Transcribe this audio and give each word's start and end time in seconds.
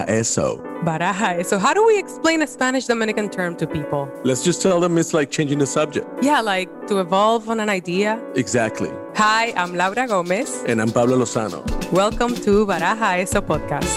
Baraja 0.00 0.08
eso. 0.08 0.56
Baraja. 0.84 1.44
So, 1.44 1.58
how 1.58 1.74
do 1.74 1.86
we 1.86 1.98
explain 1.98 2.42
a 2.42 2.46
Spanish 2.46 2.86
Dominican 2.86 3.28
term 3.28 3.56
to 3.56 3.66
people? 3.66 4.08
Let's 4.24 4.42
just 4.42 4.62
tell 4.62 4.80
them 4.80 4.98
it's 4.98 5.12
like 5.12 5.30
changing 5.30 5.58
the 5.58 5.66
subject. 5.66 6.06
Yeah, 6.22 6.40
like 6.40 6.68
to 6.88 7.00
evolve 7.00 7.48
on 7.48 7.60
an 7.60 7.68
idea. 7.68 8.20
Exactly. 8.34 8.90
Hi, 9.16 9.52
I'm 9.56 9.74
Laura 9.76 10.06
Gomez. 10.06 10.64
And 10.66 10.80
I'm 10.80 10.90
Pablo 10.90 11.18
Lozano. 11.18 11.62
Welcome 11.92 12.34
to 12.36 12.66
Baraja 12.66 13.18
Eso 13.20 13.40
podcast. 13.40 13.90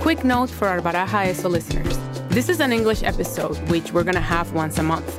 Quick 0.00 0.24
note 0.24 0.50
for 0.50 0.68
our 0.68 0.80
Baraja 0.80 1.26
Eso 1.26 1.48
listeners. 1.48 1.98
This 2.28 2.48
is 2.48 2.60
an 2.60 2.72
English 2.72 3.02
episode, 3.02 3.56
which 3.70 3.92
we're 3.92 4.04
going 4.04 4.14
to 4.14 4.20
have 4.20 4.52
once 4.52 4.78
a 4.78 4.82
month. 4.82 5.10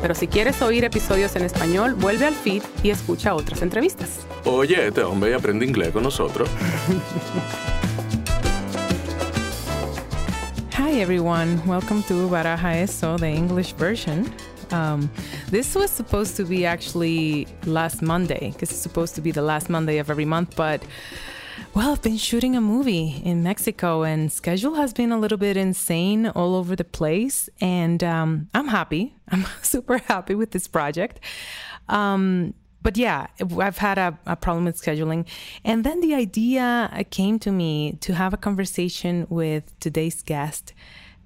Pero 0.00 0.14
si 0.14 0.28
quieres 0.28 0.62
oír 0.62 0.84
episodios 0.84 1.36
en 1.36 1.42
español, 1.42 1.94
vuelve 1.94 2.24
al 2.24 2.34
feed 2.34 2.62
y 2.82 2.88
escucha 2.90 3.34
otras 3.34 3.60
entrevistas. 3.60 4.20
Oye, 4.44 4.86
este 4.86 5.02
hombre 5.02 5.34
aprende 5.34 5.66
inglés 5.66 5.90
con 5.90 6.04
nosotros. 6.04 6.48
Hi, 10.90 10.98
everyone. 10.98 11.64
Welcome 11.68 12.02
to 12.08 12.28
Baraja 12.28 12.82
Eso, 12.82 13.16
the 13.16 13.28
English 13.28 13.74
version. 13.74 14.34
Um, 14.72 15.08
this 15.48 15.76
was 15.76 15.88
supposed 15.88 16.34
to 16.34 16.44
be 16.44 16.66
actually 16.66 17.46
last 17.64 18.02
Monday, 18.02 18.50
because 18.50 18.72
it's 18.72 18.80
supposed 18.80 19.14
to 19.14 19.20
be 19.20 19.30
the 19.30 19.40
last 19.40 19.70
Monday 19.70 19.98
of 19.98 20.10
every 20.10 20.24
month, 20.24 20.56
but 20.56 20.82
well, 21.74 21.92
I've 21.92 22.02
been 22.02 22.16
shooting 22.16 22.56
a 22.56 22.60
movie 22.60 23.22
in 23.24 23.44
Mexico, 23.44 24.02
and 24.02 24.32
schedule 24.32 24.74
has 24.74 24.92
been 24.92 25.12
a 25.12 25.18
little 25.20 25.38
bit 25.38 25.56
insane 25.56 26.26
all 26.26 26.56
over 26.56 26.74
the 26.74 26.82
place. 26.82 27.48
And 27.60 28.02
um, 28.02 28.48
I'm 28.52 28.66
happy. 28.66 29.14
I'm 29.28 29.46
super 29.62 29.98
happy 29.98 30.34
with 30.34 30.50
this 30.50 30.66
project. 30.66 31.20
Um, 31.88 32.54
but 32.82 32.96
yeah, 32.96 33.26
I've 33.58 33.78
had 33.78 33.98
a, 33.98 34.18
a, 34.26 34.36
problem 34.36 34.64
with 34.64 34.80
scheduling. 34.80 35.26
And 35.64 35.84
then 35.84 36.00
the 36.00 36.14
idea 36.14 36.90
came 37.10 37.38
to 37.40 37.52
me 37.52 37.98
to 38.00 38.14
have 38.14 38.32
a 38.32 38.36
conversation 38.36 39.26
with 39.28 39.78
today's 39.80 40.22
guest, 40.22 40.72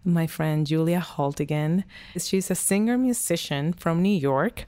my 0.05 0.27
friend 0.27 0.66
Julia 0.66 1.00
Haltigan. 1.00 1.84
She's 2.19 2.50
a 2.50 2.55
singer 2.55 2.98
musician 2.98 3.72
from 3.72 4.02
New 4.02 4.16
York. 4.16 4.66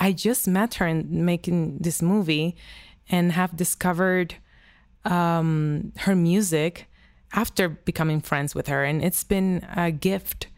I 0.00 0.12
just 0.12 0.48
met 0.48 0.74
her 0.74 0.86
in 0.86 1.24
making 1.24 1.78
this 1.78 2.00
movie 2.00 2.56
and 3.10 3.32
have 3.32 3.56
discovered 3.56 4.36
um, 5.04 5.92
her 5.98 6.14
music 6.14 6.86
after 7.32 7.68
becoming 7.68 8.20
friends 8.20 8.54
with 8.54 8.68
her. 8.68 8.84
And 8.84 9.02
it's 9.02 9.24
been 9.24 9.66
a 9.76 9.90
gift 9.90 10.48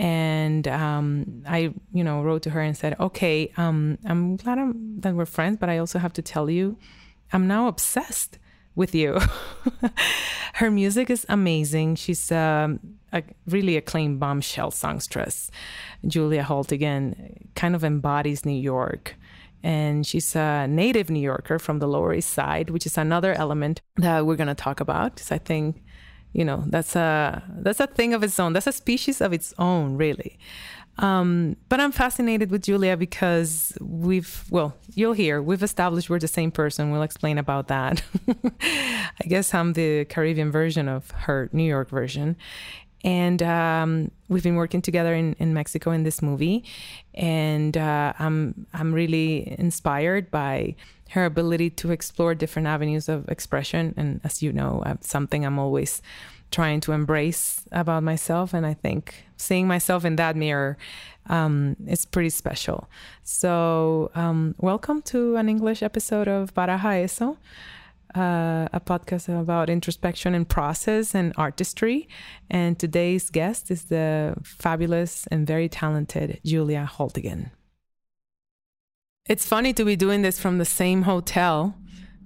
and 0.00 0.66
um, 0.66 1.42
I, 1.46 1.74
you 1.92 2.02
know, 2.02 2.22
wrote 2.22 2.42
to 2.44 2.50
her 2.50 2.60
and 2.62 2.74
said, 2.74 2.98
"Okay, 2.98 3.52
um, 3.58 3.98
I'm 4.06 4.36
glad 4.36 4.58
I'm, 4.58 4.98
that 5.00 5.14
we're 5.14 5.26
friends, 5.26 5.58
but 5.60 5.68
I 5.68 5.76
also 5.76 5.98
have 5.98 6.14
to 6.14 6.22
tell 6.22 6.48
you, 6.48 6.78
I'm 7.34 7.46
now 7.46 7.68
obsessed 7.68 8.38
with 8.74 8.94
you." 8.94 9.18
her 10.54 10.70
music 10.70 11.10
is 11.10 11.26
amazing. 11.28 11.96
She's 11.96 12.32
um, 12.32 12.80
a 13.12 13.22
really 13.46 13.76
acclaimed 13.76 14.18
bombshell 14.18 14.70
songstress. 14.70 15.50
Julia 16.06 16.44
Haltigan 16.44 17.36
kind 17.54 17.74
of 17.74 17.84
embodies 17.84 18.46
New 18.46 18.58
York. 18.58 19.16
And 19.62 20.06
she's 20.06 20.34
a 20.34 20.66
native 20.66 21.10
New 21.10 21.20
Yorker 21.20 21.58
from 21.58 21.80
the 21.80 21.86
Lower 21.86 22.14
East 22.14 22.32
Side, 22.32 22.70
which 22.70 22.86
is 22.86 22.96
another 22.96 23.34
element 23.34 23.82
that 23.96 24.24
we're 24.24 24.36
going 24.36 24.48
to 24.48 24.54
talk 24.54 24.80
about. 24.80 25.16
Because 25.16 25.30
I 25.30 25.36
think 25.36 25.82
you 26.32 26.44
know 26.44 26.64
that's 26.66 26.94
a 26.96 27.42
that's 27.58 27.80
a 27.80 27.86
thing 27.86 28.14
of 28.14 28.22
its 28.22 28.38
own. 28.38 28.52
That's 28.52 28.66
a 28.66 28.72
species 28.72 29.20
of 29.20 29.32
its 29.32 29.54
own 29.58 29.96
really. 29.96 30.38
Um, 30.98 31.56
but 31.70 31.80
i'm 31.80 31.92
fascinated 31.92 32.50
with 32.50 32.62
julia 32.62 32.94
because 32.94 33.72
we've 33.80 34.44
well 34.50 34.74
you'll 34.94 35.14
hear 35.14 35.40
we've 35.40 35.62
established 35.62 36.10
we're 36.10 36.18
the 36.18 36.28
same 36.28 36.50
person. 36.50 36.90
We'll 36.90 37.02
explain 37.02 37.38
about 37.38 37.68
that. 37.68 38.02
I 38.60 39.24
guess 39.26 39.54
i'm 39.54 39.72
the 39.72 40.04
caribbean 40.06 40.50
version 40.50 40.88
of 40.88 41.10
her 41.12 41.48
new 41.52 41.64
york 41.64 41.88
version. 41.88 42.36
And 43.02 43.42
um, 43.42 44.10
we've 44.28 44.42
been 44.42 44.56
working 44.56 44.82
together 44.82 45.14
in, 45.14 45.34
in 45.38 45.54
Mexico 45.54 45.90
in 45.90 46.02
this 46.02 46.20
movie, 46.20 46.64
and 47.14 47.74
uh, 47.74 48.12
I'm 48.18 48.66
I'm 48.74 48.92
really 48.92 49.58
inspired 49.58 50.30
by 50.30 50.74
her 51.10 51.24
ability 51.24 51.70
to 51.70 51.90
explore 51.90 52.34
different 52.34 52.68
avenues 52.68 53.08
of 53.08 53.28
expression. 53.28 53.94
And 53.96 54.20
as 54.24 54.42
you 54.42 54.52
know, 54.52 54.82
uh, 54.86 54.94
something 55.00 55.44
I'm 55.44 55.58
always 55.58 56.02
trying 56.50 56.80
to 56.80 56.92
embrace 56.92 57.62
about 57.72 58.02
myself. 58.02 58.54
And 58.54 58.64
I 58.66 58.74
think 58.74 59.24
seeing 59.36 59.66
myself 59.66 60.04
in 60.04 60.16
that 60.16 60.36
mirror 60.36 60.76
um, 61.28 61.76
is 61.86 62.04
pretty 62.04 62.30
special. 62.30 62.88
So, 63.22 64.10
um, 64.14 64.54
welcome 64.58 65.02
to 65.02 65.36
an 65.36 65.48
English 65.48 65.82
episode 65.82 66.28
of 66.28 66.54
Baraja 66.54 67.02
Eso. 67.04 67.38
Uh, 68.14 68.66
a 68.72 68.80
podcast 68.80 69.28
about 69.28 69.70
introspection 69.70 70.34
and 70.34 70.48
process 70.48 71.14
and 71.14 71.32
artistry. 71.36 72.08
And 72.50 72.76
today's 72.76 73.30
guest 73.30 73.70
is 73.70 73.84
the 73.84 74.34
fabulous 74.42 75.28
and 75.28 75.46
very 75.46 75.68
talented 75.68 76.40
Julia 76.44 76.90
Haltigan. 76.92 77.50
It's 79.30 79.46
funny 79.46 79.72
to 79.74 79.84
be 79.84 79.94
doing 79.94 80.22
this 80.22 80.40
from 80.40 80.58
the 80.58 80.64
same 80.64 81.02
hotel, 81.02 81.76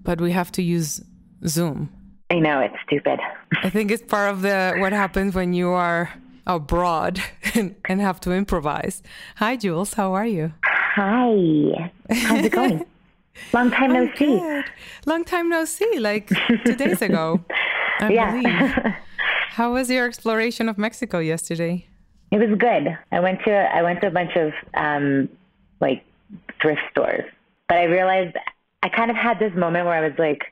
but 0.03 0.23
we 0.23 0.33
have 0.33 0.51
to 0.53 0.63
use 0.63 1.03
Zoom. 1.47 1.91
I 2.31 2.39
know 2.39 2.61
it's 2.61 2.77
stupid. 2.87 3.21
I 3.63 3.69
think 3.69 3.91
it's 3.91 4.03
part 4.03 4.31
of 4.33 4.41
the 4.41 4.77
what 4.79 4.95
happens 4.95 5.35
when 5.35 5.53
you 5.53 5.69
are 5.69 6.09
abroad 6.47 7.21
and, 7.55 7.77
and 7.91 8.01
have 8.01 8.21
to 8.21 8.33
improvise. 8.33 9.03
Hi, 9.37 9.55
Jules. 9.55 9.93
How 9.93 10.15
are 10.15 10.25
you? 10.25 10.55
Hi. 10.65 11.93
How's 12.11 12.47
it 12.47 12.53
going? 12.53 12.87
Long 13.53 13.71
time 13.71 13.93
no 13.93 14.09
see. 14.17 14.39
Good. 14.39 14.65
Long 15.05 15.25
time 15.25 15.51
no 15.51 15.67
see. 15.67 15.99
Like 15.99 16.31
two 16.65 16.75
days 16.75 17.03
ago, 17.03 17.45
I 18.01 18.13
yeah. 18.15 18.31
believe. 18.31 18.95
How 19.51 19.75
was 19.75 19.91
your 19.91 20.07
exploration 20.07 20.71
of 20.71 20.79
Mexico 20.79 21.19
yesterday? 21.19 21.87
It 22.31 22.39
was 22.39 22.57
good. 22.59 22.97
I 23.13 23.21
went 23.21 23.41
to 23.45 23.53
I 23.53 23.83
went 23.83 24.01
to 24.01 24.07
a 24.07 24.11
bunch 24.11 24.37
of 24.37 24.55
um, 24.73 25.29
like 25.83 26.03
thrift 26.65 26.81
stores. 26.91 27.31
But 27.69 27.77
I 27.77 27.85
realized 27.85 28.37
I 28.83 28.89
kind 28.89 29.11
of 29.11 29.17
had 29.17 29.39
this 29.39 29.53
moment 29.55 29.85
where 29.85 29.95
I 29.95 30.09
was 30.09 30.19
like, 30.19 30.43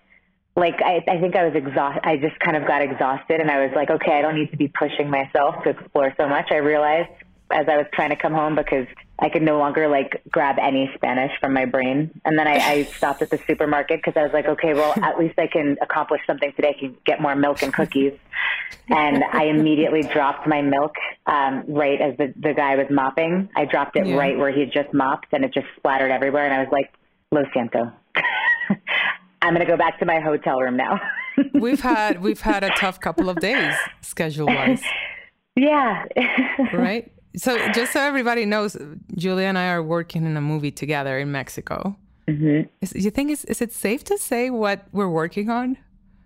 like 0.54 0.80
I, 0.82 1.02
I 1.08 1.18
think 1.18 1.34
I 1.34 1.44
was 1.46 1.54
exhausted. 1.54 2.02
I 2.04 2.18
just 2.18 2.38
kind 2.38 2.56
of 2.56 2.66
got 2.66 2.82
exhausted, 2.82 3.40
and 3.40 3.50
I 3.50 3.64
was 3.64 3.72
like, 3.74 3.90
okay, 3.90 4.12
I 4.12 4.20
don't 4.20 4.34
need 4.34 4.50
to 4.50 4.58
be 4.58 4.68
pushing 4.68 5.08
myself 5.08 5.64
to 5.64 5.70
explore 5.70 6.12
so 6.18 6.28
much. 6.28 6.48
I 6.50 6.56
realized 6.56 7.08
as 7.52 7.68
I 7.68 7.76
was 7.76 7.86
trying 7.92 8.10
to 8.10 8.16
come 8.16 8.32
home 8.32 8.54
because 8.56 8.86
I 9.18 9.28
could 9.28 9.42
no 9.42 9.58
longer 9.58 9.88
like 9.88 10.20
grab 10.30 10.56
any 10.60 10.90
Spanish 10.96 11.30
from 11.40 11.52
my 11.52 11.64
brain. 11.64 12.10
And 12.24 12.38
then 12.38 12.48
I, 12.48 12.56
I 12.56 12.82
stopped 12.96 13.22
at 13.22 13.30
the 13.30 13.38
supermarket 13.46 14.00
because 14.04 14.18
I 14.18 14.24
was 14.24 14.32
like, 14.32 14.46
okay, 14.46 14.74
well, 14.74 14.92
at 15.02 15.18
least 15.18 15.38
I 15.38 15.46
can 15.46 15.76
accomplish 15.80 16.20
something 16.26 16.52
today. 16.56 16.74
I 16.76 16.80
can 16.80 16.96
get 17.06 17.20
more 17.20 17.36
milk 17.36 17.62
and 17.62 17.72
cookies. 17.72 18.14
And 18.88 19.22
I 19.22 19.44
immediately 19.44 20.02
dropped 20.12 20.46
my 20.46 20.60
milk 20.60 20.94
um, 21.26 21.64
right 21.68 22.00
as 22.00 22.16
the, 22.16 22.34
the 22.36 22.52
guy 22.52 22.76
was 22.76 22.86
mopping. 22.91 23.48
I 23.54 23.64
dropped 23.64 23.96
it 23.96 24.06
yeah. 24.06 24.16
right 24.16 24.36
where 24.36 24.52
he 24.52 24.60
had 24.60 24.72
just 24.72 24.92
mopped 24.92 25.32
and 25.32 25.44
it 25.44 25.54
just 25.54 25.66
splattered 25.76 26.10
everywhere. 26.10 26.44
And 26.44 26.54
I 26.54 26.58
was 26.58 26.72
like, 26.72 26.92
lo 27.30 27.42
siento. 27.54 27.92
I'm 29.42 29.54
going 29.54 29.64
to 29.66 29.70
go 29.70 29.76
back 29.76 29.98
to 30.00 30.06
my 30.06 30.20
hotel 30.20 30.58
room 30.60 30.76
now. 30.76 31.00
we've 31.54 31.80
had 31.80 32.20
we've 32.22 32.41
had 32.41 32.62
a 32.62 32.70
tough 32.70 33.00
couple 33.00 33.28
of 33.28 33.41
days 33.41 33.74
schedule 34.00 34.46
wise. 34.46 34.82
Yeah. 35.56 36.04
right? 36.72 37.10
So 37.37 37.56
just 37.72 37.93
so 37.93 38.00
everybody 38.00 38.44
knows, 38.44 38.76
Julia 39.16 39.47
and 39.47 39.59
I 39.59 39.69
are 39.69 39.82
working 39.82 40.26
in 40.26 40.37
a 40.37 40.41
movie 40.41 40.70
together 40.70 41.19
in 41.19 41.32
Mexico. 41.32 41.97
Mm-hmm. 42.28 42.69
Is, 42.81 42.93
you 42.94 43.10
think 43.10 43.31
is, 43.31 43.44
is 43.47 43.60
it 43.60 43.72
safe 43.72 44.04
to 44.04 44.19
say 44.19 44.50
what 44.50 44.87
we're 44.93 45.09
working 45.09 45.50
on? 45.50 45.78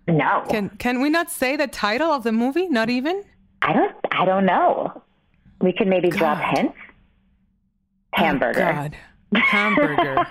No. 0.07 0.43
Can 0.49 0.69
can 0.77 1.01
we 1.01 1.09
not 1.09 1.29
say 1.29 1.55
the 1.55 1.67
title 1.67 2.11
of 2.11 2.23
the 2.23 2.31
movie? 2.31 2.67
Not 2.67 2.89
even. 2.89 3.23
I 3.61 3.73
don't. 3.73 3.95
I 4.11 4.25
don't 4.25 4.45
know. 4.45 5.01
We 5.61 5.73
could 5.73 5.87
maybe 5.87 6.09
God. 6.09 6.17
drop 6.17 6.57
hints. 6.57 6.77
Hamburger. 8.13 8.69
Oh, 8.69 8.73
God. 8.73 8.97
Hamburger. 9.35 10.27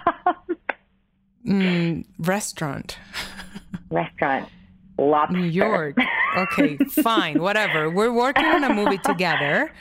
mm, 1.47 2.05
restaurant. 2.19 2.99
Restaurant. 3.91 4.49
Lobster. 4.99 5.37
New 5.37 5.45
York. 5.45 5.97
Okay, 6.37 6.77
fine, 7.03 7.41
whatever. 7.41 7.91
We're 7.91 8.13
working 8.13 8.47
on 8.47 8.65
a 8.65 8.73
movie 8.73 8.99
together. 8.99 9.71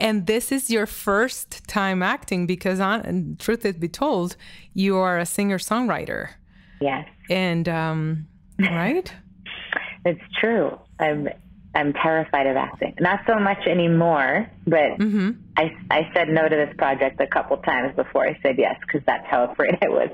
And 0.00 0.26
this 0.26 0.52
is 0.52 0.70
your 0.70 0.86
first 0.86 1.66
time 1.66 2.02
acting 2.02 2.46
because, 2.46 2.80
on 2.80 3.36
truth 3.38 3.64
is 3.64 3.74
be 3.74 3.88
told, 3.88 4.36
you 4.74 4.96
are 4.96 5.18
a 5.18 5.26
singer 5.26 5.58
songwriter. 5.58 6.30
Yes. 6.80 7.08
And 7.28 7.68
um, 7.68 8.28
right. 8.58 9.12
it's 10.04 10.20
true. 10.40 10.78
I'm 11.00 11.28
I'm 11.74 11.92
terrified 11.92 12.46
of 12.46 12.56
acting. 12.56 12.94
Not 12.98 13.20
so 13.26 13.38
much 13.38 13.66
anymore, 13.66 14.50
but 14.66 14.98
mm-hmm. 14.98 15.30
I 15.56 15.74
I 15.90 16.10
said 16.14 16.28
no 16.28 16.48
to 16.48 16.56
this 16.56 16.74
project 16.78 17.20
a 17.20 17.26
couple 17.26 17.56
times 17.58 17.94
before 17.94 18.26
I 18.26 18.38
said 18.42 18.56
yes 18.58 18.76
because 18.80 19.02
that's 19.06 19.26
how 19.26 19.44
afraid 19.44 19.76
I 19.82 19.88
was 19.88 20.10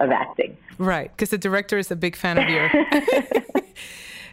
of 0.00 0.10
acting. 0.10 0.56
Right, 0.78 1.10
because 1.10 1.30
the 1.30 1.38
director 1.38 1.78
is 1.78 1.90
a 1.90 1.96
big 1.96 2.16
fan 2.16 2.38
of 2.38 2.48
you. 2.48 2.68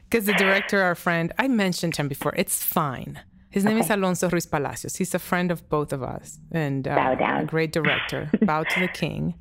Because 0.09 0.25
the 0.25 0.33
director, 0.33 0.81
our 0.81 0.95
friend, 0.95 1.33
I 1.37 1.47
mentioned 1.47 1.97
him 1.97 2.07
before. 2.07 2.33
It's 2.35 2.63
fine. 2.63 3.19
His 3.51 3.65
name 3.65 3.77
okay. 3.77 3.85
is 3.85 3.89
Alonso 3.91 4.29
Ruiz 4.29 4.45
Palacios. 4.45 4.95
He's 4.95 5.13
a 5.13 5.19
friend 5.19 5.51
of 5.51 5.67
both 5.69 5.91
of 5.91 6.01
us 6.01 6.39
and 6.51 6.87
uh, 6.87 7.15
a 7.19 7.45
great 7.45 7.73
director. 7.73 8.29
Bow 8.41 8.63
to 8.63 8.79
the 8.79 8.87
king. 8.87 9.35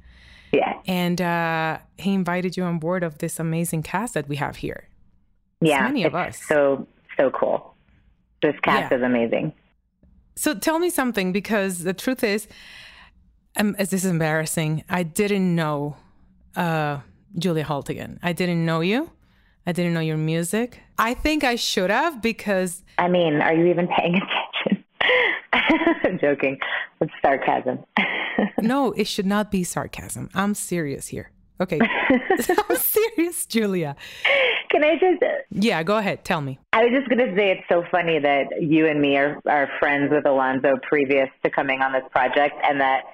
Yeah. 0.53 0.75
And 0.87 1.21
uh, 1.21 1.79
he 1.97 2.12
invited 2.12 2.57
you 2.57 2.65
on 2.65 2.79
board 2.81 3.05
of 3.05 3.19
this 3.19 3.39
amazing 3.39 3.85
cast 3.85 4.15
that 4.15 4.29
we 4.29 4.37
have 4.37 4.57
here. 4.57 4.89
Yeah, 5.61 5.83
many 5.83 6.05
of 6.05 6.15
us. 6.15 6.43
So 6.43 6.87
so 7.17 7.31
cool. 7.31 7.75
This 8.43 8.57
cast 8.62 8.91
Yeah. 8.91 8.99
is 8.99 9.03
amazing. 9.05 9.53
So 10.35 10.55
tell 10.55 10.79
me 10.79 10.91
something 10.91 11.33
because 11.33 11.85
the 11.85 11.93
truth 11.93 12.25
is, 12.25 12.49
um, 13.57 13.77
this 13.79 13.93
is 13.93 14.07
embarrassing. 14.07 14.85
I 14.89 15.03
didn't 15.03 15.55
know 15.55 15.97
uh, 16.57 17.01
Julia 17.39 17.65
Haltigan. 17.65 18.19
I 18.23 18.33
didn't 18.33 18.65
know 18.65 18.81
you. 18.81 19.11
I 19.67 19.73
didn't 19.73 19.95
know 19.95 20.01
your 20.01 20.17
music. 20.17 20.81
I 20.99 21.15
think 21.15 21.45
I 21.45 21.57
should 21.57 21.91
have 21.91 22.23
because 22.23 22.83
I 22.99 23.09
mean, 23.09 23.41
are 23.41 23.55
you 23.55 23.67
even 23.67 23.89
paying 23.89 24.15
attention? 24.62 24.85
I'm 26.05 26.19
joking. 26.19 26.59
It's 27.01 27.12
sarcasm. 27.23 27.81
no, 28.61 28.93
it 28.93 29.07
should 29.07 29.27
not 29.27 29.51
be 29.51 29.65
sarcasm. 29.65 30.31
I'm 30.35 30.55
serious 30.55 31.09
here. 31.09 31.31
Okay, 31.61 31.79
I'm 32.71 32.77
serious, 32.77 33.45
Julia. 33.45 33.95
Can 34.71 34.83
I 34.83 34.95
just? 34.95 35.23
Yeah, 35.51 35.83
go 35.83 35.99
ahead. 35.99 36.25
Tell 36.25 36.41
me. 36.41 36.59
I 36.73 36.85
was 36.85 36.93
just 36.95 37.11
gonna 37.11 37.37
say 37.37 37.51
it's 37.51 37.69
so 37.69 37.85
funny 37.91 38.19
that 38.19 38.62
you 38.62 38.87
and 38.87 39.01
me 39.01 39.17
are 39.19 39.39
are 39.47 39.69
friends 39.79 40.11
with 40.11 40.27
Alonso 40.27 40.77
previous 40.89 41.29
to 41.45 41.51
coming 41.51 41.83
on 41.83 41.93
this 41.93 42.05
project, 42.11 42.55
and 42.65 42.81
that 42.81 43.05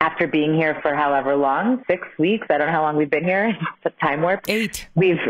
after 0.00 0.26
being 0.26 0.52
here 0.54 0.80
for 0.82 0.96
however 0.96 1.36
long, 1.36 1.84
six 1.88 2.08
weeks, 2.18 2.46
I 2.50 2.58
don't 2.58 2.66
know 2.66 2.72
how 2.72 2.82
long 2.82 2.96
we've 2.96 3.10
been 3.10 3.24
here. 3.24 3.46
It's 3.50 3.86
a 3.86 4.04
time 4.04 4.20
warp. 4.20 4.40
Eight. 4.48 4.88
We've 4.96 5.20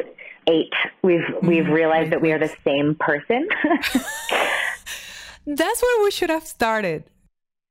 eight. 0.47 0.73
We've 1.03 1.25
we've 1.43 1.65
mm, 1.65 1.73
realized 1.73 2.12
that 2.12 2.21
we 2.21 2.33
are 2.33 2.39
the 2.39 2.53
same 2.65 2.94
person. 2.99 3.49
That's 5.47 5.83
where 5.83 6.05
we 6.05 6.11
should 6.11 6.31
have 6.31 6.47
started. 6.47 7.05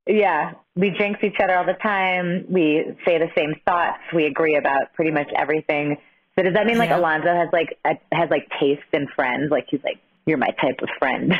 yeah, 0.07 0.53
we 0.75 0.89
jinx 0.91 1.23
each 1.23 1.37
other 1.41 1.55
all 1.57 1.65
the 1.65 1.77
time. 1.81 2.45
We 2.49 2.83
say 3.05 3.17
the 3.17 3.29
same 3.35 3.53
thoughts. 3.65 3.99
We 4.13 4.25
agree 4.25 4.55
about 4.57 4.93
pretty 4.93 5.11
much 5.11 5.29
everything. 5.35 5.97
So 6.37 6.43
does 6.43 6.53
that 6.53 6.65
mean 6.65 6.77
like 6.77 6.89
Yeah. 6.89 6.97
Alonso 6.97 7.27
has 7.33 7.49
like 7.53 7.77
a, 7.85 7.97
has 8.15 8.29
like 8.29 8.47
taste 8.59 8.81
in 8.93 9.07
friends? 9.15 9.51
Like 9.51 9.67
he's 9.69 9.83
like 9.83 9.99
you're 10.25 10.37
my 10.37 10.49
type 10.61 10.79
of 10.81 10.89
friend. 10.99 11.33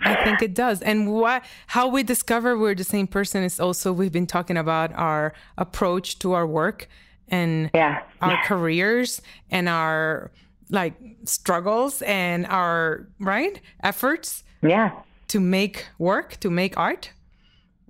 I 0.00 0.14
think 0.24 0.40
it 0.42 0.54
does. 0.54 0.80
And 0.82 1.12
why, 1.12 1.42
how 1.66 1.86
we 1.86 2.02
discover 2.02 2.56
we're 2.56 2.74
the 2.74 2.82
same 2.84 3.06
person 3.06 3.42
is 3.42 3.60
also 3.60 3.92
we've 3.92 4.10
been 4.12 4.26
talking 4.26 4.56
about 4.56 4.92
our 4.94 5.34
approach 5.58 6.18
to 6.20 6.32
our 6.32 6.46
work 6.46 6.88
and 7.28 7.70
yeah. 7.74 8.02
our 8.20 8.36
careers 8.44 9.20
and 9.50 9.68
our 9.68 10.30
like 10.70 10.94
struggles 11.24 12.02
and 12.02 12.46
our 12.46 13.06
right 13.20 13.60
efforts 13.82 14.44
Yeah. 14.62 14.90
to 15.28 15.40
make 15.40 15.86
work, 15.98 16.38
to 16.40 16.50
make 16.50 16.76
art. 16.76 17.12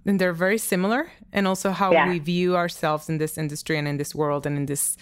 And 0.07 0.21
they're 0.21 0.33
very 0.35 0.59
similar. 0.59 1.11
And 1.33 1.47
also 1.49 1.71
how 1.71 1.93
Yeah. 1.93 2.09
we 2.11 2.19
view 2.19 2.57
ourselves 2.57 3.09
in 3.09 3.19
this 3.19 3.39
industry 3.39 3.79
and 3.79 3.89
in 3.89 3.97
this 3.97 4.15
world 4.15 4.47
and 4.47 4.57
in 4.57 4.67
this 4.67 4.97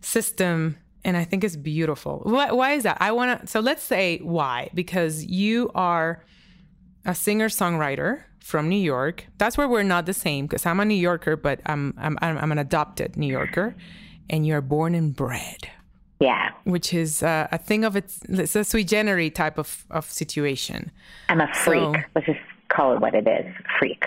system. 0.00 0.76
And 1.04 1.16
I 1.16 1.24
think 1.24 1.44
it's 1.44 1.56
beautiful. 1.56 2.20
Why, 2.24 2.50
why 2.52 2.72
is 2.72 2.82
that? 2.82 2.96
I 3.00 3.12
want 3.12 3.40
to, 3.40 3.46
so 3.46 3.60
let's 3.60 3.82
say 3.82 4.18
why, 4.18 4.68
because 4.74 5.24
you 5.24 5.70
are 5.74 6.24
a 7.06 7.14
singer 7.14 7.48
songwriter 7.48 8.22
from 8.40 8.68
New 8.68 8.76
York. 8.80 9.26
That's 9.38 9.56
where 9.58 9.68
we're 9.68 9.82
not 9.82 10.06
the 10.06 10.12
same 10.14 10.46
because 10.46 10.66
I'm 10.66 10.80
a 10.80 10.84
New 10.84 10.94
Yorker, 10.94 11.36
but 11.36 11.60
I'm, 11.66 11.94
I'm, 11.98 12.18
I'm, 12.22 12.38
I'm 12.38 12.52
an 12.52 12.58
adopted 12.58 13.16
New 13.16 13.26
Yorker 13.30 13.74
and 14.28 14.46
you're 14.46 14.60
born 14.60 14.94
and 14.94 15.14
bred 15.14 15.68
Yeah. 16.20 16.50
which 16.64 16.92
is 16.94 17.22
uh, 17.22 17.48
a 17.52 17.58
thing 17.58 17.84
of 17.84 17.96
its 17.96 18.20
it's 18.28 18.54
a 18.56 18.64
sui 18.64 18.84
generis 18.84 19.30
type 19.32 19.58
of, 19.58 19.84
of 19.90 20.10
situation. 20.10 20.90
I'm 21.28 21.40
a 21.40 21.52
freak. 21.54 21.80
So- 21.80 21.94
Let's 22.14 22.26
just 22.26 22.40
call 22.68 22.94
it 22.94 23.00
what 23.00 23.14
it 23.14 23.26
is. 23.26 23.46
Freak. 23.78 24.04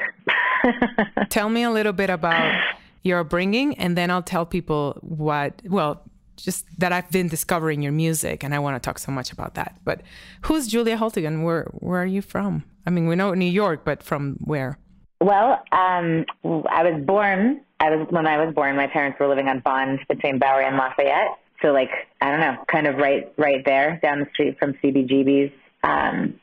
Tell 1.29 1.50
me 1.50 1.63
a 1.63 1.69
little 1.71 1.94
bit 1.94 2.09
about 2.09 2.62
your 3.03 3.19
upbringing, 3.19 3.77
and 3.77 3.97
then 3.97 4.09
I'll 4.09 4.24
tell 4.24 4.45
people 4.45 4.97
what. 5.01 5.62
Well, 5.65 6.01
just 6.38 6.65
that 6.80 6.91
I've 6.91 7.09
been 7.12 7.27
discovering 7.27 7.81
your 7.81 7.91
music, 7.91 8.44
and 8.44 8.53
I 8.53 8.59
want 8.59 8.81
to 8.81 8.85
talk 8.85 9.00
so 9.00 9.12
much 9.12 9.31
about 9.31 9.56
that. 9.56 9.80
But 9.83 10.01
who's 10.44 10.68
Julia 10.68 10.97
Haltigan? 10.97 11.44
Where 11.44 11.65
Where 11.74 12.01
are 12.01 12.06
you 12.06 12.21
from? 12.21 12.63
I 12.85 12.89
mean, 12.89 13.07
we 13.07 13.15
know 13.15 13.33
New 13.33 13.45
York, 13.45 13.85
but 13.85 14.03
from 14.03 14.38
where? 14.44 14.77
Well, 15.21 15.63
um, 15.71 16.25
I 16.44 16.83
was 16.83 17.01
born. 17.06 17.62
I 17.80 17.95
was 17.95 18.07
when 18.09 18.27
I 18.27 18.44
was 18.44 18.53
born. 18.53 18.75
My 18.75 18.88
parents 18.88 19.19
were 19.19 19.27
living 19.27 19.47
on 19.47 19.59
Bond 19.59 20.00
between 20.09 20.38
Bowery 20.39 20.65
and 20.65 20.77
Lafayette. 20.77 21.38
So, 21.62 21.69
like, 21.69 21.89
I 22.19 22.30
don't 22.30 22.41
know, 22.41 22.57
kind 22.69 22.88
of 22.88 22.97
right, 22.97 23.31
right 23.38 23.63
there, 23.65 24.00
down 24.03 24.19
the 24.19 24.27
street 24.33 24.59
from 24.59 24.74
CBGB's. 24.83 25.53
Um, 25.83 26.39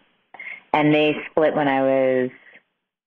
and 0.72 0.94
they 0.94 1.14
split 1.30 1.54
when 1.54 1.68
I 1.68 1.82
was 1.82 2.30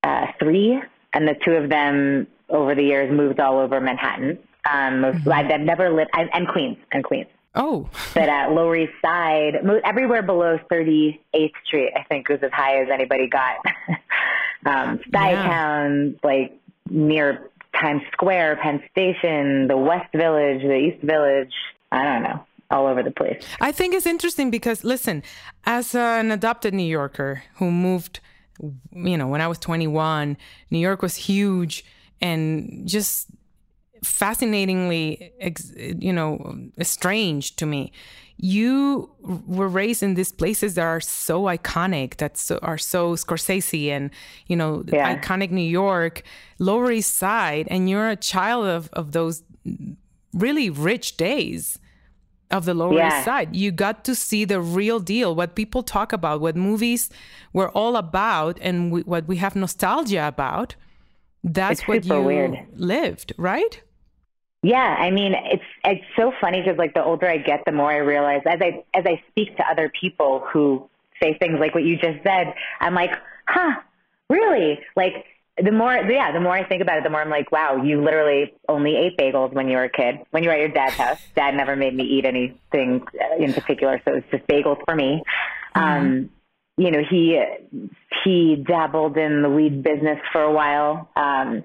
uh, 0.03 0.27
three, 0.39 0.79
and 1.13 1.27
the 1.27 1.35
two 1.43 1.53
of 1.53 1.69
them 1.69 2.27
over 2.49 2.75
the 2.75 2.83
years 2.83 3.11
moved 3.11 3.39
all 3.39 3.57
over 3.57 3.81
Manhattan. 3.81 4.37
Um, 4.71 5.01
most, 5.01 5.27
I've, 5.27 5.59
never 5.61 5.89
lived, 5.89 6.11
I, 6.13 6.29
and 6.33 6.47
Queens, 6.47 6.77
and 6.91 7.03
Queens. 7.03 7.27
Oh, 7.55 7.87
But 8.15 8.29
at 8.29 8.51
Lower 8.51 8.75
East 8.75 8.93
Side, 9.03 9.57
everywhere 9.85 10.23
below 10.23 10.57
38th 10.71 11.51
Street, 11.65 11.91
I 11.95 12.03
think 12.03 12.29
was 12.29 12.39
as 12.41 12.51
high 12.51 12.81
as 12.81 12.87
anybody 12.91 13.27
got. 13.27 13.57
um, 14.65 14.99
Skytown, 15.09 16.17
like 16.23 16.59
near 16.89 17.49
Times 17.79 18.01
Square, 18.11 18.57
Penn 18.57 18.81
Station, 18.91 19.67
the 19.67 19.77
West 19.77 20.11
Village, 20.13 20.61
the 20.61 20.75
East 20.75 21.03
Village. 21.03 21.53
I 21.91 22.03
don't 22.03 22.23
know, 22.23 22.43
all 22.71 22.87
over 22.87 23.03
the 23.03 23.11
place. 23.11 23.43
I 23.61 23.71
think 23.71 23.93
it's 23.93 24.07
interesting 24.07 24.49
because 24.49 24.83
listen, 24.83 25.21
as 25.65 25.93
an 25.93 26.31
adopted 26.31 26.73
New 26.73 26.83
Yorker 26.83 27.43
who 27.55 27.69
moved, 27.69 28.19
you 28.91 29.17
know, 29.17 29.27
when 29.27 29.41
I 29.41 29.47
was 29.47 29.59
21, 29.59 30.37
New 30.71 30.79
York 30.79 31.03
was 31.03 31.15
huge 31.15 31.85
and 32.19 32.87
just 32.87 33.27
fascinatingly, 34.03 35.31
you 35.99 36.13
know, 36.13 36.57
strange 36.81 37.55
to 37.57 37.65
me. 37.65 37.91
You 38.37 39.09
were 39.21 39.67
raised 39.67 40.01
in 40.03 40.15
these 40.15 40.31
places 40.31 40.73
that 40.75 40.83
are 40.83 40.99
so 40.99 41.43
iconic, 41.43 42.17
that 42.17 42.37
so, 42.37 42.57
are 42.61 42.77
so 42.77 43.13
Scorsese 43.15 43.89
and, 43.89 44.09
you 44.47 44.55
know, 44.55 44.83
Yeah. 44.87 45.15
iconic 45.15 45.51
New 45.51 45.61
York, 45.83 46.23
Lower 46.59 46.91
East 46.91 47.15
Side, 47.15 47.67
and 47.69 47.89
you're 47.89 48.09
a 48.09 48.15
child 48.15 48.65
of, 48.65 48.89
of 48.93 49.11
those 49.11 49.43
really 50.33 50.69
rich 50.69 51.15
days 51.15 51.77
of 52.51 52.65
the 52.65 52.73
Lower 52.73 52.97
Yeah. 52.97 53.15
East 53.15 53.25
Side. 53.25 53.55
You 53.55 53.71
got 53.71 54.03
to 54.05 54.15
see 54.15 54.45
the 54.45 54.59
real 54.59 54.99
deal, 54.99 55.35
what 55.35 55.55
people 55.55 55.83
talk 55.83 56.11
about, 56.11 56.41
what 56.41 56.55
movies 56.55 57.09
were 57.53 57.69
all 57.69 57.95
about, 57.95 58.57
and 58.61 58.91
we, 58.91 59.01
what 59.01 59.27
we 59.27 59.37
have 59.37 59.55
nostalgia 59.55 60.27
about. 60.27 60.75
That's 61.43 61.87
what 61.87 62.05
you 62.05 62.21
weird. 62.21 62.65
lived, 62.75 63.33
right? 63.37 63.81
Yeah, 64.63 64.95
I 64.97 65.11
mean, 65.11 65.33
it's 65.35 65.63
it's 65.83 66.05
so 66.15 66.31
funny 66.39 66.61
because 66.61 66.77
like 66.77 66.93
the 66.93 67.03
older 67.03 67.27
I 67.29 67.37
get, 67.37 67.63
the 67.65 67.73
more 67.73 67.91
I 67.91 67.97
realize 67.97 68.41
as 68.45 68.59
I 68.61 68.83
as 68.93 69.03
I 69.05 69.21
speak 69.29 69.55
to 69.57 69.69
other 69.69 69.91
people 69.99 70.45
who 70.51 70.89
say 71.21 71.37
things 71.37 71.59
like 71.59 71.75
what 71.75 71.83
you 71.83 71.97
just 71.97 72.23
said, 72.23 72.53
I'm 72.79 72.95
like, 72.95 73.11
huh, 73.45 73.81
really? 74.29 74.79
Like 74.95 75.25
the 75.61 75.71
more, 75.71 75.93
yeah, 75.93 76.31
the 76.31 76.39
more 76.39 76.53
I 76.53 76.67
think 76.67 76.81
about 76.81 76.97
it, 76.97 77.03
the 77.03 77.09
more 77.09 77.21
I'm 77.21 77.29
like, 77.29 77.51
wow, 77.51 77.75
you 77.83 78.01
literally 78.01 78.53
only 78.69 78.95
ate 78.95 79.17
bagels 79.17 79.53
when 79.53 79.67
you 79.67 79.75
were 79.75 79.83
a 79.83 79.89
kid, 79.89 80.19
when 80.31 80.43
you 80.43 80.49
were 80.49 80.55
at 80.55 80.61
your 80.61 80.69
dad's 80.69 80.95
house. 80.95 81.19
Dad 81.35 81.55
never 81.55 81.75
made 81.75 81.93
me 81.93 82.05
eat 82.05 82.25
anything 82.25 83.03
uh, 83.21 83.35
in 83.43 83.53
particular, 83.53 84.01
so 84.05 84.15
it's 84.15 84.27
just 84.31 84.47
bagels 84.47 84.81
for 84.85 84.95
me. 84.95 85.21
Um, 85.75 86.29
you 86.77 86.89
know, 86.89 87.01
he 87.07 87.43
he 88.23 88.63
dabbled 88.65 89.17
in 89.17 89.43
the 89.43 89.49
weed 89.49 89.83
business 89.83 90.19
for 90.31 90.41
a 90.41 90.51
while. 90.51 91.09
Um, 91.15 91.63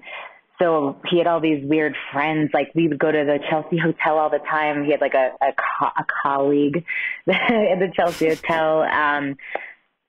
so 0.61 0.99
he 1.09 1.17
had 1.17 1.27
all 1.27 1.39
these 1.39 1.63
weird 1.63 1.95
friends. 2.11 2.51
Like 2.53 2.71
we 2.75 2.87
would 2.87 2.99
go 2.99 3.11
to 3.11 3.25
the 3.25 3.39
Chelsea 3.49 3.77
Hotel 3.77 4.17
all 4.17 4.29
the 4.29 4.39
time. 4.39 4.83
He 4.83 4.91
had 4.91 5.01
like 5.01 5.13
a 5.13 5.31
a, 5.41 5.53
co- 5.53 5.91
a 5.97 6.05
colleague 6.23 6.85
at 7.27 7.79
the 7.79 7.91
Chelsea 7.95 8.27
Hotel, 8.27 8.83
um, 8.83 9.37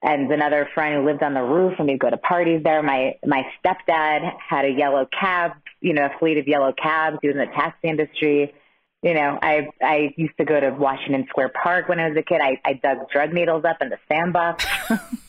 and 0.03 0.31
another 0.31 0.67
friend 0.73 0.95
who 0.95 1.05
lived 1.05 1.23
on 1.23 1.33
the 1.33 1.41
roof, 1.41 1.75
and 1.79 1.87
we'd 1.87 1.99
go 1.99 2.09
to 2.09 2.17
parties 2.17 2.61
there. 2.63 2.83
My 2.83 3.15
my 3.25 3.43
stepdad 3.63 4.33
had 4.37 4.65
a 4.65 4.71
yellow 4.71 5.07
cab, 5.17 5.53
you 5.79 5.93
know, 5.93 6.05
a 6.05 6.19
fleet 6.19 6.37
of 6.37 6.47
yellow 6.47 6.73
cabs. 6.73 7.17
He 7.21 7.27
was 7.27 7.35
in 7.35 7.41
the 7.41 7.53
taxi 7.53 7.87
industry. 7.87 8.53
You 9.01 9.15
know, 9.15 9.39
I 9.41 9.67
I 9.81 10.13
used 10.15 10.37
to 10.37 10.45
go 10.45 10.59
to 10.59 10.69
Washington 10.69 11.25
Square 11.29 11.53
Park 11.63 11.89
when 11.89 11.99
I 11.99 12.09
was 12.09 12.17
a 12.17 12.21
kid. 12.21 12.39
I, 12.39 12.61
I 12.63 12.73
dug 12.73 13.09
drug 13.09 13.33
needles 13.33 13.65
up 13.65 13.77
in 13.81 13.89
the 13.89 13.97
sandbox. 14.07 14.65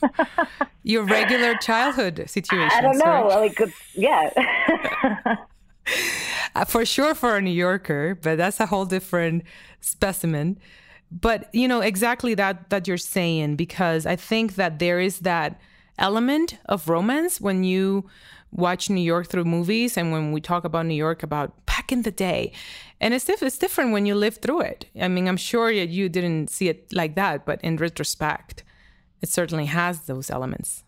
Your 0.83 1.03
regular 1.05 1.55
childhood 1.55 2.23
situation. 2.27 2.69
I 2.71 2.81
don't 2.81 2.97
know, 2.99 3.27
like 3.29 3.59
yeah. 3.95 4.29
Uh, 6.55 6.63
for 6.63 6.85
sure 6.85 7.15
for 7.15 7.35
a 7.35 7.41
New 7.41 7.49
Yorker, 7.49 8.15
but 8.21 8.37
that's 8.37 8.59
a 8.59 8.67
whole 8.67 8.85
different 8.85 9.43
specimen. 9.81 10.59
But 11.11 11.49
you 11.53 11.67
know 11.67 11.81
exactly 11.81 12.35
that 12.35 12.69
that 12.69 12.87
you're 12.87 12.97
saying 12.97 13.55
because 13.55 14.05
I 14.05 14.15
think 14.15 14.55
that 14.55 14.79
there 14.79 14.99
is 14.99 15.19
that 15.19 15.59
element 15.97 16.57
of 16.65 16.89
romance 16.89 17.41
when 17.41 17.63
you 17.63 18.07
watch 18.51 18.89
New 18.89 19.01
York 19.01 19.27
through 19.27 19.45
movies 19.45 19.97
and 19.97 20.11
when 20.11 20.31
we 20.31 20.41
talk 20.41 20.63
about 20.63 20.85
New 20.85 20.95
York 20.95 21.23
about 21.23 21.65
in 21.93 22.01
the 22.01 22.11
day. 22.11 22.51
And 22.99 23.13
it's, 23.13 23.27
it's 23.29 23.57
different 23.57 23.93
when 23.93 24.05
you 24.05 24.15
live 24.15 24.37
through 24.43 24.61
it. 24.61 24.85
I 24.99 25.07
mean, 25.07 25.27
I'm 25.29 25.41
sure 25.51 25.69
you 25.71 26.09
didn't 26.09 26.49
see 26.49 26.67
it 26.73 26.79
like 26.91 27.15
that, 27.15 27.45
but 27.45 27.61
in 27.61 27.77
retrospect, 27.77 28.63
it 29.21 29.29
certainly 29.29 29.67
has 29.79 29.95
those 30.11 30.29
elements. 30.29 30.83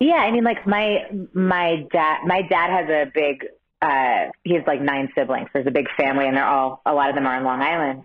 Yeah, 0.00 0.22
I 0.26 0.30
mean, 0.30 0.44
like 0.44 0.66
my 0.66 1.06
my 1.32 1.86
dad. 1.92 2.18
My 2.24 2.42
dad 2.42 2.70
has 2.70 2.88
a 2.88 3.10
big. 3.12 3.46
Uh, 3.82 4.30
he 4.44 4.54
has 4.54 4.64
like 4.66 4.80
nine 4.80 5.08
siblings. 5.14 5.48
There's 5.52 5.66
a 5.66 5.72
big 5.72 5.88
family, 5.96 6.26
and 6.26 6.36
they're 6.36 6.52
all. 6.56 6.82
A 6.86 6.92
lot 6.92 7.08
of 7.08 7.14
them 7.16 7.26
are 7.26 7.36
on 7.36 7.44
Long 7.44 7.60
Island. 7.60 8.04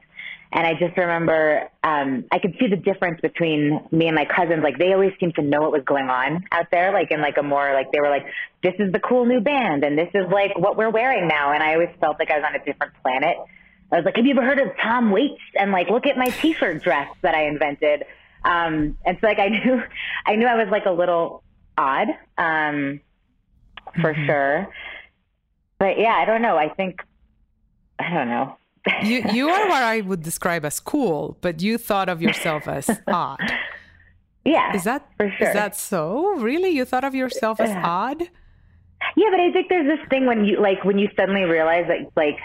And 0.55 0.67
I 0.67 0.73
just 0.73 0.95
remember 0.97 1.67
um, 1.83 2.25
I 2.31 2.37
could 2.37 2.55
see 2.59 2.67
the 2.67 2.75
difference 2.75 3.19
between 3.21 3.87
me 3.91 4.05
and 4.05 4.13
my 4.13 4.25
cousins. 4.25 4.61
Like 4.61 4.77
they 4.77 4.93
always 4.93 5.11
seemed 5.19 5.33
to 5.35 5.41
know 5.41 5.61
what 5.61 5.71
was 5.71 5.81
going 5.83 6.09
on 6.09 6.45
out 6.51 6.67
there, 6.71 6.93
like 6.93 7.09
in 7.09 7.21
like 7.21 7.37
a 7.39 7.43
more 7.43 7.73
like 7.73 7.91
they 7.91 7.99
were 7.99 8.09
like, 8.09 8.27
this 8.61 8.75
is 8.77 8.91
the 8.91 8.99
cool 8.99 9.25
new 9.25 9.41
band, 9.41 9.83
and 9.83 9.97
this 9.97 10.09
is 10.13 10.25
like 10.31 10.55
what 10.57 10.77
we're 10.77 10.91
wearing 10.91 11.27
now. 11.27 11.53
And 11.53 11.63
I 11.63 11.73
always 11.73 11.89
felt 11.99 12.19
like 12.19 12.29
I 12.29 12.37
was 12.37 12.45
on 12.47 12.55
a 12.55 12.63
different 12.63 12.93
planet. 13.01 13.37
I 13.91 13.95
was 13.95 14.05
like, 14.05 14.15
have 14.15 14.25
you 14.25 14.31
ever 14.31 14.45
heard 14.45 14.59
of 14.59 14.77
Tom 14.79 15.09
Waits? 15.09 15.41
And 15.55 15.71
like, 15.71 15.89
look 15.89 16.05
at 16.05 16.17
my 16.17 16.27
T-shirt 16.27 16.83
dress 16.83 17.09
that 17.21 17.33
I 17.33 17.47
invented. 17.47 18.05
Um, 18.45 18.97
and 19.05 19.17
so 19.19 19.27
like 19.27 19.39
I 19.39 19.47
knew, 19.49 19.81
I 20.27 20.35
knew 20.35 20.45
I 20.45 20.55
was 20.55 20.67
like 20.69 20.85
a 20.85 20.91
little 20.91 21.43
odd, 21.75 22.09
um, 22.37 23.01
for 24.01 24.13
mm-hmm. 24.13 24.25
sure. 24.27 24.67
But 25.79 25.97
yeah, 25.97 26.13
I 26.13 26.25
don't 26.25 26.43
know. 26.43 26.57
I 26.57 26.69
think 26.69 27.01
I 27.97 28.13
don't 28.13 28.29
know 28.29 28.57
you 29.03 29.23
you 29.31 29.49
are 29.49 29.67
what 29.69 29.83
I 29.83 30.01
would 30.01 30.21
describe 30.21 30.65
as 30.65 30.79
cool, 30.79 31.37
but 31.41 31.61
you 31.61 31.77
thought 31.77 32.09
of 32.09 32.21
yourself 32.21 32.67
as 32.67 32.89
odd. 33.07 33.39
Yeah, 34.45 34.75
is 34.75 34.83
that 34.83 35.07
for 35.17 35.31
sure? 35.37 35.47
Is 35.47 35.53
that 35.53 35.75
so? 35.75 36.35
Really, 36.37 36.69
you 36.69 36.85
thought 36.85 37.03
of 37.03 37.15
yourself 37.15 37.59
as 37.59 37.71
odd? 37.71 38.21
Yeah, 39.15 39.27
but 39.31 39.39
I 39.39 39.51
think 39.51 39.69
there's 39.69 39.87
this 39.87 40.09
thing 40.09 40.25
when 40.25 40.45
you 40.45 40.59
like 40.59 40.83
when 40.83 40.97
you 40.97 41.09
suddenly 41.15 41.43
realize 41.43 41.85
that 41.87 42.11
like 42.15 42.37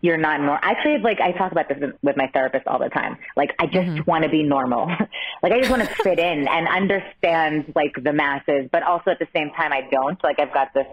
you're 0.00 0.16
not 0.16 0.40
normal. 0.40 0.58
Actually, 0.62 0.98
like 0.98 1.20
I 1.20 1.32
talk 1.32 1.52
about 1.52 1.68
this 1.68 1.78
with 2.02 2.16
my 2.16 2.28
therapist 2.28 2.66
all 2.66 2.78
the 2.78 2.88
time. 2.88 3.18
Like 3.36 3.54
I 3.58 3.66
just 3.66 3.88
mm-hmm. 3.88 4.10
want 4.10 4.24
to 4.24 4.30
be 4.30 4.42
normal. 4.42 4.86
like 5.42 5.52
I 5.52 5.58
just 5.58 5.70
want 5.70 5.82
to 5.82 5.94
fit 6.02 6.18
in 6.18 6.48
and 6.48 6.66
understand 6.66 7.72
like 7.76 7.92
the 8.02 8.12
masses, 8.12 8.68
but 8.72 8.82
also 8.82 9.10
at 9.10 9.18
the 9.18 9.28
same 9.34 9.50
time 9.50 9.72
I 9.72 9.82
don't. 9.90 10.22
Like 10.24 10.40
I've 10.40 10.54
got 10.54 10.72
this 10.74 10.86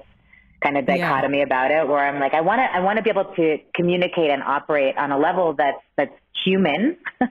kind 0.65 0.77
of 0.77 0.85
dichotomy 0.85 1.39
yeah. 1.39 1.43
about 1.43 1.71
it 1.71 1.87
where 1.87 1.99
I'm 1.99 2.19
like, 2.19 2.33
I 2.33 2.41
want 2.41 2.59
to, 2.59 2.63
I 2.63 2.79
want 2.79 2.97
to 2.97 3.03
be 3.03 3.09
able 3.09 3.25
to 3.35 3.57
communicate 3.75 4.31
and 4.31 4.41
operate 4.41 4.97
on 4.97 5.11
a 5.11 5.17
level 5.17 5.53
that's, 5.53 5.77
that's 5.95 6.13
human 6.43 6.97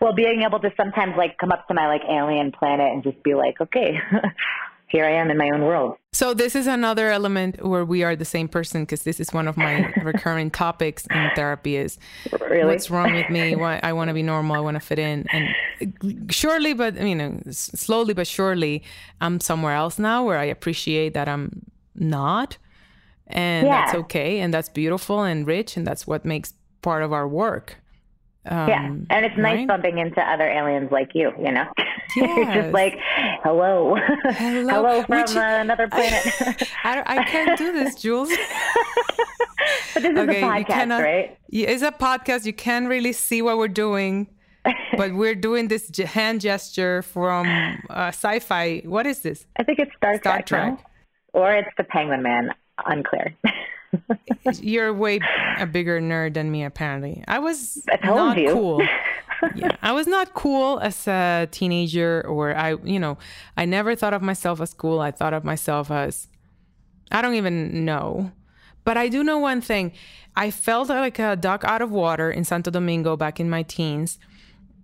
while 0.00 0.14
being 0.14 0.42
able 0.42 0.60
to 0.60 0.70
sometimes 0.76 1.14
like 1.16 1.38
come 1.38 1.52
up 1.52 1.66
to 1.68 1.74
my 1.74 1.86
like 1.86 2.02
alien 2.08 2.52
planet 2.52 2.92
and 2.92 3.02
just 3.02 3.22
be 3.22 3.34
like, 3.34 3.60
okay, 3.60 3.98
here 4.88 5.04
I 5.04 5.12
am 5.12 5.30
in 5.30 5.36
my 5.36 5.50
own 5.50 5.62
world. 5.62 5.96
So 6.12 6.32
this 6.32 6.54
is 6.54 6.66
another 6.66 7.10
element 7.10 7.64
where 7.64 7.84
we 7.84 8.02
are 8.02 8.16
the 8.16 8.24
same 8.24 8.48
person 8.48 8.82
because 8.82 9.02
this 9.02 9.20
is 9.20 9.32
one 9.32 9.48
of 9.48 9.56
my 9.56 9.92
recurring 10.02 10.50
topics 10.50 11.06
in 11.10 11.30
therapy 11.34 11.76
is 11.76 11.98
really? 12.40 12.64
what's 12.64 12.90
wrong 12.90 13.14
with 13.14 13.28
me? 13.28 13.56
Why 13.56 13.80
I 13.82 13.92
want 13.92 14.08
to 14.08 14.14
be 14.14 14.22
normal, 14.22 14.56
I 14.56 14.60
want 14.60 14.76
to 14.76 14.80
fit 14.80 14.98
in, 14.98 15.26
and 15.32 16.32
surely, 16.32 16.72
but 16.72 17.00
you 17.00 17.14
know, 17.14 17.38
slowly 17.50 18.14
but 18.14 18.26
surely, 18.26 18.82
I'm 19.20 19.40
somewhere 19.40 19.74
else 19.74 19.98
now 19.98 20.24
where 20.24 20.38
I 20.38 20.44
appreciate 20.44 21.14
that 21.14 21.28
I'm 21.28 21.62
not 21.96 22.58
and 23.26 23.66
yeah. 23.66 23.84
that's 23.84 23.94
okay 23.94 24.40
and 24.40 24.52
that's 24.54 24.68
beautiful 24.68 25.22
and 25.22 25.46
rich 25.46 25.76
and 25.76 25.86
that's 25.86 26.06
what 26.06 26.24
makes 26.24 26.54
part 26.82 27.02
of 27.02 27.12
our 27.12 27.26
work. 27.26 27.76
Um, 28.48 28.68
yeah 28.68 28.86
and 29.10 29.26
it's 29.26 29.36
nice 29.36 29.56
right? 29.56 29.66
bumping 29.66 29.98
into 29.98 30.20
other 30.20 30.48
aliens 30.48 30.92
like 30.92 31.10
you 31.14 31.32
you 31.38 31.52
know? 31.52 31.66
Yes. 32.14 32.30
it's 32.38 32.54
just 32.54 32.72
like 32.72 32.96
hello. 33.42 33.96
Hello, 34.24 34.68
hello 34.68 35.02
from 35.02 35.18
Which, 35.18 35.36
uh, 35.36 35.58
another 35.60 35.88
planet. 35.88 36.24
I, 36.84 37.02
I, 37.04 37.24
can't 37.24 37.58
do 37.58 37.72
this 37.72 37.96
jules. 37.96 38.30
But 39.92 40.02
this 40.02 40.16
okay, 40.16 40.36
is 40.38 40.42
a 40.42 40.46
podcast 40.46 40.66
cannot, 40.68 41.02
right? 41.02 41.36
it's 41.50 41.82
a 41.82 41.90
podcast. 41.90 42.46
You 42.46 42.54
can't 42.54 42.88
really 42.88 43.12
see 43.12 43.42
what 43.42 43.58
we're 43.58 43.68
doing 43.68 44.28
but 44.96 45.14
we're 45.14 45.34
doing 45.34 45.68
this 45.68 45.90
hand 45.98 46.40
gesture 46.40 47.02
from 47.02 47.46
uh, 47.90 48.08
sci-fi. 48.08 48.82
What 48.84 49.06
is 49.06 49.20
this? 49.20 49.46
I 49.58 49.62
think 49.62 49.78
it's 49.78 49.94
star, 49.96 50.16
star 50.18 50.42
trek, 50.42 50.78
trek 50.78 50.86
or 51.36 51.54
it's 51.54 51.68
the 51.76 51.84
Penguin 51.84 52.22
Man. 52.22 52.50
Unclear. 52.86 53.36
You're 54.60 54.92
way 54.92 55.20
a 55.58 55.66
bigger 55.66 56.00
nerd 56.00 56.34
than 56.34 56.50
me, 56.50 56.64
apparently. 56.64 57.22
I 57.28 57.38
was 57.38 57.82
I 57.90 58.06
not 58.06 58.38
you. 58.38 58.52
cool. 58.52 58.82
yeah, 59.54 59.76
I 59.82 59.92
was 59.92 60.06
not 60.06 60.34
cool 60.34 60.80
as 60.80 61.06
a 61.06 61.46
teenager, 61.50 62.26
or 62.26 62.54
I, 62.56 62.76
you 62.82 62.98
know, 62.98 63.18
I 63.56 63.66
never 63.66 63.94
thought 63.94 64.14
of 64.14 64.22
myself 64.22 64.60
as 64.60 64.72
cool. 64.74 65.00
I 65.00 65.10
thought 65.10 65.34
of 65.34 65.44
myself 65.44 65.90
as, 65.90 66.28
I 67.12 67.22
don't 67.22 67.34
even 67.34 67.84
know. 67.84 68.32
But 68.84 68.96
I 68.96 69.08
do 69.08 69.22
know 69.22 69.38
one 69.38 69.60
thing. 69.60 69.92
I 70.36 70.50
felt 70.50 70.88
like 70.88 71.18
a 71.18 71.36
duck 71.36 71.64
out 71.64 71.82
of 71.82 71.90
water 71.90 72.30
in 72.30 72.44
Santo 72.44 72.70
Domingo 72.70 73.16
back 73.16 73.40
in 73.40 73.50
my 73.50 73.62
teens. 73.62 74.18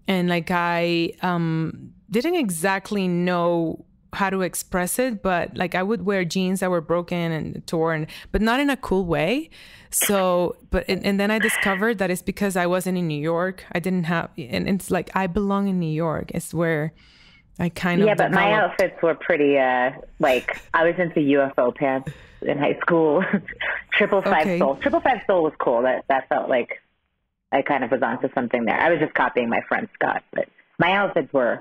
And 0.08 0.28
like 0.28 0.50
I 0.50 1.12
um, 1.22 1.92
didn't 2.10 2.34
exactly 2.34 3.06
know 3.08 3.84
how 4.12 4.30
to 4.30 4.42
express 4.42 4.98
it, 4.98 5.22
but 5.22 5.56
like 5.56 5.74
I 5.74 5.82
would 5.82 6.04
wear 6.04 6.24
jeans 6.24 6.60
that 6.60 6.70
were 6.70 6.80
broken 6.80 7.32
and 7.32 7.66
torn, 7.66 8.06
but 8.30 8.42
not 8.42 8.60
in 8.60 8.68
a 8.70 8.76
cool 8.76 9.06
way. 9.06 9.50
So, 9.90 10.56
but 10.70 10.84
and, 10.88 11.04
and 11.04 11.18
then 11.18 11.30
I 11.30 11.38
discovered 11.38 11.98
that 11.98 12.10
it's 12.10 12.22
because 12.22 12.56
I 12.56 12.66
wasn't 12.66 12.98
in 12.98 13.08
New 13.08 13.20
York. 13.20 13.64
I 13.72 13.78
didn't 13.78 14.04
have, 14.04 14.30
and 14.36 14.68
it's 14.68 14.90
like 14.90 15.10
I 15.14 15.26
belong 15.26 15.68
in 15.68 15.78
New 15.78 15.92
York. 15.92 16.30
It's 16.34 16.52
where 16.52 16.92
I 17.58 17.68
kind 17.68 18.00
of 18.00 18.06
yeah. 18.06 18.14
But 18.14 18.32
my 18.32 18.52
outfits 18.52 19.00
were 19.02 19.14
pretty 19.14 19.58
uh 19.58 19.92
like 20.18 20.60
I 20.74 20.84
was 20.84 20.94
into 20.98 21.20
UFO 21.20 21.74
pants 21.74 22.10
in 22.42 22.58
high 22.58 22.78
school. 22.80 23.24
Triple 23.92 24.22
five 24.22 24.42
okay. 24.42 24.58
soul. 24.58 24.76
Triple 24.76 25.00
five 25.00 25.20
soul 25.26 25.42
was 25.42 25.52
cool. 25.58 25.82
That 25.82 26.04
that 26.08 26.28
felt 26.28 26.48
like 26.48 26.82
I 27.50 27.62
kind 27.62 27.84
of 27.84 27.90
was 27.90 28.02
onto 28.02 28.32
something 28.34 28.64
there. 28.64 28.78
I 28.78 28.90
was 28.90 28.98
just 28.98 29.14
copying 29.14 29.48
my 29.48 29.60
friend 29.68 29.88
Scott, 29.94 30.22
but 30.32 30.48
my 30.78 30.92
outfits 30.92 31.32
were 31.32 31.60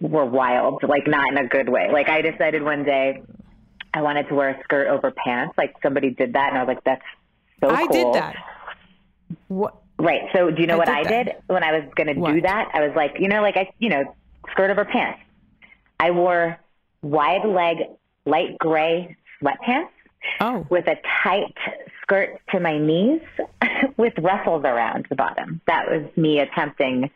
were 0.00 0.24
wild, 0.24 0.82
like 0.82 1.06
not 1.06 1.30
in 1.30 1.38
a 1.38 1.46
good 1.48 1.68
way. 1.68 1.90
Like 1.92 2.08
I 2.08 2.22
decided 2.22 2.62
one 2.62 2.84
day 2.84 3.22
I 3.92 4.02
wanted 4.02 4.28
to 4.28 4.34
wear 4.34 4.50
a 4.50 4.62
skirt 4.64 4.88
over 4.88 5.10
pants. 5.12 5.54
Like 5.56 5.74
somebody 5.82 6.10
did 6.10 6.34
that, 6.34 6.48
and 6.50 6.58
I 6.58 6.64
was 6.64 6.68
like, 6.68 6.84
"That's 6.84 7.04
so 7.60 7.70
I 7.70 7.86
cool." 7.86 7.88
I 7.88 8.02
did 8.02 8.14
that. 8.14 8.36
What? 9.48 9.76
Right. 9.98 10.22
So 10.32 10.50
do 10.50 10.60
you 10.60 10.66
know 10.66 10.74
I 10.74 10.78
what 10.78 10.86
did 10.86 10.94
I 10.94 11.02
did 11.04 11.32
when 11.46 11.62
I 11.62 11.72
was 11.72 11.84
going 11.94 12.08
to 12.08 12.14
do 12.14 12.40
that? 12.42 12.70
I 12.74 12.86
was 12.86 12.96
like, 12.96 13.16
you 13.20 13.28
know, 13.28 13.42
like 13.42 13.56
I, 13.56 13.70
you 13.78 13.88
know, 13.88 14.14
skirt 14.50 14.70
over 14.70 14.84
pants. 14.84 15.20
I 16.00 16.10
wore 16.10 16.58
wide 17.02 17.46
leg, 17.46 17.76
light 18.26 18.58
gray 18.58 19.16
sweatpants. 19.40 19.90
Oh. 20.40 20.66
With 20.70 20.86
a 20.88 20.96
tight 21.22 21.54
skirt 22.02 22.40
to 22.50 22.58
my 22.58 22.78
knees 22.78 23.20
with 23.96 24.14
ruffles 24.18 24.64
around 24.64 25.06
the 25.10 25.16
bottom. 25.16 25.60
That 25.66 25.86
was 25.90 26.04
me 26.16 26.40
attempting 26.40 27.10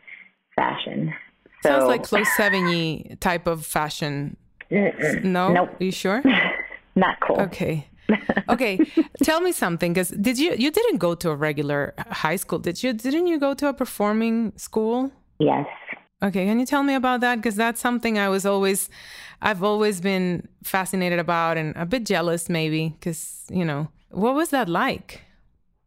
fashion. 0.55 1.13
So, 1.63 1.69
Sounds 1.69 1.85
like 1.85 2.03
close 2.03 2.27
seventy 2.35 3.17
type 3.19 3.47
of 3.47 3.65
fashion. 3.65 4.37
No, 4.69 5.51
nope. 5.51 5.69
Are 5.79 5.83
you 5.83 5.91
sure? 5.91 6.23
Not 6.95 7.19
cool. 7.21 7.39
Okay. 7.41 7.87
okay, 8.49 8.79
tell 9.23 9.39
me 9.41 9.51
something. 9.51 9.93
Because 9.93 10.09
did 10.09 10.39
you 10.39 10.55
you 10.57 10.71
didn't 10.71 10.97
go 10.97 11.15
to 11.15 11.29
a 11.29 11.35
regular 11.35 11.93
high 12.09 12.37
school? 12.37 12.59
Did 12.59 12.81
you? 12.83 12.93
Didn't 12.93 13.27
you 13.27 13.39
go 13.39 13.53
to 13.53 13.67
a 13.67 13.73
performing 13.73 14.53
school? 14.57 15.11
Yes. 15.39 15.67
Okay, 16.21 16.45
can 16.45 16.59
you 16.59 16.65
tell 16.65 16.83
me 16.83 16.95
about 16.95 17.21
that? 17.21 17.35
Because 17.37 17.55
that's 17.55 17.79
something 17.79 18.19
I 18.19 18.27
was 18.27 18.45
always, 18.45 18.89
I've 19.41 19.63
always 19.63 20.01
been 20.01 20.49
fascinated 20.63 21.17
about 21.17 21.57
and 21.57 21.73
a 21.77 21.85
bit 21.85 22.05
jealous, 22.05 22.49
maybe. 22.49 22.89
Because 22.89 23.45
you 23.49 23.63
know, 23.63 23.87
what 24.09 24.35
was 24.35 24.49
that 24.49 24.67
like? 24.67 25.21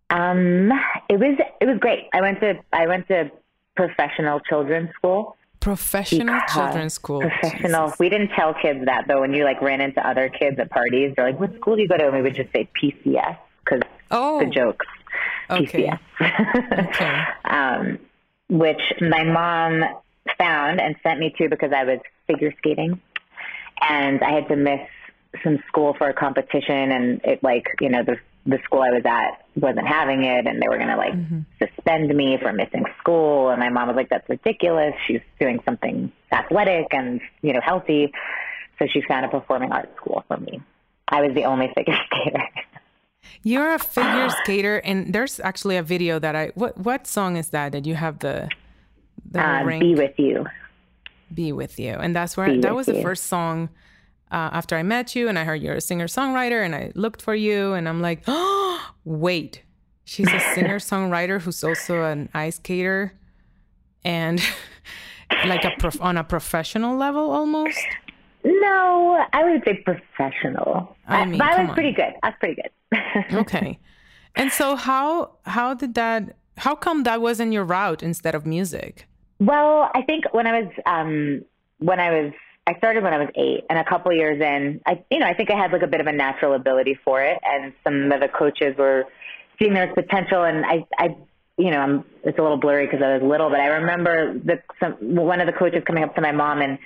Um, 0.09 0.71
it 1.09 1.19
was 1.19 1.39
it 1.61 1.67
was 1.67 1.79
great. 1.81 2.09
I 2.15 2.21
went 2.21 2.41
to 2.41 2.55
I 2.73 2.87
went 2.87 3.09
to 3.09 3.31
professional 3.77 4.41
children's 4.41 4.91
school. 4.95 5.37
Professional 5.63 6.35
because 6.35 6.53
children's 6.53 6.95
school. 6.95 7.21
Professional. 7.21 7.87
Jesus. 7.87 7.99
We 7.99 8.09
didn't 8.09 8.31
tell 8.31 8.53
kids 8.55 8.85
that 8.85 9.07
though. 9.09 9.21
When 9.21 9.33
you 9.33 9.45
like 9.45 9.63
ran 9.63 9.81
into 9.81 10.07
other 10.07 10.29
kids 10.29 10.59
at 10.59 10.71
parties, 10.71 11.15
they're 11.17 11.31
like, 11.31 11.41
"What 11.41 11.55
school 11.55 11.77
do 11.77 11.83
you 11.83 11.89
go 11.89 11.97
to?" 11.97 12.07
And 12.07 12.17
we 12.17 12.23
would 12.23 12.35
just 12.35 12.53
say 12.53 12.69
PCS 12.81 13.39
because 13.65 13.81
oh. 14.11 14.41
the 14.41 14.47
jokes. 14.47 14.87
Okay. 15.49 15.89
PCS. 16.21 16.89
okay. 16.89 17.23
Um, 17.45 17.99
which 18.49 18.81
my 19.01 19.25
mom 19.25 19.85
found 20.39 20.81
and 20.81 20.97
sent 21.03 21.21
me 21.21 21.35
to 21.39 21.49
because 21.49 21.71
I 21.73 21.85
was 21.85 22.01
figure 22.27 22.53
skating, 22.59 23.01
and 23.81 24.23
I 24.23 24.33
had 24.33 24.49
to 24.49 24.57
miss 24.57 24.81
some 25.45 25.63
school 25.69 25.95
for 25.97 26.09
a 26.09 26.15
competition, 26.15 26.91
and 26.93 27.21
it 27.25 27.43
like 27.43 27.67
you 27.81 27.89
know 27.89 28.03
the 28.03 28.17
the 28.47 28.59
school 28.65 28.83
I 28.83 28.91
was 28.91 29.03
at 29.05 29.45
wasn't 29.55 29.87
having 29.87 30.25
it 30.25 30.47
and 30.47 30.61
they 30.61 30.69
were 30.69 30.77
going 30.77 30.89
to 30.89 30.97
like 30.97 31.15
mm-hmm. 31.15 31.41
Suspend 31.83 32.15
me 32.15 32.39
for 32.41 32.53
missing 32.53 32.85
school. 33.01 33.51
And 33.51 33.61
my 33.61 33.69
mom 33.69 33.89
was 33.89 33.97
like, 33.97 34.09
that's 34.09 34.29
ridiculous. 34.29 34.95
She's 35.07 35.21
doing 35.41 35.61
something 35.65 36.13
athletic 36.33 36.87
and, 36.93 37.21
you 37.43 37.53
know, 37.53 37.61
healthy. 37.63 38.13
So 38.79 38.87
she 38.93 39.03
found 39.03 39.27
a 39.27 39.29
performing 39.29 39.73
arts 39.73 39.95
school 39.97 40.25
for 40.29 40.39
me. 40.39 40.61
I 41.09 41.21
was 41.21 41.35
the 41.35 41.45
only 41.45 41.71
figure 41.75 41.95
skater. 42.07 42.43
You're 43.45 43.75
a 43.75 43.79
figure 43.79 44.29
skater, 44.43 44.79
and 44.79 45.13
there's 45.13 45.41
actually 45.41 45.77
a 45.77 45.83
video 45.83 46.19
that 46.19 46.35
I. 46.37 46.53
What 46.55 46.79
what 46.79 47.07
song 47.07 47.37
is 47.37 47.49
that? 47.51 47.73
That 47.73 47.87
you 47.87 47.95
have 47.95 48.19
the 48.19 48.49
the 49.31 49.41
uh, 49.41 49.79
Be 49.79 49.95
with 49.95 50.19
you. 50.19 50.47
Be 51.33 51.53
with 51.53 51.79
you, 51.79 51.93
and 51.93 52.15
that's 52.15 52.37
where 52.37 52.61
that 52.61 52.75
was 52.75 52.89
you. 52.89 52.95
the 52.95 53.03
first 53.03 53.25
song 53.25 53.69
uh, 54.33 54.49
after 54.53 54.77
I 54.77 54.83
met 54.83 55.15
you 55.15 55.29
and 55.29 55.39
I 55.39 55.45
heard 55.45 55.61
you're 55.61 55.75
a 55.75 55.81
singer 55.81 56.07
songwriter 56.07 56.65
and 56.65 56.75
I 56.75 56.91
looked 56.95 57.21
for 57.21 57.35
you 57.35 57.75
and 57.75 57.89
I'm 57.89 58.01
like, 58.01 58.23
oh, 58.27 58.93
wait, 59.05 59.63
she's 60.13 60.33
a 60.33 60.41
singer 60.55 60.79
songwriter 60.79 61.41
who's 61.41 61.65
also 61.65 62.03
an 62.05 62.29
ice 62.35 62.57
skater 62.57 63.15
and 64.05 64.43
like 65.47 65.65
a 65.65 65.73
prof- 65.79 66.01
on 66.01 66.17
a 66.17 66.25
professional 66.25 66.97
level 66.97 67.31
almost. 67.31 67.79
No, 68.45 69.25
I 69.33 69.45
would 69.45 69.63
say 69.65 69.75
professional. 69.85 70.97
I 71.07 71.25
mean, 71.25 71.39
but 71.39 71.49
I 71.49 71.61
was 71.63 71.69
on. 71.71 71.75
pretty 71.75 71.93
good. 71.93 72.13
I 72.23 72.29
was 72.29 72.35
pretty 72.41 72.61
good. 72.61 73.35
okay. 73.43 73.79
And 74.35 74.51
so 74.51 74.77
how 74.77 75.33
how 75.45 75.75
did 75.75 75.95
that 75.95 76.37
How 76.57 76.75
come 76.75 77.05
that 77.05 77.21
wasn't 77.21 77.53
your 77.53 77.65
route 77.65 78.03
instead 78.03 78.35
of 78.35 78.45
music? 78.47 79.07
Well, 79.39 79.91
I 79.95 80.03
think 80.03 80.25
when 80.33 80.47
I 80.47 80.61
was 80.61 80.71
um, 80.87 81.45
when 81.79 82.01
I 82.01 82.11
was 82.11 82.33
I 82.67 82.77
started 82.79 83.03
when 83.03 83.13
I 83.13 83.19
was 83.19 83.29
eight, 83.35 83.65
and 83.69 83.79
a 83.79 83.85
couple 83.85 84.13
years 84.13 84.41
in, 84.41 84.81
I 84.87 85.03
you 85.11 85.19
know 85.21 85.27
I 85.27 85.35
think 85.35 85.51
I 85.51 85.57
had 85.57 85.73
like 85.73 85.83
a 85.83 85.87
bit 85.87 86.01
of 86.01 86.07
a 86.07 86.13
natural 86.13 86.55
ability 86.55 86.99
for 87.05 87.23
it, 87.23 87.39
and 87.45 87.73
some 87.85 88.11
of 88.13 88.21
the 88.21 88.29
coaches 88.29 88.77
were 88.77 89.07
seeing 89.63 89.75
there's 89.75 89.95
potential, 89.95 90.43
and 90.45 90.65
I 90.67 90.87
I 90.99 91.17
you 91.57 91.71
know 91.71 91.79
I'm 91.79 92.05
it's 92.25 92.39
a 92.39 92.43
little 92.43 92.57
blurry 92.59 92.87
because 92.87 93.03
I 93.03 93.15
was 93.15 93.23
little, 93.23 93.49
but 93.51 93.61
I 93.61 93.69
remember 93.69 94.35
the 94.39 94.63
some 94.81 94.95
one 95.01 95.41
of 95.41 95.47
the 95.47 95.53
coaches 95.53 95.83
coming 95.87 96.03
up 96.03 96.15
to 96.17 96.21
my 96.21 96.33
mom 96.33 96.61
and 96.61 96.79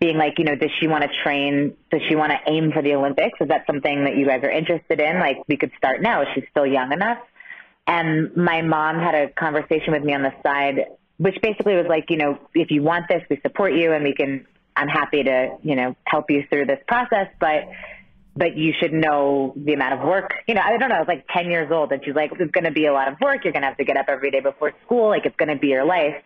being 0.00 0.16
like, 0.16 0.38
you 0.38 0.44
know, 0.44 0.54
does 0.54 0.70
she 0.80 0.86
want 0.86 1.04
to 1.04 1.10
train? 1.22 1.76
Does 1.90 2.00
she 2.08 2.16
want 2.16 2.32
to 2.32 2.38
aim 2.50 2.72
for 2.72 2.80
the 2.80 2.94
Olympics? 2.94 3.38
Is 3.40 3.48
that 3.48 3.66
something 3.66 4.04
that 4.04 4.16
you 4.16 4.26
guys 4.26 4.42
are 4.42 4.50
interested 4.50 4.98
in? 4.98 5.18
Like, 5.20 5.36
we 5.46 5.58
could 5.58 5.72
start 5.76 6.00
now. 6.00 6.24
She's 6.34 6.44
still 6.50 6.66
young 6.66 6.90
enough. 6.92 7.18
And 7.86 8.34
my 8.34 8.62
mom 8.62 8.98
had 8.98 9.14
a 9.14 9.28
conversation 9.28 9.92
with 9.92 10.02
me 10.02 10.14
on 10.14 10.22
the 10.22 10.32
side, 10.42 10.86
which 11.18 11.36
basically 11.42 11.76
was 11.76 11.84
like, 11.86 12.06
you 12.08 12.16
know, 12.16 12.38
if 12.54 12.70
you 12.70 12.82
want 12.82 13.08
this, 13.08 13.22
we 13.28 13.38
support 13.42 13.74
you 13.74 13.92
and 13.92 14.02
we 14.02 14.14
can, 14.14 14.46
I'm 14.74 14.88
happy 14.88 15.22
to, 15.22 15.58
you 15.62 15.76
know, 15.76 15.94
help 16.04 16.30
you 16.30 16.44
through 16.48 16.64
this 16.64 16.80
process, 16.88 17.28
but, 17.38 17.68
but 18.36 18.56
you 18.56 18.72
should 18.78 18.92
know 18.92 19.52
the 19.56 19.74
amount 19.74 19.94
of 19.94 20.06
work. 20.06 20.32
You 20.46 20.54
know, 20.54 20.62
I 20.62 20.76
don't 20.76 20.88
know, 20.88 20.96
I 20.96 21.00
was 21.00 21.08
like 21.08 21.26
10 21.32 21.50
years 21.50 21.70
old 21.70 21.92
and 21.92 22.02
she's 22.04 22.14
like, 22.14 22.30
it's 22.38 22.50
going 22.52 22.64
to 22.64 22.70
be 22.70 22.86
a 22.86 22.92
lot 22.92 23.08
of 23.08 23.20
work. 23.20 23.44
You're 23.44 23.52
going 23.52 23.62
to 23.62 23.68
have 23.68 23.76
to 23.78 23.84
get 23.84 23.96
up 23.96 24.06
every 24.08 24.30
day 24.30 24.40
before 24.40 24.72
school. 24.84 25.08
Like, 25.08 25.26
it's 25.26 25.36
going 25.36 25.48
to 25.48 25.56
be 25.56 25.68
your 25.68 25.84
life. 25.84 26.22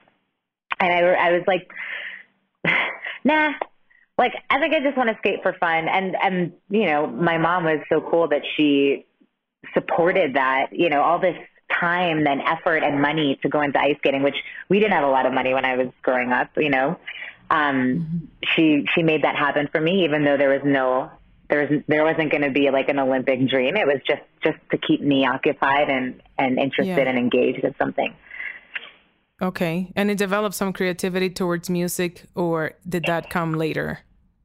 And 0.80 0.92
I, 0.92 1.00
I 1.00 1.32
was 1.32 1.42
like, 1.46 1.70
nah, 3.24 3.52
like 4.18 4.32
I 4.50 4.60
think 4.60 4.74
I 4.74 4.80
just 4.80 4.96
want 4.96 5.10
to 5.10 5.16
skate 5.18 5.42
for 5.42 5.54
fun. 5.54 5.88
And 5.88 6.16
and 6.22 6.52
you 6.70 6.86
know, 6.86 7.06
my 7.06 7.38
mom 7.38 7.64
was 7.64 7.80
so 7.88 8.00
cool 8.00 8.28
that 8.28 8.42
she 8.56 9.06
supported 9.72 10.34
that. 10.34 10.68
You 10.72 10.88
know, 10.88 11.02
all 11.02 11.18
this 11.18 11.36
time 11.80 12.26
and 12.26 12.40
effort 12.42 12.82
and 12.82 13.00
money 13.00 13.38
to 13.42 13.48
go 13.48 13.60
into 13.60 13.80
ice 13.80 13.96
skating, 13.98 14.22
which 14.22 14.36
we 14.68 14.78
didn't 14.78 14.92
have 14.92 15.04
a 15.04 15.10
lot 15.10 15.26
of 15.26 15.32
money 15.32 15.52
when 15.52 15.64
I 15.64 15.76
was 15.76 15.88
growing 16.02 16.32
up. 16.32 16.50
You 16.56 16.70
know, 16.70 16.98
um, 17.50 17.76
mm-hmm. 17.76 18.16
she 18.54 18.86
she 18.94 19.02
made 19.02 19.24
that 19.24 19.36
happen 19.36 19.68
for 19.72 19.80
me, 19.80 20.04
even 20.04 20.24
though 20.24 20.36
there 20.36 20.50
was 20.50 20.62
no 20.64 21.10
there 21.48 21.62
wasn't 21.62 21.86
there 21.88 22.04
wasn't 22.04 22.30
going 22.30 22.42
to 22.42 22.50
be 22.50 22.70
like 22.70 22.88
an 22.88 22.98
Olympic 22.98 23.48
dream. 23.48 23.76
It 23.76 23.86
was 23.86 24.00
just 24.06 24.22
just 24.42 24.58
to 24.70 24.78
keep 24.78 25.00
me 25.00 25.26
occupied 25.26 25.90
and 25.90 26.22
and 26.38 26.58
interested 26.58 27.04
yeah. 27.04 27.08
and 27.08 27.18
engaged 27.18 27.64
in 27.64 27.74
something. 27.78 28.14
Okay. 29.42 29.92
And 29.96 30.10
it 30.10 30.18
developed 30.18 30.54
some 30.54 30.72
creativity 30.72 31.28
towards 31.28 31.68
music, 31.68 32.24
or 32.34 32.72
did 32.88 33.04
that 33.06 33.30
come 33.30 33.54
later? 33.54 34.00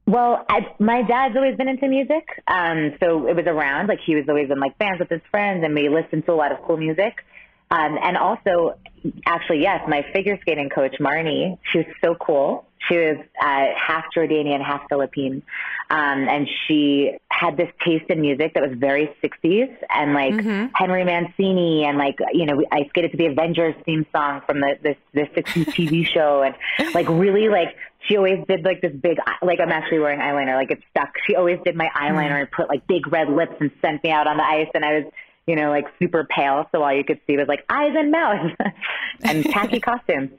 Well, 0.06 0.44
I, 0.48 0.66
my 0.80 1.02
dad's 1.02 1.36
always 1.36 1.56
been 1.56 1.68
into 1.68 1.86
music, 1.86 2.26
um, 2.48 2.94
so 2.98 3.28
it 3.28 3.36
was 3.36 3.46
around. 3.46 3.86
Like 3.86 4.00
he 4.04 4.16
was 4.16 4.24
always 4.28 4.50
in 4.50 4.58
like 4.58 4.76
bands 4.78 4.98
with 4.98 5.08
his 5.08 5.20
friends, 5.30 5.62
and 5.64 5.74
we 5.74 5.88
listened 5.88 6.26
to 6.26 6.32
a 6.32 6.34
lot 6.34 6.50
of 6.50 6.58
cool 6.66 6.76
music. 6.76 7.24
Um, 7.70 7.96
and 8.02 8.16
also, 8.16 8.78
actually, 9.24 9.62
yes, 9.62 9.82
my 9.86 10.04
figure 10.12 10.36
skating 10.40 10.68
coach 10.68 10.96
Marnie, 11.00 11.58
she 11.70 11.78
was 11.78 11.86
so 12.02 12.16
cool. 12.16 12.66
She 12.88 12.96
was 12.96 13.18
uh, 13.40 13.66
half 13.76 14.04
Jordanian, 14.16 14.64
half 14.64 14.82
Philippine, 14.88 15.42
um, 15.90 16.28
and 16.28 16.48
she 16.66 17.12
had 17.30 17.56
this 17.56 17.68
taste 17.84 18.04
in 18.10 18.20
music 18.20 18.54
that 18.54 18.62
was 18.62 18.78
very 18.78 19.14
60s 19.22 19.74
and 19.88 20.12
like 20.12 20.34
mm-hmm. 20.34 20.66
Henry 20.74 21.04
Mancini 21.04 21.84
and 21.84 21.96
like 21.98 22.18
you 22.32 22.46
know 22.46 22.62
I 22.70 22.86
skated 22.90 23.12
to 23.12 23.16
the 23.16 23.26
Avengers 23.26 23.74
theme 23.84 24.06
song 24.14 24.42
from 24.46 24.60
the 24.60 24.78
the, 24.82 24.96
the 25.14 25.22
60s 25.22 25.66
TV 25.66 26.06
show 26.06 26.42
and 26.42 26.54
like 26.94 27.08
really 27.08 27.48
like 27.48 27.76
she 28.06 28.16
always 28.16 28.44
did 28.46 28.64
like 28.64 28.80
this 28.82 28.92
big 28.92 29.18
like 29.42 29.58
I'm 29.58 29.70
actually 29.70 30.00
wearing 30.00 30.20
eyeliner 30.20 30.54
like 30.54 30.70
it's 30.70 30.82
stuck. 30.90 31.12
She 31.26 31.34
always 31.34 31.58
did 31.64 31.76
my 31.76 31.88
eyeliner 31.96 32.28
mm-hmm. 32.28 32.34
and 32.36 32.50
put 32.50 32.68
like 32.68 32.86
big 32.86 33.10
red 33.10 33.28
lips 33.28 33.54
and 33.60 33.70
sent 33.80 34.04
me 34.04 34.10
out 34.10 34.26
on 34.26 34.36
the 34.36 34.44
ice 34.44 34.68
and 34.74 34.84
I 34.84 35.00
was 35.00 35.12
you 35.46 35.56
know 35.56 35.70
like 35.70 35.86
super 35.98 36.24
pale 36.24 36.68
so 36.72 36.82
all 36.82 36.94
you 36.94 37.04
could 37.04 37.20
see 37.26 37.36
was 37.36 37.48
like 37.48 37.64
eyes 37.68 37.94
and 37.96 38.10
mouth 38.10 38.52
and 39.22 39.44
tacky 39.46 39.80
costumes. 39.80 40.30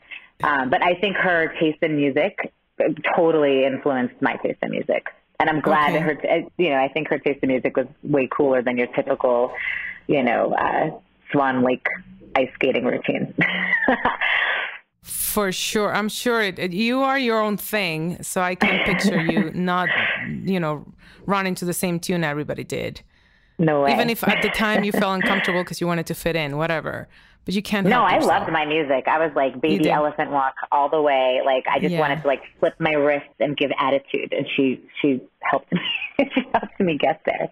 Um, 0.44 0.70
but 0.70 0.84
I 0.84 0.96
think 0.96 1.16
her 1.18 1.54
taste 1.60 1.82
in 1.82 1.96
music 1.96 2.54
totally 3.16 3.66
influenced 3.66 4.22
my 4.22 4.36
taste 4.38 4.60
in 4.62 4.72
music. 4.72 5.08
And 5.40 5.50
I'm 5.50 5.60
glad 5.60 5.96
okay. 5.96 6.04
that 6.04 6.26
her, 6.26 6.44
you 6.58 6.70
know, 6.70 6.78
I 6.78 6.88
think 6.88 7.08
her 7.10 7.18
taste 7.18 7.40
in 7.42 7.50
music 7.50 7.76
was 7.76 7.88
way 8.04 8.28
cooler 8.32 8.62
than 8.62 8.78
your 8.78 8.88
typical, 8.88 9.54
you 10.08 10.24
know, 10.24 10.54
uh, 10.54 10.92
Swan 11.32 11.64
Lake 11.64 11.86
ice 12.36 12.50
skating 12.56 12.86
routine. 12.86 13.34
For 15.04 15.52
sure. 15.52 15.94
I'm 15.96 16.10
sure 16.10 16.42
it, 16.42 16.60
it, 16.60 16.74
you 16.74 17.02
are 17.02 17.18
your 17.18 17.42
own 17.42 17.58
thing. 17.58 18.22
So 18.22 18.42
I 18.42 18.56
can 18.56 18.84
picture 18.86 19.20
you 19.20 19.52
not, 19.56 19.90
you 20.28 20.60
know, 20.60 20.86
running 21.26 21.56
to 21.56 21.66
the 21.66 21.74
same 21.74 22.00
tune 22.00 22.24
everybody 22.24 22.64
did. 22.64 23.02
No 23.62 23.84
way. 23.84 23.94
Even 23.94 24.10
if 24.10 24.28
at 24.28 24.42
the 24.42 24.50
time 24.50 24.84
you 24.84 24.92
felt 24.92 25.16
uncomfortable 25.22 25.64
because 25.64 25.80
you 25.80 25.88
wanted 25.88 26.08
to 26.08 26.14
fit 26.14 26.36
in, 26.36 26.58
whatever 26.58 27.08
but 27.46 27.54
you 27.56 27.62
can't. 27.62 27.88
No, 27.88 28.04
I 28.04 28.20
loved 28.20 28.52
my 28.52 28.66
music. 28.66 29.08
I 29.08 29.18
was 29.18 29.32
like 29.36 29.60
baby 29.62 29.90
elephant 29.90 30.32
walk 30.32 30.54
all 30.72 30.90
the 30.90 31.02
way. 31.02 31.42
Like 31.44 31.66
I 31.68 31.80
just 31.80 31.92
yeah. 31.92 32.00
wanted 32.00 32.22
to 32.22 32.28
like 32.28 32.42
flip 32.60 32.76
my 32.80 32.92
wrists 32.92 33.34
and 33.40 33.58
give 33.58 33.72
attitude, 33.80 34.34
and 34.34 34.46
she 34.56 34.82
she 35.02 35.22
helped 35.42 35.72
me. 35.72 35.80
she 36.20 36.42
helped 36.54 36.80
me 36.80 36.98
get 36.98 37.22
there. 37.26 37.50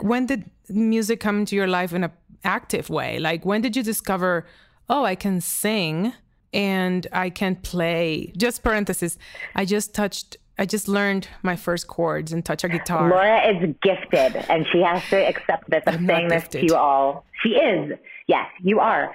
When 0.00 0.26
did 0.26 0.50
music 0.68 1.20
come 1.20 1.40
into 1.40 1.56
your 1.56 1.66
life 1.66 1.92
in 1.92 2.04
an 2.04 2.12
active 2.44 2.90
way? 2.90 3.18
Like 3.18 3.44
when 3.44 3.60
did 3.62 3.76
you 3.76 3.82
discover? 3.82 4.46
Oh, 4.90 5.04
I 5.04 5.14
can 5.14 5.40
sing 5.40 6.12
and 6.52 7.06
I 7.12 7.30
can 7.30 7.56
play. 7.56 8.32
Just 8.36 8.62
parenthesis. 8.62 9.18
I 9.54 9.64
just 9.64 9.94
touched 9.94 10.36
I 10.58 10.66
just 10.66 10.88
learned 10.88 11.28
my 11.42 11.54
first 11.54 11.86
chords 11.86 12.32
and 12.32 12.44
touch 12.44 12.64
a 12.64 12.68
guitar. 12.68 13.08
Laura 13.08 13.48
is 13.48 13.74
gifted, 13.82 14.36
and 14.50 14.66
she 14.72 14.80
has 14.82 15.02
to 15.10 15.16
accept 15.16 15.70
this. 15.70 15.82
I'm, 15.86 15.98
I'm 15.98 16.06
saying 16.06 16.28
this 16.28 16.48
to 16.48 16.66
you 16.66 16.74
all. 16.74 17.24
She 17.42 17.50
is. 17.50 17.96
Yes, 18.26 18.46
you 18.62 18.80
are. 18.80 19.14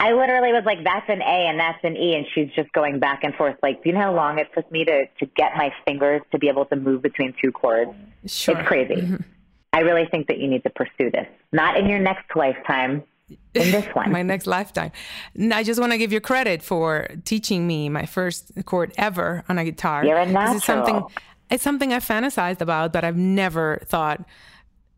I 0.00 0.12
literally 0.12 0.52
was 0.52 0.62
like, 0.64 0.82
that's 0.82 1.06
an 1.10 1.20
A 1.20 1.46
and 1.48 1.60
that's 1.60 1.78
an 1.84 1.94
E. 1.94 2.16
And 2.16 2.24
she's 2.34 2.48
just 2.56 2.72
going 2.72 2.98
back 2.98 3.22
and 3.22 3.34
forth. 3.34 3.56
Like, 3.62 3.82
do 3.82 3.90
you 3.90 3.94
know 3.94 4.00
how 4.00 4.14
long 4.14 4.38
it 4.38 4.48
took 4.54 4.70
me 4.72 4.86
to, 4.86 5.04
to 5.18 5.26
get 5.36 5.52
my 5.56 5.74
fingers 5.84 6.22
to 6.32 6.38
be 6.38 6.48
able 6.48 6.64
to 6.66 6.76
move 6.76 7.02
between 7.02 7.34
two 7.42 7.52
chords? 7.52 7.90
Sure. 8.24 8.56
It's 8.58 8.66
crazy. 8.66 8.94
Mm-hmm. 8.94 9.16
I 9.74 9.80
really 9.80 10.06
think 10.10 10.28
that 10.28 10.38
you 10.38 10.48
need 10.48 10.62
to 10.62 10.70
pursue 10.70 11.10
this. 11.10 11.26
Not 11.52 11.76
in 11.76 11.86
your 11.86 11.98
next 11.98 12.34
lifetime, 12.34 13.02
in 13.54 13.70
this 13.72 13.86
one. 13.94 14.10
my 14.12 14.22
next 14.22 14.46
lifetime. 14.46 14.92
I 15.52 15.62
just 15.62 15.80
want 15.80 15.92
to 15.92 15.98
give 15.98 16.12
you 16.12 16.20
credit 16.20 16.62
for 16.62 17.08
teaching 17.24 17.66
me 17.66 17.88
my 17.88 18.06
first 18.06 18.52
chord 18.64 18.92
ever 18.96 19.44
on 19.48 19.58
a 19.58 19.64
guitar. 19.64 20.04
You're 20.04 20.18
a 20.18 20.26
natural. 20.26 20.56
It's 20.56 20.64
something, 20.64 21.02
it's 21.50 21.62
something 21.62 21.92
I 21.92 21.98
fantasized 21.98 22.60
about, 22.60 22.92
but 22.92 23.04
I've 23.04 23.16
never 23.16 23.80
thought 23.86 24.24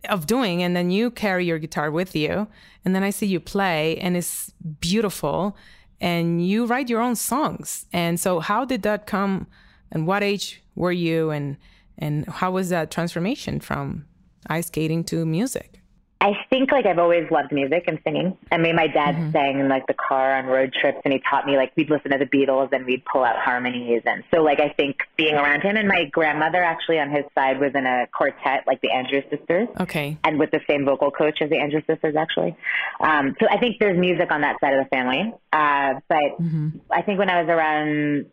of 0.08 0.26
doing 0.26 0.62
and 0.62 0.74
then 0.74 0.90
you 0.90 1.10
carry 1.10 1.46
your 1.46 1.58
guitar 1.58 1.90
with 1.90 2.16
you 2.16 2.48
and 2.84 2.94
then 2.94 3.02
i 3.02 3.10
see 3.10 3.26
you 3.26 3.38
play 3.38 3.96
and 3.98 4.16
it's 4.16 4.52
beautiful 4.80 5.56
and 6.00 6.44
you 6.44 6.66
write 6.66 6.88
your 6.88 7.00
own 7.00 7.14
songs 7.14 7.86
and 7.92 8.18
so 8.18 8.40
how 8.40 8.64
did 8.64 8.82
that 8.82 9.06
come 9.06 9.46
and 9.90 10.06
what 10.06 10.22
age 10.22 10.62
were 10.74 10.92
you 10.92 11.30
and 11.30 11.56
and 11.98 12.26
how 12.26 12.50
was 12.50 12.68
that 12.70 12.90
transformation 12.90 13.60
from 13.60 14.04
ice 14.48 14.66
skating 14.66 15.04
to 15.04 15.24
music 15.24 15.81
I 16.22 16.34
think 16.50 16.70
like 16.70 16.86
I've 16.86 17.00
always 17.00 17.28
loved 17.32 17.50
music 17.50 17.82
and 17.88 17.98
singing. 18.04 18.38
I 18.52 18.56
mean, 18.56 18.76
my 18.76 18.86
dad 18.86 19.16
mm-hmm. 19.16 19.32
sang 19.32 19.58
in 19.58 19.68
like 19.68 19.88
the 19.88 19.94
car 19.94 20.36
on 20.36 20.46
road 20.46 20.72
trips, 20.72 21.00
and 21.04 21.12
he 21.12 21.20
taught 21.28 21.46
me 21.46 21.56
like 21.56 21.72
we'd 21.76 21.90
listen 21.90 22.12
to 22.12 22.18
the 22.18 22.26
Beatles 22.26 22.68
and 22.70 22.86
we'd 22.86 23.04
pull 23.04 23.24
out 23.24 23.36
harmonies, 23.36 24.02
and 24.06 24.22
so 24.32 24.40
like 24.40 24.60
I 24.60 24.68
think 24.68 24.98
being 25.16 25.34
around 25.34 25.62
him 25.62 25.76
and 25.76 25.88
my 25.88 26.04
grandmother 26.12 26.62
actually 26.62 27.00
on 27.00 27.10
his 27.10 27.24
side 27.34 27.58
was 27.58 27.72
in 27.74 27.86
a 27.86 28.06
quartet 28.16 28.68
like 28.68 28.80
the 28.82 28.92
Andrews 28.92 29.24
Sisters. 29.30 29.66
Okay. 29.80 30.16
And 30.22 30.38
with 30.38 30.52
the 30.52 30.60
same 30.70 30.84
vocal 30.84 31.10
coach 31.10 31.38
as 31.42 31.50
the 31.50 31.58
Andrews 31.58 31.82
Sisters 31.88 32.14
actually. 32.14 32.56
Um, 33.00 33.34
so 33.40 33.48
I 33.50 33.58
think 33.58 33.78
there's 33.80 33.98
music 33.98 34.30
on 34.30 34.42
that 34.42 34.60
side 34.60 34.74
of 34.74 34.84
the 34.84 34.88
family. 34.90 35.34
Uh, 35.52 35.94
but 36.08 36.38
mm-hmm. 36.40 36.68
I 36.92 37.02
think 37.02 37.18
when 37.18 37.30
I 37.30 37.42
was 37.42 37.50
around 37.50 38.26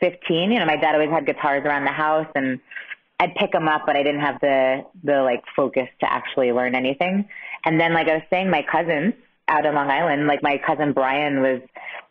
15, 0.00 0.50
you 0.50 0.58
know, 0.58 0.64
my 0.66 0.76
dad 0.76 0.94
always 0.94 1.10
had 1.10 1.26
guitars 1.26 1.62
around 1.66 1.84
the 1.84 1.92
house 1.92 2.28
and 2.34 2.60
I'd 3.20 3.34
pick 3.36 3.52
them 3.52 3.68
up, 3.68 3.82
but 3.86 3.96
I 3.96 4.02
didn't 4.02 4.20
have 4.20 4.40
the 4.40 4.84
the 5.02 5.22
like 5.22 5.42
focus 5.54 5.88
to 6.00 6.12
actually 6.12 6.52
learn 6.52 6.74
anything. 6.74 7.28
And 7.64 7.80
then, 7.80 7.94
like 7.94 8.08
I 8.08 8.14
was 8.14 8.22
saying, 8.30 8.50
my 8.50 8.62
cousins 8.62 9.14
out 9.48 9.66
in 9.66 9.74
Long 9.74 9.90
Island, 9.90 10.26
like 10.26 10.42
my 10.42 10.60
cousin 10.66 10.92
Brian 10.92 11.40
was, 11.40 11.60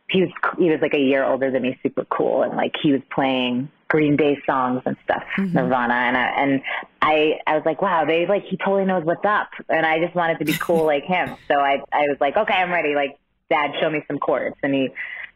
he 0.10 0.22
was 0.22 0.30
he 0.58 0.70
was 0.70 0.80
like 0.82 0.94
a 0.94 1.00
year 1.00 1.24
older 1.24 1.52
than 1.52 1.64
me, 1.64 1.78
super 1.84 2.06
cool, 2.06 2.44
and 2.44 2.56
like 2.56 2.74
he 2.82 2.92
was 2.92 3.02
playing 3.14 3.70
Green 3.90 4.16
Day 4.16 4.42
songs 4.46 4.82
and 4.86 4.96
stuff, 5.04 5.24
mm-hmm. 5.38 5.56
Nirvana, 5.56 5.94
and 5.94 6.18
I, 6.18 6.26
and 6.42 6.62
I 7.02 7.40
I 7.48 7.56
was 7.56 7.64
like, 7.66 7.82
wow, 7.82 8.06
they 8.06 8.26
like 8.26 8.44
he 8.46 8.58
totally 8.58 8.86
knows 8.86 9.04
what's 9.04 9.26
up, 9.26 9.50
and 9.70 9.86
I 9.86 10.00
just 10.00 10.16
wanted 10.16 10.40
to 10.40 10.46
be 10.46 10.54
cool 10.54 10.86
like 10.94 11.04
him. 11.04 11.36
So 11.48 11.60
I 11.60 11.84
I 11.92 12.08
was 12.08 12.18
like, 12.22 12.38
okay, 12.38 12.54
I'm 12.54 12.72
ready. 12.72 12.96
Like, 12.96 13.20
Dad, 13.50 13.72
show 13.82 13.90
me 13.90 14.04
some 14.08 14.20
chords, 14.20 14.56
and 14.64 14.74
he 14.74 14.90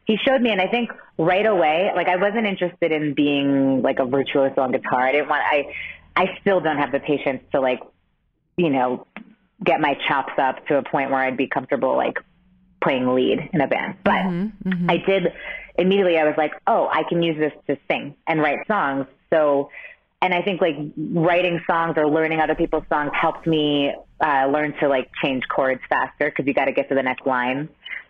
he 0.08 0.18
showed 0.26 0.42
me, 0.42 0.52
and 0.52 0.62
I 0.62 0.68
think 0.68 0.90
right 1.18 1.46
away, 1.46 1.92
like 1.94 2.08
I 2.08 2.16
wasn't 2.16 2.48
interested 2.48 2.94
in 2.94 3.14
being 3.14 3.82
like 3.82 4.00
a 4.00 4.06
virtuoso 4.06 4.62
on 4.62 4.72
guitar. 4.72 5.02
I 5.02 5.12
didn't 5.12 5.28
want. 5.28 5.44
I 5.46 5.76
I 6.16 6.38
still 6.40 6.62
don't 6.62 6.78
have 6.78 6.94
the 6.94 7.02
patience 7.02 7.44
to 7.52 7.60
like, 7.60 7.82
you 8.56 8.70
know, 8.70 9.06
get 9.64 9.82
my 9.82 9.96
chops 10.08 10.34
up 10.38 10.66
to 10.68 10.78
a 10.78 10.84
point 10.84 11.12
where 11.12 11.20
I'd 11.20 11.36
be 11.36 11.48
comfortable 11.48 11.96
like 11.98 12.20
playing 12.82 13.14
lead 13.14 13.50
in 13.52 13.60
a 13.60 13.68
band. 13.68 13.98
But 14.06 14.14
mm-hmm, 14.14 14.70
mm-hmm. 14.70 14.90
I 14.90 14.98
did 14.98 15.34
immediately. 15.78 16.18
I 16.18 16.24
was 16.24 16.36
like, 16.38 16.54
oh, 16.66 16.88
I 16.92 17.04
can 17.04 17.22
use 17.22 17.38
this 17.38 17.54
to 17.68 17.78
sing 17.92 18.16
and 18.26 18.40
write 18.40 18.66
songs. 18.66 19.08
So, 19.30 19.72
and 20.22 20.34
I 20.34 20.42
think 20.42 20.62
like 20.62 20.78
writing 20.96 21.60
songs 21.68 21.96
or 21.98 22.08
learning 22.08 22.40
other 22.40 22.56
people's 22.56 22.86
songs 22.88 23.12
helped 23.14 23.46
me 23.46 23.94
uh, 24.24 24.48
learn 24.48 24.74
to 24.80 24.88
like 24.88 25.10
change 25.22 25.44
chords 25.54 25.82
faster 25.90 26.30
because 26.30 26.48
you 26.48 26.54
got 26.54 26.66
to 26.66 26.72
get 26.72 26.88
to 26.88 26.96
the 26.96 27.04
next 27.04 27.26
line. 27.28 27.68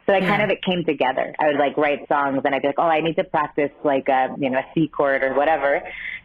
So 0.08 0.13
I 0.13 0.20
kind 0.22 0.39
Yeah. 0.39 0.46
of 0.46 0.50
it 0.52 0.63
came 0.63 0.86
together. 0.86 1.36
I 1.38 1.48
would 1.48 1.58
like 1.58 1.76
write 1.78 2.08
songs 2.08 2.41
and 2.46 2.56
I'd 2.56 2.62
be 2.62 2.70
like, 2.70 2.80
oh, 2.80 2.84
I 2.84 3.02
need 3.02 3.17
to 3.17 3.26
practice 3.26 3.72
like 3.84 4.08
a 4.08 4.34
you 4.39 4.50
know 4.50 4.60
a 4.60 4.65
C 4.74 4.88
chord 4.88 5.22
or 5.22 5.34
whatever, 5.34 5.82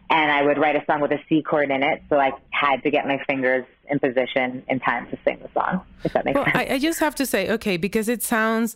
and 0.09 0.31
I 0.31 0.41
would 0.41 0.57
write 0.57 0.75
a 0.77 0.85
song 0.85 1.01
with 1.01 1.11
a 1.11 1.19
C 1.27 1.41
chord 1.41 1.69
in 1.69 1.83
it. 1.83 2.01
So 2.09 2.17
I 2.17 2.31
had 2.51 2.81
to 2.83 2.89
get 2.91 3.05
my 3.05 3.19
fingers 3.27 3.65
in 3.89 3.99
position 3.99 4.63
in 4.69 4.79
time 4.79 5.07
to 5.11 5.17
sing 5.25 5.39
the 5.41 5.49
song. 5.53 5.81
If 6.05 6.13
that 6.13 6.23
makes 6.25 6.35
Well, 6.35 6.45
sense. 6.45 6.55
I, 6.55 6.75
I 6.75 6.79
just 6.79 6.99
have 7.01 7.15
to 7.15 7.25
say, 7.25 7.51
okay, 7.51 7.75
because 7.77 8.07
it 8.07 8.23
sounds. 8.23 8.75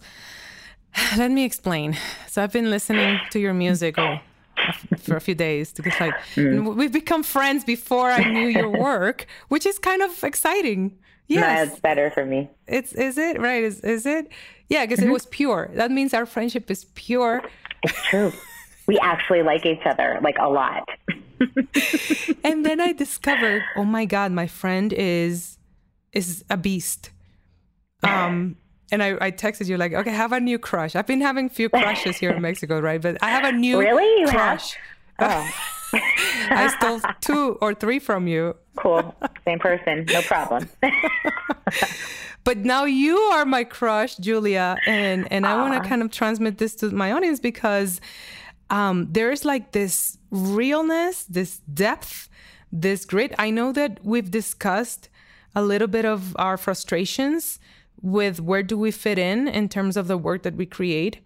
Let 1.17 1.31
me 1.31 1.43
explain. 1.45 1.97
So 2.27 2.43
I've 2.43 2.51
been 2.53 2.69
listening 2.69 3.21
to 3.29 3.39
your 3.39 3.53
music 3.53 3.97
oh, 3.99 4.19
for 4.97 5.15
a 5.15 5.21
few 5.21 5.35
days 5.35 5.71
because, 5.73 5.99
like, 5.99 6.17
Mm. 6.35 6.75
we've 6.75 6.91
become 6.91 7.23
friends 7.23 7.63
before 7.63 8.09
I 8.11 8.23
knew 8.23 8.47
your 8.47 8.69
work, 8.69 9.25
which 9.47 9.65
is 9.65 9.79
kind 9.79 10.01
of 10.01 10.23
exciting. 10.23 10.97
Yes, 11.27 11.69
That's 11.69 11.79
better 11.81 12.09
for 12.11 12.25
me. 12.25 12.49
it's 12.67 12.93
is 12.93 13.17
it 13.17 13.39
right? 13.39 13.63
Is 13.63 13.81
is 13.81 14.05
it? 14.05 14.29
Yeah, 14.69 14.85
because 14.85 14.99
Mm-hmm. 14.99 15.09
it 15.09 15.13
was 15.13 15.25
pure. 15.27 15.69
That 15.73 15.91
means 15.91 16.13
our 16.13 16.25
friendship 16.25 16.69
is 16.71 16.85
pure. 16.95 17.41
It's 17.83 18.01
true. 18.05 18.31
we 18.87 18.97
actually 18.99 19.43
like 19.43 19.65
each 19.65 19.85
other 19.85 20.19
like 20.21 20.37
a 20.39 20.49
lot. 20.49 20.87
and 22.43 22.65
then 22.65 22.79
I 22.81 22.93
discovered, 22.93 23.61
oh 23.75 23.83
my 23.83 24.05
god, 24.05 24.31
my 24.31 24.47
friend 24.47 24.93
is 24.93 25.57
is 26.13 26.43
a 26.49 26.57
beast. 26.57 27.11
Um, 28.03 28.55
and 28.91 29.03
I, 29.03 29.17
I 29.19 29.31
texted 29.31 29.67
you 29.67 29.75
like, 29.77 29.93
okay, 29.93 30.11
have 30.11 30.31
a 30.31 30.39
new 30.39 30.57
crush. 30.59 30.95
I've 30.95 31.07
been 31.07 31.19
having 31.21 31.49
few 31.49 31.67
crushes 31.69 32.17
here 32.17 32.31
in 32.31 32.41
Mexico, 32.41 32.79
right? 32.79 33.01
But 33.01 33.17
I 33.21 33.29
have 33.31 33.43
a 33.43 33.51
new 33.51 33.79
Really? 33.79 34.21
You 34.21 34.27
have? 34.27 34.59
crush. 34.59 34.77
Oh, 35.19 35.51
I 36.51 36.67
stole 36.79 37.01
two 37.21 37.57
or 37.59 37.73
three 37.73 37.99
from 37.99 38.27
you, 38.27 38.55
cool. 38.77 39.15
Same 39.45 39.59
person. 39.59 40.05
No 40.11 40.21
problem. 40.21 40.69
but 42.43 42.57
now 42.59 42.85
you 42.85 43.17
are 43.17 43.45
my 43.45 43.63
crush, 43.63 44.15
Julia, 44.17 44.77
and 44.87 45.31
and 45.31 45.45
I 45.45 45.55
want 45.61 45.81
to 45.81 45.87
kind 45.87 46.01
of 46.01 46.11
transmit 46.11 46.57
this 46.57 46.75
to 46.75 46.91
my 46.91 47.11
audience 47.11 47.39
because 47.39 47.99
um, 48.69 49.07
there's 49.11 49.45
like 49.45 49.71
this 49.71 50.17
realness, 50.31 51.23
this 51.25 51.59
depth, 51.73 52.29
this 52.71 53.05
grit. 53.05 53.33
I 53.37 53.49
know 53.49 53.71
that 53.73 53.99
we've 54.03 54.29
discussed 54.29 55.09
a 55.55 55.61
little 55.61 55.87
bit 55.87 56.05
of 56.05 56.35
our 56.37 56.57
frustrations 56.57 57.59
with 58.01 58.39
where 58.39 58.63
do 58.63 58.77
we 58.77 58.91
fit 58.91 59.17
in 59.17 59.47
in 59.47 59.69
terms 59.69 59.97
of 59.97 60.07
the 60.07 60.17
work 60.17 60.43
that 60.43 60.55
we 60.55 60.65
create, 60.65 61.19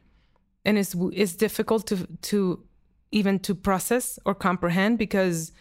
and 0.66 0.78
it's 0.78 0.96
it's 1.14 1.36
difficult 1.36 1.88
to 1.88 2.08
to 2.24 2.64
even 3.12 3.40
to 3.40 3.54
process 3.54 4.18
or 4.26 4.34
comprehend 4.34 4.98
because 4.98 5.52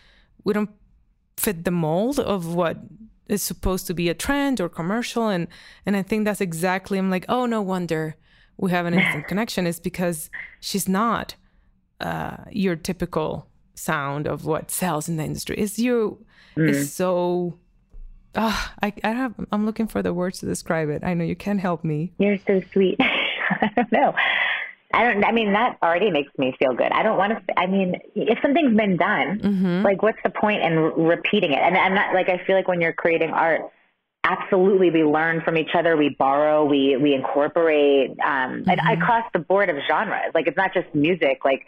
we 0.45 0.53
don't 0.53 0.71
fit 1.41 1.65
the 1.65 1.71
mold 1.71 2.21
of 2.21 2.55
what 2.55 2.77
is 3.27 3.43
supposed 3.43 3.87
to 3.87 3.95
be 3.95 4.09
a 4.09 4.15
trend 4.15 4.61
or 4.61 4.69
commercial. 4.69 5.29
And 5.29 5.49
and 5.87 5.97
I 5.97 6.03
think 6.03 6.25
that's 6.25 6.41
exactly 6.41 6.99
I'm 6.99 7.11
like 7.11 7.25
oh 7.29 7.47
no 7.47 7.63
wonder 7.63 8.17
we 8.57 8.71
have 8.71 8.87
an 8.87 8.95
instant 8.95 9.27
connection 9.31 9.67
is 9.67 9.81
because 9.81 10.31
she's 10.61 10.89
not 10.89 11.35
uh, 12.01 12.37
your 12.51 12.77
typical 12.77 13.47
sound 13.75 14.27
of 14.27 14.45
what 14.45 14.71
sells 14.71 15.09
in 15.09 15.17
the 15.17 15.25
industry. 15.25 15.59
Is 15.59 15.79
you. 15.79 16.25
Is 16.57 16.93
so 16.93 17.59
ah 18.35 18.75
I, 18.83 18.93
I 19.03 19.13
have 19.13 19.35
I'm 19.51 19.65
looking 19.65 19.87
for 19.87 20.03
the 20.03 20.13
words 20.13 20.41
to 20.41 20.47
describe 20.47 20.91
it. 20.91 21.03
I 21.03 21.15
know 21.15 21.25
you 21.25 21.37
can't 21.37 21.61
help 21.61 21.85
me. 21.85 22.13
You're 22.19 22.39
so 22.47 22.61
sweet. 22.73 22.99
I 23.01 23.71
don't 23.77 23.93
know. 23.93 24.15
I 24.93 25.05
don't. 25.05 25.25
I 25.25 25.33
mean, 25.33 25.53
that 25.53 25.77
already 25.83 26.11
makes 26.11 26.37
me 26.39 26.55
feel 26.59 26.73
good. 26.75 26.91
I 26.93 27.03
don't 27.03 27.17
want 27.17 27.33
to. 27.33 27.59
I 27.59 27.67
mean, 27.67 27.95
if 28.15 28.39
something's 28.43 28.77
been 28.77 28.97
done, 28.97 29.83
like, 29.83 30.03
what's 30.03 30.19
the 30.25 30.31
point 30.31 30.63
in 30.63 30.77
repeating 30.79 31.53
it? 31.53 31.59
And 31.61 31.77
I'm 31.77 31.95
not 31.95 32.15
like 32.15 32.29
I 32.29 32.39
feel 32.45 32.57
like 32.57 32.67
when 32.69 32.81
you're 32.81 32.93
creating 32.93 33.31
art, 33.31 33.63
absolutely 34.25 34.91
we 34.91 35.05
learn 35.05 35.41
from 35.43 35.57
each 35.57 35.75
other. 35.75 35.97
We 35.97 36.11
borrow. 36.19 36.65
We 36.65 36.97
we 36.97 37.15
incorporate. 37.15 38.11
Um, 38.21 38.65
and 38.67 38.81
I 38.81 38.97
cross 38.97 39.25
the 39.33 39.39
board 39.39 39.71
of 39.71 39.77
genres. 39.89 40.33
Like 40.35 40.47
it's 40.47 40.57
not 40.57 40.75
just 40.75 40.93
music. 40.95 41.45
Like 41.45 41.65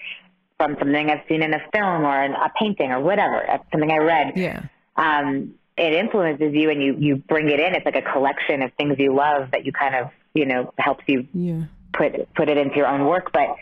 from 0.59 0.77
something 0.79 1.11
I've 1.11 1.23
seen 1.29 1.43
in 1.43 1.55
a 1.55 1.61
film 1.73 2.05
or 2.05 2.23
in 2.25 2.33
a 2.35 2.51
painting 2.59 2.93
or 2.93 3.01
whatever. 3.01 3.49
uh, 3.51 3.59
Something 3.73 3.91
I 3.91 3.99
read 3.99 4.33
yeah 4.37 4.63
um, 4.97 5.55
it 5.77 5.93
influences 5.95 6.53
you 6.55 6.71
and 6.71 6.83
you, 6.83 6.95
you 6.99 7.17
bring 7.17 7.49
it 7.49 7.59
in. 7.59 7.75
It's 7.75 7.85
like 7.85 7.97
a 7.97 8.03
collection 8.03 8.63
of 8.63 8.71
things 8.75 8.97
you 8.99 9.15
love 9.15 9.51
that 9.53 9.65
you 9.65 9.73
kind 9.73 9.95
of, 9.97 10.11
you 10.35 10.45
know, 10.47 10.73
helps 10.79 11.03
you 11.09 11.27
yeah 11.33 11.63
put, 11.93 12.33
put 12.35 12.49
it 12.49 12.57
into 12.57 12.77
your 12.77 12.87
own 12.87 13.07
work. 13.07 13.31
But, 13.33 13.57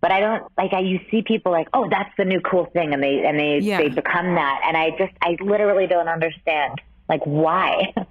but 0.00 0.12
I 0.12 0.20
don't 0.20 0.44
like, 0.56 0.72
I, 0.72 0.80
you 0.80 1.00
see 1.10 1.22
people 1.22 1.52
like, 1.52 1.68
oh, 1.72 1.88
that's 1.90 2.10
the 2.16 2.24
new 2.24 2.40
cool 2.40 2.66
thing. 2.66 2.92
And 2.92 3.02
they, 3.02 3.24
and 3.24 3.38
they, 3.38 3.58
Yeah. 3.58 3.78
they 3.78 3.88
become 3.88 4.34
that. 4.34 4.60
And 4.66 4.76
I 4.76 4.90
just, 4.90 5.12
I 5.22 5.36
literally 5.40 5.86
don't 5.86 6.08
understand 6.08 6.80
like 7.08 7.22
why. 7.24 7.92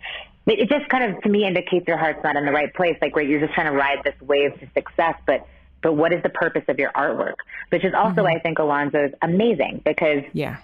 It 0.48 0.62
it 0.62 0.70
just 0.70 0.90
kind 0.90 1.14
of, 1.14 1.22
to 1.22 1.30
me, 1.30 1.46
indicates 1.46 1.88
your 1.88 1.98
heart's 1.98 2.24
not 2.24 2.36
in 2.36 2.44
the 2.44 2.52
right 2.52 2.74
place. 2.74 2.98
Like, 3.04 3.16
where 3.16 3.24
you're 3.24 3.40
just 3.40 3.54
trying 3.54 3.72
to 3.72 3.78
ride 3.78 4.00
this 4.04 4.20
wave 4.20 4.60
to 4.60 4.68
success, 4.74 5.14
but, 5.28 5.46
but 5.84 5.94
what 5.94 6.12
is 6.12 6.24
the 6.24 6.30
purpose 6.30 6.64
of 6.68 6.80
your 6.80 6.90
artwork? 6.94 7.36
Which 7.70 7.86
is 7.86 7.94
also, 7.94 8.24
mm-hmm. 8.24 8.38
I 8.38 8.40
think, 8.40 8.58
Alonso's 8.58 9.12
amazing 9.22 9.84
because 9.86 10.24
yeah 10.34 10.58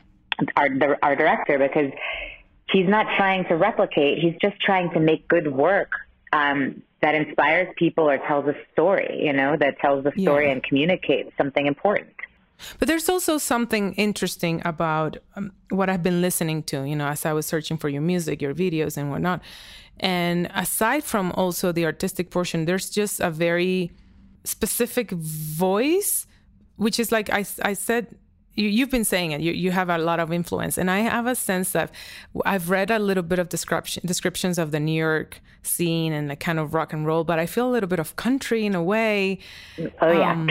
our 0.55 0.69
the, 0.69 0.97
our 1.01 1.15
director 1.15 1.57
because 1.57 1.91
he's 2.71 2.87
not 2.87 3.05
trying 3.17 3.45
to 3.45 3.55
replicate. 3.55 4.19
He's 4.19 4.35
just 4.41 4.59
trying 4.61 4.91
to 4.91 4.99
make 4.99 5.27
good 5.27 5.51
work 5.51 5.91
um, 6.39 6.57
that 7.03 7.13
inspires 7.21 7.67
people 7.83 8.05
or 8.09 8.17
tells 8.29 8.45
a 8.47 8.55
story. 8.73 9.11
You 9.27 9.33
know, 9.39 9.51
that 9.63 9.73
tells 9.83 10.01
a 10.05 10.13
story 10.23 10.45
Yeah. 10.45 10.53
and 10.53 10.59
communicates 10.69 11.31
something 11.39 11.65
important. 11.75 12.09
But 12.79 12.87
there's 12.89 13.09
also 13.09 13.33
something 13.53 13.85
interesting 14.07 14.55
about 14.73 15.11
um, 15.35 15.51
what 15.79 15.87
I've 15.91 16.01
been 16.09 16.21
listening 16.27 16.59
to, 16.71 16.77
you 16.91 16.95
know, 16.99 17.07
as 17.15 17.25
I 17.25 17.33
was 17.33 17.45
searching 17.53 17.77
for 17.81 17.89
your 17.95 18.01
music, 18.13 18.41
your 18.41 18.55
videos, 18.65 18.93
and 18.99 19.05
whatnot. 19.11 19.39
And 19.99 20.37
aside 20.63 21.03
from 21.03 21.25
also 21.41 21.65
the 21.71 21.85
artistic 21.91 22.25
portion, 22.37 22.57
there's 22.65 22.89
just 23.01 23.19
a 23.19 23.29
very 23.47 23.91
specific 24.45 25.11
voice, 25.11 26.27
which 26.77 26.97
is 26.99 27.11
like 27.11 27.29
I, 27.29 27.43
I 27.71 27.73
said, 27.73 28.03
you, 28.55 28.67
you've 28.69 28.89
been 28.89 29.03
saying 29.05 29.31
it, 29.31 29.41
you, 29.41 29.51
you 29.51 29.71
have 29.71 29.89
a 29.89 29.97
lot 29.97 30.19
of 30.19 30.31
influence. 30.31 30.77
And 30.77 30.89
I 30.89 30.99
have 30.99 31.27
a 31.27 31.35
sense 31.35 31.71
that 31.71 31.91
I've 32.45 32.69
read 32.69 32.89
a 32.89 32.99
little 32.99 33.23
bit 33.23 33.39
of 33.39 33.49
description, 33.49 34.03
descriptions 34.05 34.57
of 34.57 34.71
the 34.71 34.79
New 34.79 34.97
York 34.97 35.41
scene 35.63 36.13
and 36.13 36.29
the 36.29 36.35
kind 36.35 36.59
of 36.59 36.73
rock 36.73 36.93
and 36.93 37.05
roll, 37.05 37.23
but 37.23 37.39
I 37.39 37.45
feel 37.45 37.67
a 37.67 37.71
little 37.71 37.89
bit 37.89 37.99
of 37.99 38.15
country 38.15 38.65
in 38.65 38.75
a 38.75 38.83
way, 38.83 39.39
Oh 40.01 40.11
yeah, 40.11 40.31
um, 40.31 40.49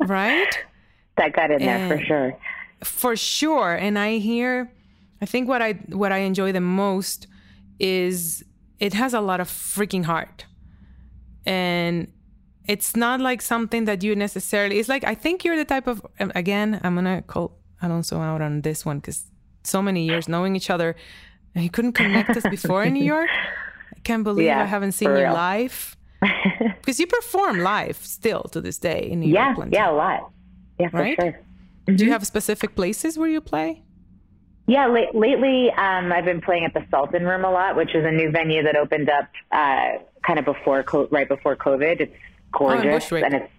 right? 0.00 0.58
that 1.16 1.32
got 1.32 1.50
in 1.50 1.58
there 1.58 1.88
for 1.88 2.04
sure. 2.04 2.38
for 2.82 3.16
sure 3.16 3.74
and 3.74 3.98
i 3.98 4.16
hear 4.16 4.72
i 5.20 5.26
think 5.26 5.46
what 5.46 5.60
i 5.60 5.72
what 5.88 6.10
i 6.10 6.18
enjoy 6.18 6.52
the 6.52 6.60
most 6.60 7.26
is 7.78 8.42
it 8.80 8.94
has 8.94 9.12
a 9.12 9.20
lot 9.20 9.40
of 9.40 9.48
freaking 9.48 10.04
heart 10.04 10.46
and 11.44 12.10
it's 12.68 12.94
not 12.96 13.20
like 13.20 13.42
something 13.42 13.84
that 13.86 14.02
you 14.02 14.14
necessarily 14.14 14.78
it's 14.78 14.88
like 14.88 15.04
i 15.04 15.14
think 15.14 15.44
you're 15.44 15.56
the 15.56 15.64
type 15.64 15.86
of 15.86 16.04
um, 16.20 16.30
again 16.34 16.80
i'm 16.84 16.94
gonna 16.94 17.22
call 17.22 17.58
alonso 17.82 18.20
out 18.20 18.40
on 18.40 18.60
this 18.62 18.84
one 18.86 18.98
because 18.98 19.24
so 19.64 19.82
many 19.82 20.04
years 20.04 20.28
knowing 20.28 20.54
each 20.56 20.70
other 20.70 20.94
and 21.54 21.62
he 21.62 21.68
couldn't 21.68 21.92
connect 21.92 22.30
us 22.36 22.44
before 22.48 22.82
in 22.84 22.92
new 22.92 23.04
york 23.04 23.28
i 23.96 23.98
can't 24.04 24.24
believe 24.24 24.46
Yeah, 24.46 24.62
i 24.62 24.66
haven't 24.66 24.92
seen 24.92 25.10
you 25.10 25.16
live 25.32 25.96
because 26.80 27.00
you 27.00 27.06
perform 27.06 27.58
live 27.58 27.96
still 27.96 28.42
to 28.52 28.60
this 28.60 28.78
day 28.78 29.08
in 29.10 29.20
new 29.20 29.32
Yeah, 29.32 29.46
york 29.46 29.56
plenty. 29.56 29.76
yeah, 29.76 29.90
a 29.90 29.92
lot. 29.92 30.30
Yeah, 30.78 30.88
for 30.90 30.96
Right? 30.98 31.16
sure. 31.20 31.40
do 31.96 32.04
you 32.04 32.12
have 32.12 32.24
specific 32.26 32.76
places 32.76 33.18
where 33.18 33.28
you 33.28 33.40
play 33.40 33.82
Yeah, 34.68 34.86
la- 34.86 35.18
lately 35.18 35.70
um, 35.72 36.12
I've 36.12 36.24
been 36.24 36.40
playing 36.40 36.64
at 36.64 36.74
the 36.74 36.84
Sultan 36.90 37.24
Room 37.26 37.44
a 37.44 37.50
lot, 37.50 37.74
which 37.76 37.92
is 37.96 38.04
a 38.04 38.12
new 38.12 38.30
venue 38.30 38.62
that 38.62 38.76
opened 38.76 39.10
up 39.10 39.28
uh, 39.50 39.98
kind 40.26 40.38
of 40.38 40.44
before, 40.44 40.84
co- 40.84 41.08
right 41.10 41.28
before 41.28 41.56
COVID. 41.56 42.00
It's 42.00 42.14
gorgeous, 42.52 43.04
Bushwick. 43.04 43.24
and 43.24 43.34
it's 43.34 43.50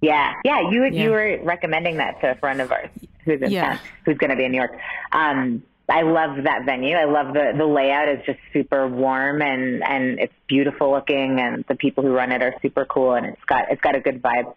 yeah, 0.00 0.34
yeah. 0.44 0.70
You 0.70 0.84
Yeah. 0.84 1.02
you 1.04 1.10
were 1.10 1.38
recommending 1.42 1.96
that 1.98 2.20
to 2.20 2.30
a 2.32 2.34
friend 2.36 2.60
of 2.60 2.70
ours 2.72 2.90
who's 3.24 3.42
in 3.42 3.50
Yeah. 3.50 3.70
town, 3.70 3.78
who's 4.04 4.16
going 4.18 4.30
to 4.30 4.36
be 4.36 4.44
in 4.44 4.52
New 4.52 4.58
York. 4.58 4.76
Um, 5.12 5.62
I 5.90 6.02
love 6.02 6.44
that 6.44 6.64
venue. 6.66 6.96
I 6.96 7.04
love 7.04 7.32
the 7.34 7.52
the 7.56 7.64
layout 7.66 8.08
is 8.08 8.18
just 8.26 8.38
super 8.52 8.86
warm 8.86 9.40
and 9.42 9.82
and 9.82 10.18
it's 10.20 10.34
beautiful 10.46 10.90
looking, 10.90 11.40
and 11.40 11.64
the 11.68 11.74
people 11.74 12.04
who 12.04 12.12
run 12.12 12.30
it 12.32 12.42
are 12.42 12.54
super 12.62 12.84
cool, 12.84 13.14
and 13.14 13.26
it's 13.26 13.44
got 13.46 13.70
it's 13.70 13.80
got 13.80 13.96
a 13.96 14.00
good 14.00 14.22
vibe. 14.22 14.54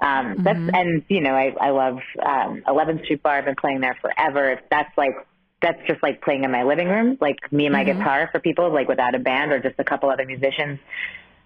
Um, 0.00 0.38
that's 0.42 0.58
and 0.74 1.04
you 1.08 1.20
know 1.20 1.34
I 1.36 1.54
I 1.60 1.70
love 1.70 1.98
um, 2.20 2.62
11th 2.66 3.04
Street 3.04 3.22
Bar. 3.22 3.36
I've 3.38 3.44
been 3.44 3.54
playing 3.54 3.80
there 3.80 3.96
forever. 4.02 4.60
That's 4.70 4.90
like 4.98 5.14
that's 5.62 5.78
just 5.86 6.02
like 6.02 6.20
playing 6.22 6.42
in 6.42 6.50
my 6.50 6.64
living 6.64 6.88
room, 6.88 7.16
like 7.20 7.38
me 7.52 7.66
and 7.66 7.72
my 7.72 7.84
guitar 7.84 8.28
for 8.32 8.40
people, 8.40 8.72
like 8.74 8.88
without 8.88 9.14
a 9.14 9.20
band 9.20 9.52
or 9.52 9.60
just 9.60 9.76
a 9.78 9.84
couple 9.84 10.10
other 10.10 10.26
musicians. 10.26 10.80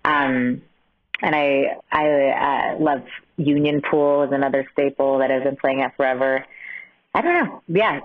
Um, 0.06 0.62
and 1.22 1.34
I 1.34 1.76
I 1.92 2.06
uh, 2.76 2.78
love 2.78 3.02
Union 3.36 3.82
Pool 3.82 4.22
is 4.24 4.32
another 4.32 4.68
staple 4.72 5.18
that 5.18 5.30
I've 5.30 5.44
been 5.44 5.56
playing 5.56 5.82
at 5.82 5.96
forever. 5.96 6.44
I 7.14 7.22
don't 7.22 7.34
know, 7.44 7.62
yeah, 7.68 8.00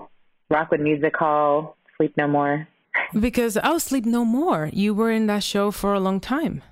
Rockwood 0.50 0.80
Music 0.80 1.14
Hall, 1.16 1.76
Sleep 1.96 2.14
No 2.16 2.26
More. 2.28 2.66
Because 3.18 3.56
I'll 3.56 3.80
sleep 3.80 4.04
no 4.04 4.24
more. 4.24 4.68
You 4.72 4.92
were 4.94 5.10
in 5.10 5.26
that 5.26 5.42
show 5.42 5.70
for 5.70 5.94
a 5.94 6.00
long 6.00 6.20
time. 6.20 6.62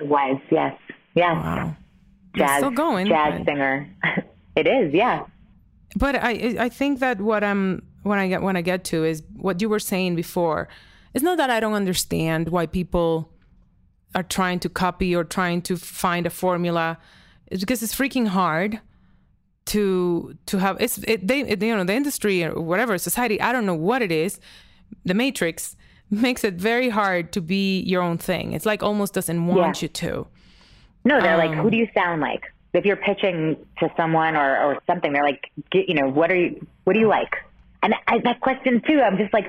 It 0.00 0.06
was 0.06 0.38
yes, 0.50 0.78
yes, 1.14 1.34
Wow. 1.34 1.76
It's 2.34 2.52
still 2.56 2.70
going. 2.70 3.06
jazz 3.06 3.38
but- 3.38 3.46
singer. 3.46 3.88
it 4.56 4.66
is, 4.66 4.92
yeah. 4.92 5.24
But 5.96 6.16
I 6.16 6.56
I 6.58 6.68
think 6.68 7.00
that 7.00 7.20
what 7.20 7.42
I'm 7.42 7.82
when 8.02 8.18
I 8.18 8.28
get 8.28 8.42
when 8.42 8.56
I 8.56 8.60
get 8.60 8.84
to 8.84 9.04
is 9.04 9.22
what 9.36 9.62
you 9.62 9.68
were 9.70 9.78
saying 9.78 10.14
before. 10.16 10.68
It's 11.14 11.24
not 11.24 11.38
that 11.38 11.48
I 11.48 11.60
don't 11.60 11.72
understand 11.72 12.50
why 12.50 12.66
people 12.66 13.30
are 14.16 14.24
trying 14.38 14.58
to 14.64 14.68
copy 14.68 15.10
or 15.18 15.22
trying 15.38 15.60
to 15.68 15.74
find 16.04 16.24
a 16.26 16.30
formula 16.30 16.86
it's 17.50 17.62
because 17.64 17.80
it's 17.84 17.94
freaking 18.00 18.26
hard 18.40 18.80
to 19.72 20.36
to 20.46 20.58
have 20.58 20.76
it's 20.80 20.98
it, 21.12 21.26
they 21.30 21.40
it, 21.52 21.62
you 21.62 21.76
know 21.76 21.84
the 21.84 21.94
industry 22.02 22.36
or 22.44 22.52
whatever 22.70 22.96
society 22.98 23.36
I 23.40 23.50
don't 23.52 23.66
know 23.70 23.80
what 23.90 24.00
it 24.06 24.12
is 24.24 24.32
the 25.04 25.14
matrix 25.14 25.76
makes 26.10 26.42
it 26.44 26.54
very 26.54 26.88
hard 27.00 27.24
to 27.36 27.40
be 27.54 27.80
your 27.92 28.02
own 28.08 28.18
thing 28.18 28.52
it's 28.56 28.66
like 28.72 28.82
almost 28.82 29.12
doesn't 29.18 29.46
want 29.46 29.76
Yeah. 29.76 29.82
you 29.84 29.88
to 30.04 30.12
No, 31.10 31.20
they're 31.20 31.40
like, 31.44 31.54
Um, 31.54 31.58
who 31.62 31.68
do 31.70 31.76
you 31.82 31.88
sound 31.94 32.18
like? 32.30 32.42
If 32.78 32.84
you're 32.84 33.02
pitching 33.08 33.38
to 33.80 33.84
someone 33.96 34.34
or, 34.42 34.50
or 34.64 34.70
something, 34.88 35.10
they're 35.12 35.28
like, 35.32 35.42
get, 35.70 35.88
you 35.90 35.94
know, 35.98 36.08
what 36.18 36.28
are 36.32 36.40
you, 36.44 36.50
what 36.84 36.92
do 36.96 37.00
you 37.04 37.10
like? 37.18 37.34
And 37.82 37.94
I, 38.12 38.14
that 38.28 38.38
question 38.46 38.82
too, 38.86 38.98
I'm 39.06 39.16
just 39.22 39.32
like, 39.32 39.46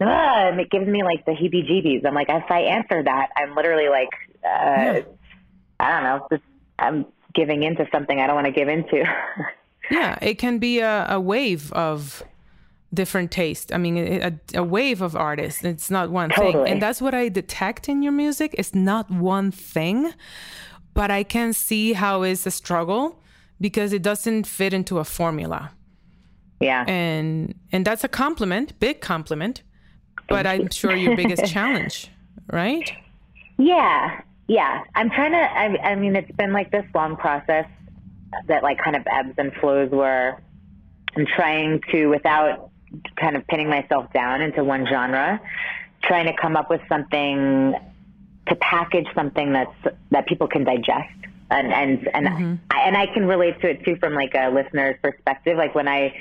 Ugh, 0.00 0.58
it 0.58 0.70
gives 0.70 0.86
me 0.86 1.02
like 1.02 1.24
the 1.26 1.32
heebie-jeebies. 1.32 2.06
I'm 2.06 2.14
like, 2.14 2.28
if 2.30 2.50
I 2.50 2.60
answer 2.60 3.02
that, 3.02 3.28
I'm 3.36 3.54
literally 3.54 3.88
like, 3.88 4.08
uh, 4.44 5.00
I 5.78 5.90
don't 5.90 6.02
know, 6.04 6.26
just 6.30 6.42
I'm 6.78 7.06
giving 7.34 7.62
into 7.62 7.86
something 7.92 8.18
I 8.18 8.26
don't 8.26 8.34
want 8.34 8.46
to 8.46 8.52
give 8.52 8.68
into. 8.68 9.04
Yeah, 9.90 10.16
it 10.22 10.34
can 10.34 10.58
be 10.58 10.78
a, 10.78 11.06
a 11.08 11.18
wave 11.18 11.72
of 11.72 12.22
different 12.94 13.32
taste. 13.32 13.72
I 13.72 13.78
mean, 13.78 13.96
a, 13.98 14.32
a 14.54 14.62
wave 14.62 15.02
of 15.02 15.16
artists. 15.16 15.64
It's 15.64 15.90
not 15.90 16.10
one 16.12 16.30
thing. 16.30 16.64
And 16.68 16.80
that's 16.80 17.00
what 17.02 17.12
I 17.12 17.28
detect 17.28 17.88
in 17.88 18.00
your 18.00 18.12
music. 18.12 18.54
It's 18.56 18.72
not 18.72 19.10
one 19.10 19.50
thing, 19.50 20.12
but 20.94 21.10
I 21.10 21.24
can 21.24 21.52
see 21.52 21.94
how 21.94 22.22
it's 22.22 22.46
a 22.46 22.52
struggle 22.52 23.20
because 23.60 23.92
it 23.92 24.02
doesn't 24.02 24.46
fit 24.46 24.72
into 24.72 25.00
a 25.00 25.04
formula. 25.04 25.72
yeah. 26.60 26.84
And 26.86 27.54
and 27.72 27.84
that's 27.84 28.04
a 28.04 28.08
compliment, 28.08 28.78
big 28.78 29.00
compliment. 29.00 29.62
But 30.30 30.46
I'm 30.46 30.70
sure 30.72 30.96
your 30.96 31.16
biggest 31.16 31.52
challenge, 31.52 32.08
right? 32.50 32.90
Yeah, 33.58 34.22
yeah. 34.48 34.84
I'm 34.94 35.10
trying 35.10 35.32
to. 35.32 35.38
I, 35.38 35.90
I 35.90 35.94
mean, 35.96 36.16
it's 36.16 36.30
been 36.32 36.52
like 36.54 36.70
this 36.70 36.86
long 36.94 37.16
process 37.16 37.66
that 38.46 38.62
like 38.62 38.78
kind 38.78 38.96
of 38.96 39.06
ebbs 39.12 39.34
and 39.36 39.52
flows 39.60 39.90
where 39.90 40.40
I'm 41.16 41.26
trying 41.26 41.82
to, 41.90 42.06
without 42.06 42.70
kind 43.16 43.36
of 43.36 43.46
pinning 43.48 43.68
myself 43.68 44.12
down 44.12 44.40
into 44.40 44.64
one 44.64 44.86
genre, 44.86 45.40
trying 46.04 46.26
to 46.26 46.40
come 46.40 46.56
up 46.56 46.70
with 46.70 46.80
something 46.88 47.74
to 48.48 48.56
package 48.56 49.06
something 49.14 49.52
that's 49.52 49.96
that 50.10 50.26
people 50.26 50.48
can 50.48 50.64
digest. 50.64 51.14
And 51.50 51.72
and 51.72 52.08
and 52.14 52.26
mm-hmm. 52.26 52.54
I, 52.70 52.80
and 52.82 52.96
I 52.96 53.06
can 53.06 53.26
relate 53.26 53.60
to 53.60 53.70
it 53.70 53.84
too 53.84 53.96
from 53.96 54.14
like 54.14 54.34
a 54.34 54.50
listener's 54.50 54.96
perspective. 55.02 55.56
Like 55.56 55.74
when 55.74 55.88
I 55.88 56.14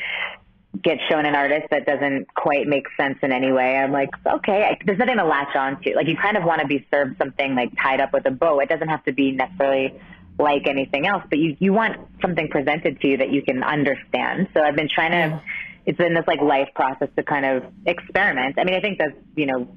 get 0.82 1.00
shown 1.10 1.26
an 1.26 1.36
artist 1.36 1.68
that 1.72 1.86
doesn't 1.86 2.34
quite 2.34 2.68
make 2.68 2.86
sense 2.96 3.18
in 3.22 3.32
any 3.32 3.52
way, 3.52 3.76
I'm 3.76 3.92
like, 3.92 4.10
okay, 4.26 4.64
I, 4.64 4.78
there's 4.86 5.00
nothing 5.00 5.18
to 5.18 5.26
latch 5.26 5.56
on 5.56 5.82
to. 5.82 5.96
Like 5.96 6.08
you 6.08 6.16
kind 6.16 6.38
of 6.38 6.44
want 6.44 6.62
to 6.62 6.68
be 6.68 6.86
served 6.92 7.18
something 7.18 7.56
like 7.56 7.72
tied 7.82 8.00
up 8.00 8.14
with 8.14 8.26
a 8.28 8.32
bow. 8.32 8.60
It 8.60 8.70
doesn't 8.70 8.88
have 8.88 9.04
to 9.06 9.12
be 9.12 9.32
necessarily 9.32 10.00
like 10.38 10.68
anything 10.68 11.06
else, 11.06 11.24
but 11.30 11.40
you, 11.40 11.58
you 11.60 11.74
want 11.74 11.98
something 12.22 12.48
presented 12.48 13.02
to 13.02 13.08
you 13.08 13.18
that 13.18 13.32
you 13.32 13.42
can 13.42 13.64
understand. 13.64 14.48
So 14.54 14.62
I've 14.62 14.76
been 14.76 14.88
trying 14.88 15.12
to, 15.12 15.42
it's 15.86 15.98
been 15.98 16.14
this 16.14 16.28
like 16.28 16.40
life 16.40 16.70
process 16.76 17.10
to 17.18 17.24
kind 17.24 17.46
of 17.46 17.64
experiment. 17.86 18.58
I 18.58 18.64
mean, 18.64 18.76
I 18.76 18.80
think 18.80 19.00
that's, 19.00 19.18
you 19.36 19.48
know, 19.48 19.68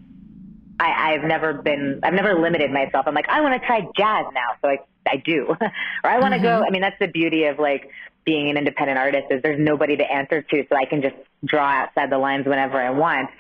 I, 0.79 1.15
I've 1.15 1.25
never 1.25 1.55
been, 1.55 2.01
I've 2.03 2.15
never 2.15 2.35
limited 2.35 2.71
myself. 2.71 3.07
I'm 3.09 3.15
like, 3.15 3.29
I 3.29 3.41
want 3.41 3.61
to 3.61 3.67
try 3.67 3.81
jazz 3.97 4.27
now. 4.33 4.57
So 4.61 4.69
I, 4.69 4.79
I 5.07 5.17
do. 5.17 5.47
or 6.05 6.11
I 6.11 6.19
want 6.19 6.35
to 6.35 6.41
go, 6.41 6.49
mm-hmm. 6.49 6.65
I 6.65 6.71
mean, 6.71 6.83
that's 6.83 6.99
the 6.99 7.09
beauty 7.09 7.45
of 7.45 7.59
like 7.59 7.91
being 8.25 8.51
an 8.51 8.57
independent 8.57 8.99
artist 8.99 9.27
is 9.31 9.43
there's 9.43 9.61
nobody 9.61 9.97
to 9.97 10.05
answer 10.05 10.43
to. 10.43 10.65
So 10.69 10.77
I 10.77 10.85
can 10.85 11.03
just 11.03 11.17
draw 11.45 11.67
outside 11.67 12.11
the 12.11 12.19
lines 12.19 12.47
whenever 12.47 12.81
I 12.81 12.91
want. 12.91 13.31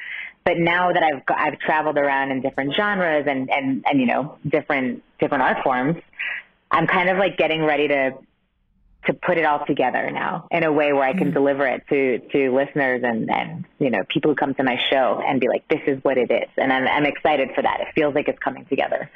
But 0.44 0.58
now 0.58 0.92
that 0.92 1.02
I've, 1.02 1.22
I've 1.28 1.58
traveled 1.60 1.96
around 1.96 2.32
in 2.32 2.40
different 2.40 2.74
genres 2.74 3.26
and, 3.28 3.48
and, 3.50 3.84
and, 3.88 4.00
you 4.00 4.06
know, 4.06 4.38
different, 4.46 5.02
different 5.20 5.42
art 5.42 5.62
forms, 5.62 5.96
I'm 6.70 6.86
kind 6.86 7.08
of 7.08 7.18
like 7.18 7.36
getting 7.36 7.62
ready 7.62 7.86
to, 7.88 8.12
to 9.06 9.12
put 9.12 9.38
it 9.38 9.44
all 9.44 9.64
together 9.66 10.10
now 10.10 10.48
in 10.50 10.64
a 10.64 10.72
way 10.72 10.92
where 10.92 11.04
I 11.04 11.12
can 11.12 11.28
hmm. 11.28 11.34
deliver 11.34 11.66
it 11.66 11.84
to, 11.90 12.18
to 12.30 12.52
listeners 12.52 13.02
and, 13.04 13.30
and, 13.30 13.64
you 13.78 13.90
know, 13.90 14.02
people 14.08 14.32
who 14.32 14.34
come 14.34 14.54
to 14.54 14.64
my 14.64 14.78
show 14.90 15.22
and 15.24 15.40
be 15.40 15.48
like, 15.48 15.68
this 15.68 15.82
is 15.86 16.02
what 16.02 16.18
it 16.18 16.30
is. 16.30 16.48
And 16.56 16.72
I'm, 16.72 16.88
I'm 16.88 17.06
excited 17.06 17.50
for 17.54 17.62
that. 17.62 17.80
It 17.80 17.88
feels 17.94 18.14
like 18.14 18.26
it's 18.26 18.38
coming 18.40 18.64
together. 18.66 19.10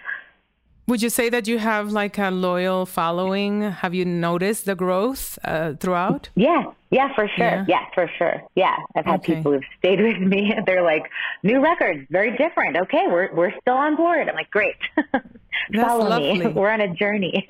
Would 0.88 1.02
you 1.02 1.10
say 1.10 1.28
that 1.30 1.48
you 1.48 1.58
have 1.58 1.90
like 1.90 2.16
a 2.16 2.30
loyal 2.30 2.86
following? 2.86 3.62
Have 3.62 3.92
you 3.92 4.04
noticed 4.04 4.66
the 4.66 4.76
growth 4.76 5.36
uh, 5.44 5.74
throughout? 5.80 6.28
Yeah, 6.36 6.62
yeah, 6.90 7.12
for 7.16 7.26
sure. 7.36 7.44
Yeah. 7.44 7.64
Yeah, 7.66 7.84
for 7.92 8.08
sure. 8.16 8.40
Yeah, 8.54 8.76
I've 8.94 9.04
had 9.04 9.18
Okay. 9.20 9.34
people 9.34 9.52
who've 9.52 9.64
stayed 9.78 10.00
with 10.08 10.18
me. 10.18 10.54
They're 10.64 10.82
like, 10.84 11.10
new 11.42 11.60
records, 11.60 12.06
very 12.10 12.36
different. 12.36 12.76
Okay, 12.76 13.04
we're 13.08 13.34
we're 13.34 13.52
still 13.60 13.74
on 13.74 13.96
board. 13.96 14.28
I'm 14.28 14.36
like, 14.36 14.50
great. 14.50 14.76
Follow 15.74 16.08
lovely. 16.08 16.38
me. 16.38 16.46
We're 16.54 16.70
on 16.70 16.80
a 16.80 16.94
journey. 16.94 17.44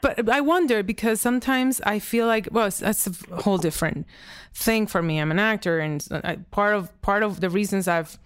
But 0.00 0.26
I 0.30 0.40
wonder 0.40 0.82
because 0.82 1.20
sometimes 1.20 1.82
I 1.84 1.98
feel 1.98 2.26
like 2.26 2.48
well, 2.50 2.70
that's 2.70 3.06
a 3.06 3.12
whole 3.42 3.58
different 3.58 4.06
thing 4.54 4.86
for 4.86 5.02
me. 5.02 5.18
I'm 5.18 5.30
an 5.30 5.38
actor, 5.38 5.78
and 5.78 6.06
I, 6.24 6.36
part 6.50 6.74
of 6.74 6.98
part 7.02 7.22
of 7.22 7.40
the 7.40 7.50
reasons 7.50 7.88
I've 7.88 8.16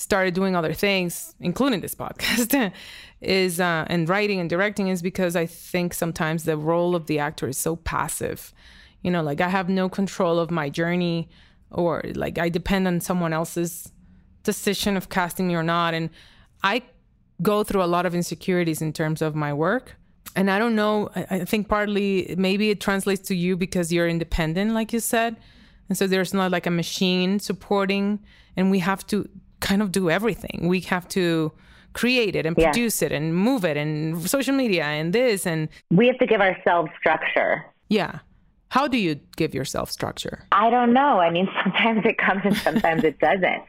started 0.00 0.32
doing 0.34 0.56
other 0.56 0.72
things, 0.72 1.34
including 1.40 1.80
this 1.80 1.94
podcast, 1.94 2.72
is 3.20 3.60
uh, 3.60 3.84
and 3.88 4.08
writing 4.08 4.40
and 4.40 4.48
directing 4.48 4.88
is 4.88 5.02
because 5.02 5.36
I 5.36 5.46
think 5.46 5.92
sometimes 5.92 6.44
the 6.44 6.56
role 6.56 6.96
of 6.96 7.06
the 7.06 7.18
actor 7.18 7.48
is 7.48 7.58
so 7.58 7.76
passive. 7.76 8.52
You 9.02 9.10
know, 9.10 9.22
like 9.22 9.40
I 9.40 9.48
have 9.48 9.68
no 9.68 9.88
control 9.88 10.38
of 10.38 10.50
my 10.50 10.70
journey, 10.70 11.28
or 11.70 12.02
like 12.14 12.38
I 12.38 12.48
depend 12.48 12.86
on 12.88 13.00
someone 13.00 13.32
else's 13.32 13.92
decision 14.42 14.96
of 14.96 15.10
casting 15.10 15.48
me 15.48 15.54
or 15.54 15.62
not, 15.62 15.92
and 15.92 16.08
I 16.62 16.82
go 17.42 17.62
through 17.62 17.82
a 17.82 17.90
lot 17.94 18.06
of 18.06 18.14
insecurities 18.14 18.82
in 18.82 18.92
terms 18.92 19.22
of 19.22 19.34
my 19.34 19.52
work. 19.52 19.96
And 20.36 20.50
I 20.50 20.58
don't 20.58 20.76
know, 20.76 21.10
I, 21.14 21.26
I 21.30 21.44
think 21.44 21.68
partly 21.68 22.34
maybe 22.38 22.70
it 22.70 22.80
translates 22.80 23.26
to 23.28 23.34
you 23.34 23.56
because 23.56 23.92
you're 23.92 24.08
independent, 24.08 24.72
like 24.72 24.92
you 24.92 25.00
said. 25.00 25.36
And 25.88 25.98
so 25.98 26.06
there's 26.06 26.32
not 26.32 26.52
like 26.52 26.66
a 26.66 26.70
machine 26.70 27.40
supporting, 27.40 28.20
and 28.56 28.70
we 28.70 28.78
have 28.78 29.06
to 29.08 29.28
kind 29.60 29.82
of 29.82 29.92
do 29.92 30.10
everything. 30.10 30.68
We 30.68 30.80
have 30.80 31.08
to 31.08 31.52
create 31.92 32.36
it 32.36 32.46
and 32.46 32.56
Yeah. 32.56 32.70
produce 32.70 33.02
it 33.02 33.12
and 33.12 33.34
move 33.34 33.64
it 33.64 33.76
and 33.76 34.20
social 34.28 34.54
media 34.54 34.84
and 34.84 35.12
this 35.12 35.46
and 35.46 35.68
we 35.90 36.06
have 36.06 36.18
to 36.18 36.26
give 36.26 36.40
ourselves 36.40 36.90
structure. 36.98 37.64
yeah. 37.88 38.20
How 38.70 38.86
do 38.86 38.98
you 38.98 39.18
give 39.36 39.52
yourself 39.52 39.90
structure? 39.90 40.44
I 40.52 40.70
don't 40.70 40.92
know. 40.92 41.18
I 41.18 41.30
mean, 41.30 41.48
sometimes 41.64 42.06
it 42.06 42.16
comes 42.18 42.42
and 42.44 42.56
sometimes 42.56 43.02
it 43.02 43.18
doesn't. 43.18 43.62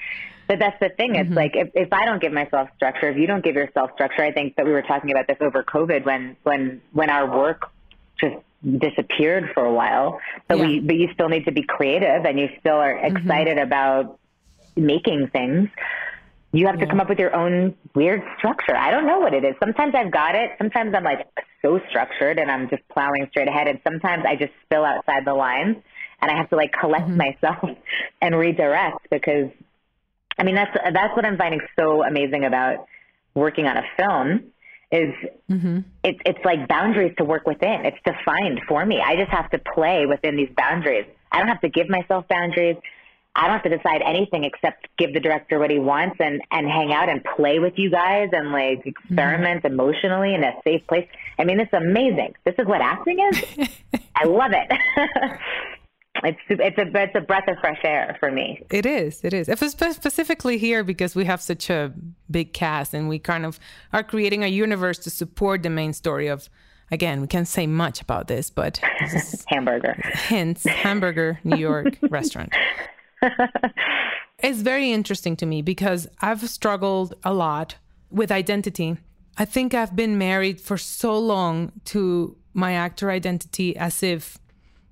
But 0.48 0.60
that's 0.60 0.80
the 0.80 0.90
thing. 0.90 1.16
It's 1.16 1.26
mm-hmm. 1.26 1.34
like 1.34 1.56
if, 1.56 1.70
if 1.74 1.92
I 1.92 2.06
don't 2.06 2.22
give 2.22 2.34
myself 2.34 2.70
structure, 2.76 3.10
if 3.10 3.18
you 3.18 3.26
don't 3.26 3.44
give 3.44 3.56
yourself 3.56 3.90
structure, 3.96 4.24
I 4.24 4.32
think 4.32 4.58
that 4.58 4.66
we 4.66 4.72
were 4.72 4.84
talking 4.84 5.10
about 5.10 5.26
this 5.26 5.38
over 5.42 5.64
COVID 5.64 6.06
when 6.06 6.36
when 6.44 6.82
when 6.92 7.10
our 7.10 7.26
work 7.36 7.72
just 8.20 8.36
disappeared 8.78 9.50
for 9.54 9.66
a 9.66 9.74
while. 9.74 10.20
But 10.48 10.60
we 10.60 10.80
but 10.80 10.98
you 10.98 11.10
still 11.14 11.30
need 11.30 11.46
to 11.46 11.52
be 11.52 11.64
creative 11.64 12.26
and 12.26 12.40
you 12.40 12.50
still 12.60 12.76
are 12.76 12.94
mm-hmm. 12.94 13.18
excited 13.18 13.58
about 13.58 14.20
making 14.86 15.30
things. 15.32 15.70
You 16.54 16.68
have 16.68 16.80
to 16.80 16.86
come 16.86 17.00
up 17.00 17.08
with 17.08 17.20
your 17.20 17.34
own 17.34 17.76
weird 17.96 18.22
structure. 18.38 18.76
I 18.76 18.92
don't 18.92 19.08
know 19.08 19.20
what 19.20 19.34
it 19.34 19.46
is. 19.46 19.56
Sometimes 19.60 19.96
I've 19.96 20.12
got 20.12 20.36
it. 20.36 20.52
Sometimes 20.58 20.94
I'm 20.94 21.04
like 21.04 21.26
so 21.62 21.80
structured 21.90 22.40
and 22.40 22.52
I'm 22.52 22.70
just 22.70 22.86
plowing 22.90 23.28
straight 23.32 23.48
ahead. 23.48 23.68
And 23.68 23.80
sometimes 23.84 24.26
I 24.28 24.36
just 24.36 24.52
spill 24.66 24.84
outside 24.84 25.26
the 25.26 25.34
lines 25.34 25.78
and 26.22 26.30
I 26.32 26.36
have 26.36 26.50
to 26.50 26.56
like 26.56 26.74
collect 26.74 27.08
mm-hmm. 27.08 27.18
myself 27.18 27.78
and 28.22 28.38
redirect 28.38 29.10
because 29.10 29.50
I 30.38 30.44
mean 30.44 30.56
that's 30.56 30.76
that's 30.94 31.16
what 31.16 31.26
I'm 31.26 31.38
finding 31.38 31.62
so 31.78 32.04
amazing 32.04 32.44
about 32.44 32.86
working 33.34 33.66
on 33.66 33.78
a 33.78 33.84
film 33.98 34.52
is 34.92 35.14
mm-hmm. 35.50 35.80
it's 36.04 36.20
it's 36.26 36.44
like 36.44 36.68
boundaries 36.68 37.14
to 37.18 37.24
work 37.24 37.48
within. 37.48 37.86
It's 37.86 37.98
defined 38.06 38.62
for 38.68 38.86
me. 38.86 39.02
I 39.02 39.16
just 39.16 39.32
have 39.32 39.50
to 39.52 39.60
play 39.74 40.06
within 40.06 40.36
these 40.36 40.50
boundaries. 40.56 41.06
I 41.32 41.40
don't 41.40 41.48
have 41.48 41.62
to 41.62 41.70
give 41.70 41.90
myself 41.90 42.28
boundaries. 42.28 42.78
I 43.36 43.48
don't 43.48 43.54
have 43.54 43.64
to 43.64 43.78
decide 43.78 44.02
anything 44.02 44.44
except 44.44 44.88
give 44.98 45.14
the 45.14 45.20
director 45.20 45.58
what 45.58 45.72
he 45.72 45.80
wants 45.80 46.18
and 46.20 46.42
and 46.52 46.68
hang 46.68 46.92
out 46.92 47.08
and 47.08 47.24
play 47.24 47.60
with 47.60 47.74
you 47.78 47.90
guys 47.90 48.30
and 48.34 48.52
like 48.52 48.86
experiment 48.86 49.64
mm-hmm. 49.64 49.74
emotionally 49.74 50.34
in 50.34 50.44
a 50.44 50.54
safe 50.64 50.86
place. 50.88 51.08
I 51.40 51.46
mean, 51.46 51.60
it's 51.60 51.74
amazing. 51.74 52.36
This 52.46 52.56
is 52.60 52.66
what 52.66 52.82
acting 52.82 53.20
is. 53.32 53.70
I 54.16 54.26
love 54.26 54.52
it. 54.52 54.70
it's 56.24 56.40
it's 56.50 56.78
a 56.78 57.02
it's 57.02 57.16
a 57.16 57.22
breath 57.22 57.48
of 57.48 57.58
fresh 57.60 57.80
air 57.84 58.18
for 58.20 58.32
me. 58.32 58.62
It 58.70 58.86
is. 58.86 59.24
It 59.24 59.34
is. 59.34 59.48
Specifically 59.48 60.58
here 60.58 60.84
because 60.84 61.16
we 61.16 61.24
have 61.24 61.42
such 61.42 61.70
a 61.70 61.94
big 62.30 62.52
cast 62.52 62.94
and 62.94 63.08
we 63.08 63.18
kind 63.18 63.46
of 63.46 63.60
are 63.94 64.04
creating 64.04 64.44
a 64.44 64.48
universe 64.48 65.00
to 65.00 65.10
support 65.10 65.64
the 65.64 65.70
main 65.70 65.94
story 65.94 66.28
of. 66.28 66.50
Again, 66.94 67.22
we 67.22 67.28
can't 67.28 67.48
say 67.48 67.68
much 67.68 68.02
about 68.02 68.28
this, 68.28 68.50
but 68.50 68.82
this 69.00 69.34
is 69.34 69.46
Hamburger. 69.48 69.94
hints 70.28 70.66
hamburger 70.66 71.40
New 71.46 71.56
York 71.56 71.98
restaurant. 72.10 72.52
It's 74.44 74.62
very 74.62 74.92
interesting 74.92 75.36
to 75.38 75.46
me 75.46 75.62
because 75.62 76.08
I've 76.22 76.42
struggled 76.50 77.14
a 77.24 77.34
lot 77.34 77.76
with 78.10 78.32
identity. 78.32 78.98
I 79.38 79.46
think 79.46 79.74
I've 79.74 79.96
been 79.96 80.18
married 80.18 80.60
for 80.60 80.78
so 80.78 81.18
long 81.18 81.72
to 81.86 82.36
my 82.54 82.74
actor 82.74 83.12
identity 83.12 83.78
as 83.78 84.04
if 84.04 84.38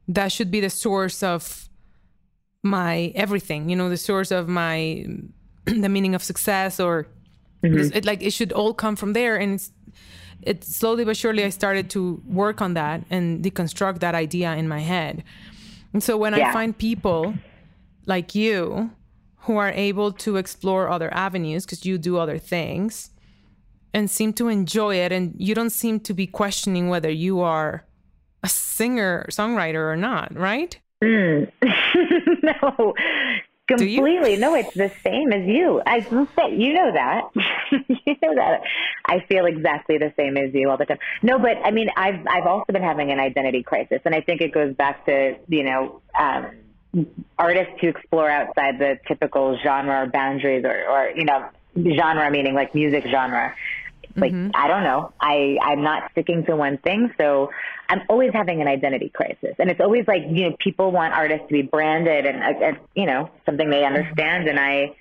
that 0.08 0.32
should 0.32 0.52
be 0.52 0.60
the 0.60 0.70
source 0.70 1.24
of 1.24 1.70
my 2.64 3.12
everything, 3.16 3.70
you 3.70 3.76
know, 3.76 3.90
the 3.90 3.98
source 3.98 4.32
of 4.32 4.48
my 4.48 5.06
the 5.66 5.90
meaning 5.90 6.14
of 6.14 6.24
success 6.24 6.80
or 6.80 7.04
mm-hmm. 7.04 7.74
Because 7.74 7.92
It 7.92 8.06
like 8.06 8.22
it 8.24 8.32
should 8.32 8.54
all 8.54 8.74
come 8.74 8.96
from 8.96 9.14
there, 9.14 9.36
and 9.36 9.56
it's 9.56 9.72
it 10.42 10.64
slowly 10.64 11.04
but 11.04 11.18
surely 11.18 11.44
I 11.44 11.50
started 11.50 11.90
to 11.90 12.22
work 12.26 12.62
on 12.62 12.74
that 12.76 13.04
and 13.10 13.44
deconstruct 13.44 14.00
that 14.00 14.16
idea 14.16 14.56
in 14.56 14.68
my 14.68 14.80
head. 14.80 15.24
And 15.92 16.04
so 16.04 16.18
when 16.18 16.34
I 16.34 16.54
find 16.54 16.78
people 16.78 17.34
like 18.10 18.36
you 18.36 18.92
who 19.44 19.56
are 19.56 19.72
able 19.72 20.12
to 20.12 20.36
explore 20.36 20.90
other 20.90 21.14
avenues 21.14 21.66
because 21.66 21.86
you 21.86 21.98
do 21.98 22.18
other 22.18 22.38
things 22.38 23.12
and 23.94 24.10
seem 24.10 24.34
to 24.34 24.50
enjoy 24.50 24.96
it 24.96 25.12
and 25.12 25.34
you 25.38 25.56
don't 25.56 25.70
seem 25.72 26.00
to 26.00 26.14
be 26.14 26.28
questioning 26.28 26.90
whether 26.90 27.10
you 27.10 27.40
are 27.40 27.86
a 28.44 28.50
singer 28.50 29.26
songwriter 29.30 29.92
or 29.92 29.96
not 29.96 30.36
right 30.36 30.80
Mm. 31.04 31.50
no, 32.44 32.94
completely. 33.68 34.36
No, 34.36 34.54
it's 34.54 34.74
the 34.74 34.92
same 35.02 35.32
as 35.32 35.48
you. 35.48 35.82
I 35.86 35.98
you 36.50 36.74
know 36.74 36.92
that. 36.92 37.22
you 37.72 38.16
know 38.22 38.36
that. 38.36 38.62
I 39.06 39.22
feel 39.30 39.46
exactly 39.46 39.98
the 39.98 40.14
same 40.18 40.36
as 40.36 40.54
you 40.54 40.70
all 40.70 40.78
the 40.78 40.86
time. 40.86 41.00
No, 41.22 41.40
but 41.40 41.58
I 41.64 41.72
mean, 41.72 41.90
I've 41.96 42.20
I've 42.28 42.46
also 42.46 42.74
been 42.74 42.84
having 42.84 43.12
an 43.12 43.20
identity 43.20 43.64
crisis, 43.64 44.02
and 44.04 44.14
I 44.14 44.22
think 44.22 44.42
it 44.42 44.52
goes 44.52 44.76
back 44.76 45.06
to 45.06 45.38
you 45.48 45.64
know. 45.64 46.02
Um, 46.20 46.48
artists 47.38 47.74
who 47.82 47.90
explore 47.90 48.30
outside 48.30 48.80
the 48.80 49.00
typical 49.08 49.58
genre 49.64 50.10
boundaries 50.12 50.66
or, 50.66 50.90
or 50.90 51.12
you 51.16 51.26
know 51.26 51.48
genre 51.78 52.30
meaning 52.32 52.54
like 52.54 52.74
music 52.74 53.06
genre. 53.10 53.56
Like 54.16 54.32
mm-hmm. 54.32 54.52
i 54.56 54.68
don't 54.68 54.84
know. 54.84 55.14
I 55.20 55.58
i'm 55.62 55.84
not 55.84 56.12
sticking 56.12 56.46
to 56.46 56.56
one 56.56 56.78
thing 56.80 57.14
so 57.18 57.52
i'm 57.90 58.02
always 58.10 58.32
having 58.34 58.62
an 58.62 58.68
identity 58.68 59.10
crisis. 59.10 59.56
And 59.60 59.70
it's 59.70 59.80
always 59.80 60.08
like 60.08 60.24
you 60.30 60.50
know 60.50 60.56
people 60.60 60.92
want 60.92 61.14
artists 61.14 61.48
to 61.48 61.54
be 61.54 61.62
branded 61.62 62.26
and, 62.26 62.42
and 62.42 62.78
you 62.96 63.06
know 63.06 63.30
something 63.46 63.70
they 63.70 63.82
mm-hmm. 63.82 63.96
understand. 63.96 64.48
And 64.48 64.60
i 64.60 64.96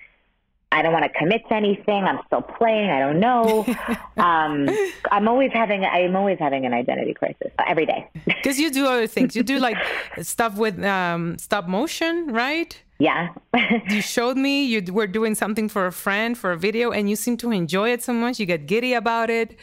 I 0.71 0.81
don't 0.83 0.93
want 0.93 1.03
to 1.03 1.09
commit 1.17 1.47
to 1.49 1.55
anything. 1.55 2.03
I'm 2.03 2.19
still 2.27 2.41
playing. 2.43 2.89
I 2.89 2.99
don't 2.99 3.19
know. 3.19 3.65
um, 4.17 4.69
I'm 5.11 5.27
always 5.27 5.51
having 5.51 5.83
I'm 5.83 6.15
always 6.15 6.37
having 6.39 6.65
an 6.65 6.73
identity 6.73 7.13
crisis 7.13 7.51
every 7.67 7.85
day. 7.85 8.07
because 8.25 8.59
you 8.59 8.69
do 8.71 8.85
other 8.85 9.07
things 9.07 9.35
you 9.35 9.43
do 9.43 9.57
like 9.59 9.77
stuff 10.21 10.57
with 10.57 10.83
um, 10.83 11.37
stop 11.37 11.67
motion 11.67 12.27
right 12.27 12.81
yeah. 12.99 13.29
you 13.89 14.01
showed 14.01 14.35
me 14.35 14.65
you 14.65 14.81
were 14.93 15.07
doing 15.07 15.33
something 15.33 15.69
for 15.69 15.85
a 15.85 15.91
friend 15.91 16.37
for 16.37 16.51
a 16.51 16.57
video 16.57 16.91
and 16.91 17.09
you 17.09 17.15
seem 17.15 17.37
to 17.37 17.51
enjoy 17.51 17.91
it 17.91 18.03
so 18.03 18.11
much 18.13 18.39
you 18.39 18.45
get 18.45 18.65
giddy 18.67 18.93
about 18.93 19.29
it 19.29 19.57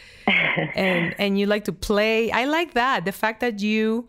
and 0.75 1.15
and 1.19 1.39
you 1.39 1.47
like 1.47 1.65
to 1.65 1.73
play 1.73 2.31
i 2.33 2.45
like 2.47 2.73
that 2.75 3.05
the 3.05 3.13
fact 3.13 3.41
that 3.41 3.61
you 3.61 4.09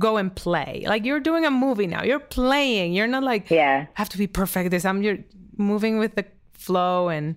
go 0.00 0.16
and 0.16 0.34
play 0.36 0.84
like 0.86 1.04
you're 1.04 1.20
doing 1.20 1.44
a 1.44 1.50
movie 1.50 1.86
now 1.86 2.02
you're 2.04 2.20
playing 2.20 2.92
you're 2.92 3.08
not 3.08 3.22
like 3.24 3.50
Yeah. 3.50 3.86
have 3.94 4.08
to 4.10 4.18
be 4.18 4.26
perfect 4.28 4.70
this 4.70 4.84
i'm 4.84 5.02
you're 5.02 5.18
moving 5.60 5.98
with 5.98 6.14
the 6.16 6.24
flow 6.54 7.08
and, 7.08 7.36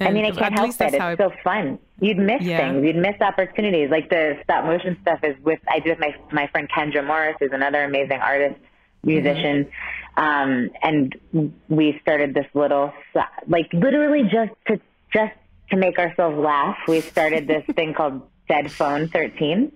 I 0.00 0.10
mean, 0.12 0.24
I 0.24 0.30
can't 0.30 0.54
help 0.54 0.76
that. 0.76 0.94
It's 0.94 1.02
I- 1.02 1.16
so 1.16 1.32
fun. 1.42 1.78
You'd 2.00 2.16
miss 2.18 2.42
Yeah. 2.42 2.58
things. 2.58 2.84
You'd 2.86 2.96
miss 2.96 3.20
opportunities. 3.20 3.90
Like 3.90 4.08
the 4.08 4.38
stop 4.44 4.64
motion 4.64 4.96
stuff 5.02 5.18
is 5.24 5.34
with 5.42 5.58
I 5.68 5.80
do 5.80 5.90
with 5.90 5.98
my 5.98 6.14
my 6.32 6.46
friend 6.46 6.68
Kendra 6.70 7.04
Morris, 7.06 7.36
who's 7.40 7.50
another 7.52 7.82
amazing 7.84 8.20
artist, 8.20 8.58
musician, 9.04 9.66
um, 10.16 10.70
and 10.82 11.14
we 11.68 11.98
started 12.02 12.32
this 12.34 12.46
little 12.54 12.92
like 13.48 13.68
literally 13.72 14.22
just 14.32 14.52
to 14.68 14.80
just 15.12 15.32
to 15.70 15.76
make 15.76 15.98
ourselves 15.98 16.38
laugh. 16.38 16.76
We 16.88 17.00
started 17.00 17.46
this 17.48 17.64
thing 17.76 17.92
called 17.94 18.22
Dead 18.48 18.70
Phone 18.72 19.08
13, 19.08 19.72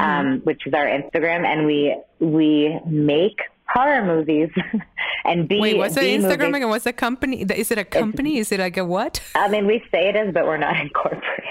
um, 0.00 0.40
which 0.44 0.66
is 0.66 0.74
our 0.74 0.84
Instagram, 0.86 1.46
and 1.46 1.64
we 1.66 1.96
we 2.20 2.78
make 2.86 3.38
horror 3.68 4.04
movies 4.04 4.50
and 5.24 5.48
B 5.48 5.58
wait 5.60 5.78
what's 5.78 5.94
the 5.94 6.02
instagram 6.02 6.50
movies. 6.50 6.56
again 6.56 6.68
what's 6.68 6.84
the 6.84 6.92
company 6.92 7.42
is 7.42 7.70
it 7.70 7.78
a 7.78 7.84
company 7.84 8.38
is 8.38 8.52
it 8.52 8.60
like 8.60 8.76
a 8.76 8.84
what 8.84 9.20
I 9.34 9.48
mean, 9.48 9.66
we 9.66 9.82
say 9.92 10.08
it 10.08 10.16
is, 10.16 10.32
but 10.32 10.44
we're 10.44 10.56
not 10.56 10.76
incorporated. 10.80 11.44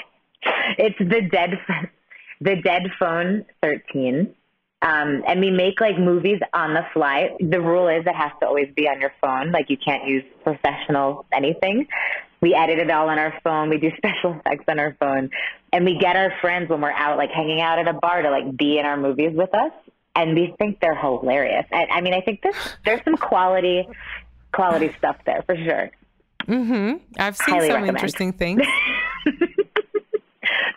It's 0.78 0.98
the 0.98 1.22
dead, 1.32 1.60
the 2.42 2.56
dead 2.62 2.84
phone 3.00 3.46
thirteen, 3.62 4.34
um, 4.82 5.24
and 5.28 5.40
we 5.40 5.52
make 5.52 5.80
like 5.82 5.98
movies 5.98 6.40
on 6.54 6.74
the 6.74 6.86
fly. 6.94 7.30
The 7.40 7.62
rule 7.62 7.88
is 7.88 8.06
it 8.06 8.16
has 8.16 8.32
to 8.42 8.48
always 8.48 8.68
be 8.76 8.88
on 8.88 9.00
your 9.02 9.14
phone. 9.22 9.52
Like 9.52 9.70
you 9.70 9.78
can't 9.78 10.08
use 10.08 10.24
professional 10.44 11.26
anything. 11.34 11.88
We 12.42 12.54
edit 12.54 12.80
it 12.80 12.92
all 12.92 13.08
on 13.10 13.20
our 13.20 13.34
phone. 13.44 13.70
We 13.70 13.78
do 13.78 13.90
special 13.98 14.40
effects 14.40 14.66
on 14.68 14.80
our 14.80 14.96
phone, 15.00 15.30
and 15.72 15.86
we 15.86 15.98
get 16.00 16.16
our 16.16 16.34
friends 16.42 16.70
when 16.70 16.82
we're 16.82 16.92
out, 16.92 17.18
like 17.18 17.32
hanging 17.32 17.62
out 17.62 17.80
at 17.80 17.88
a 17.88 17.94
bar, 17.94 18.22
to 18.22 18.30
like 18.30 18.58
be 18.58 18.80
in 18.80 18.86
our 18.86 18.98
movies 18.98 19.32
with 19.34 19.54
us, 19.54 19.72
and 20.16 20.36
we 20.36 20.54
think 20.60 20.80
they're 20.80 20.96
hilarious. 20.96 21.66
I, 21.72 21.86
I 21.92 22.02
mean, 22.02 22.14
I 22.14 22.22
think 22.22 22.42
there's 22.44 22.56
there's 22.86 23.04
some 23.04 23.18
quality 23.18 23.88
quality 24.54 24.94
stuff 25.00 25.16
there 25.26 25.42
for 25.48 25.56
sure. 25.56 25.90
mm-hmm 26.48 26.98
i've 27.18 27.36
seen 27.38 27.56
Highly 27.56 27.68
some 27.68 27.76
recommend. 27.82 27.98
interesting 27.98 28.34
things 28.44 28.62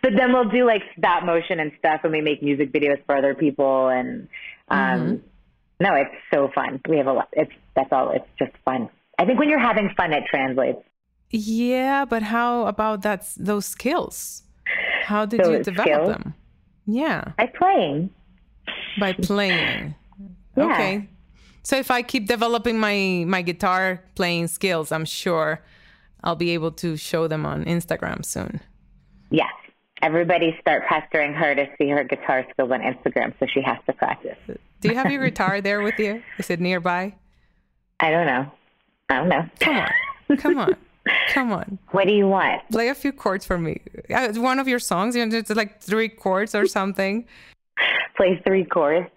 but 0.02 0.12
then 0.16 0.32
we'll 0.32 0.48
do 0.48 0.64
like 0.64 0.82
stop 0.98 1.24
motion 1.24 1.60
and 1.60 1.72
stuff 1.78 2.00
and 2.04 2.12
we 2.12 2.20
make 2.20 2.42
music 2.42 2.72
videos 2.72 3.04
for 3.06 3.16
other 3.16 3.34
people 3.34 3.88
and 3.88 4.28
um 4.68 4.78
Mm-hmm. 4.78 5.16
no 5.80 5.94
it's 5.94 6.14
so 6.32 6.50
fun 6.54 6.80
we 6.88 6.96
have 6.96 7.06
a 7.06 7.12
lot 7.12 7.28
it's 7.32 7.52
that's 7.74 7.92
all 7.92 8.10
it's 8.10 8.28
just 8.38 8.52
fun 8.64 8.88
i 9.18 9.24
think 9.26 9.38
when 9.38 9.48
you're 9.50 9.58
having 9.70 9.90
fun 9.96 10.12
it 10.12 10.24
translates 10.30 10.82
Yeah, 11.30 12.04
but 12.12 12.22
how 12.22 12.66
about 12.66 13.02
that? 13.02 13.20
Those 13.36 13.66
skills? 13.66 14.44
How 15.10 15.26
did 15.26 15.40
you 15.50 15.58
develop 15.70 15.88
skills? 15.90 16.08
them? 16.12 16.34
Yeah, 16.86 17.22
by 17.36 17.46
playing 17.60 18.10
by 18.98 19.12
playing. 19.12 19.94
Yeah. 20.56 20.64
Okay. 20.72 21.08
So 21.62 21.76
if 21.76 21.90
I 21.90 22.02
keep 22.02 22.26
developing 22.26 22.78
my 22.78 23.24
my 23.26 23.42
guitar 23.42 24.02
playing 24.14 24.48
skills, 24.48 24.92
I'm 24.92 25.04
sure 25.04 25.60
I'll 26.24 26.36
be 26.36 26.50
able 26.50 26.72
to 26.72 26.96
show 26.96 27.28
them 27.28 27.44
on 27.46 27.64
Instagram 27.64 28.24
soon. 28.24 28.60
yes 29.30 29.50
everybody 30.02 30.54
start 30.60 30.84
pestering 30.88 31.32
her 31.32 31.54
to 31.54 31.66
see 31.78 31.88
her 31.88 32.04
guitar 32.04 32.44
skills 32.50 32.70
on 32.70 32.80
instagram 32.80 33.32
so 33.40 33.46
she 33.52 33.62
has 33.62 33.78
to 33.86 33.92
practice 33.94 34.36
Do 34.80 34.88
you 34.90 34.94
have 34.94 35.10
your 35.10 35.24
guitar 35.24 35.60
there 35.66 35.80
with 35.82 35.98
you? 35.98 36.22
Is 36.38 36.50
it 36.50 36.60
nearby? 36.60 37.14
i 37.98 38.10
don't 38.10 38.26
know 38.26 38.44
i 39.08 39.14
don't 39.16 39.28
know 39.30 39.44
Come 39.58 39.76
on, 39.78 39.92
come 40.36 40.58
on, 40.58 40.76
come 41.34 41.50
on. 41.52 41.78
what 41.96 42.06
do 42.06 42.12
you 42.12 42.28
want 42.28 42.60
Play 42.70 42.88
a 42.88 42.94
few 42.94 43.10
chords 43.12 43.44
for 43.46 43.56
me. 43.58 43.80
Uh, 44.14 44.28
One 44.34 44.58
of 44.58 44.68
your 44.68 44.78
songs, 44.78 45.16
you 45.16 45.24
know, 45.24 45.36
it's 45.38 45.50
like 45.50 45.80
three 45.80 46.10
chords 46.10 46.54
or 46.54 46.66
something. 46.66 47.24
play 48.16 48.40
three 48.46 48.64
chords. 48.64 49.08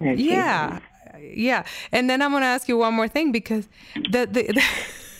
Yeah, 0.00 0.78
yeah. 1.20 1.64
And 1.92 2.08
then 2.08 2.22
I'm 2.22 2.30
gonna 2.32 2.46
ask 2.46 2.68
you 2.68 2.78
one 2.78 2.94
more 2.94 3.08
thing 3.08 3.32
because 3.32 3.68
the 3.94 4.26
the, 4.26 4.42
the 4.52 4.62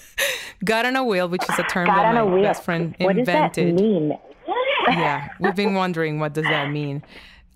God 0.65 0.87
on 0.87 0.97
a 0.97 1.05
wheel, 1.05 1.29
which 1.29 1.43
is 1.49 1.59
a 1.59 1.63
term 1.65 1.87
God 1.87 2.03
that 2.03 2.15
my 2.15 2.23
wheel. 2.23 2.43
best 2.43 2.63
friend 2.65 2.95
what 2.99 3.17
does 3.17 3.27
that 3.27 3.57
invented. 3.59 3.75
mean 3.81 4.19
yeah, 4.89 5.29
we've 5.41 5.55
been 5.55 5.75
wondering 5.75 6.19
what 6.19 6.33
does 6.33 6.45
that 6.45 6.71
mean. 6.71 7.03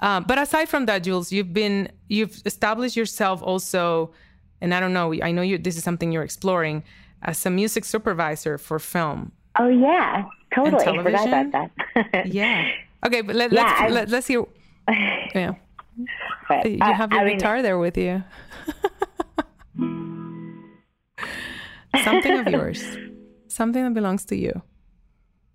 Um, 0.00 0.24
but 0.24 0.38
aside 0.38 0.68
from 0.68 0.84
that, 0.86 1.02
Jules, 1.04 1.32
you've 1.32 1.52
been 1.54 1.90
you've 2.08 2.42
established 2.44 2.96
yourself 2.96 3.40
also, 3.42 4.12
and 4.60 4.74
I 4.74 4.80
don't 4.80 4.92
know. 4.92 5.14
I 5.22 5.30
know 5.30 5.42
you. 5.42 5.56
This 5.56 5.76
is 5.76 5.84
something 5.84 6.12
you're 6.12 6.24
exploring 6.24 6.82
as 7.22 7.46
a 7.46 7.50
music 7.50 7.84
supervisor 7.84 8.58
for 8.58 8.78
film. 8.80 9.30
oh 9.60 9.68
yeah 9.68 10.24
totally 10.54 10.84
I 10.84 11.02
forgot 11.02 11.28
about 11.28 11.52
that 11.52 12.26
Yeah. 12.26 12.68
Okay, 13.06 13.20
but 13.22 13.34
let, 13.36 13.52
Yeah, 13.52 13.62
let's 13.62 13.80
I've- 13.80 13.92
let, 13.94 14.08
let's 14.10 14.26
hear. 14.26 14.44
Yeah, 15.34 15.54
But, 16.48 16.70
you 16.70 16.78
uh, 16.80 16.92
have 16.92 17.12
I 17.12 17.16
your 17.16 17.24
mean, 17.26 17.36
guitar 17.38 17.62
there 17.62 17.78
with 17.78 17.96
you. 17.96 18.22
Something 22.04 22.38
of 22.38 22.48
yours. 22.48 22.96
Something 23.48 23.84
that 23.84 23.94
belongs 23.94 24.24
to 24.26 24.36
you. 24.36 24.62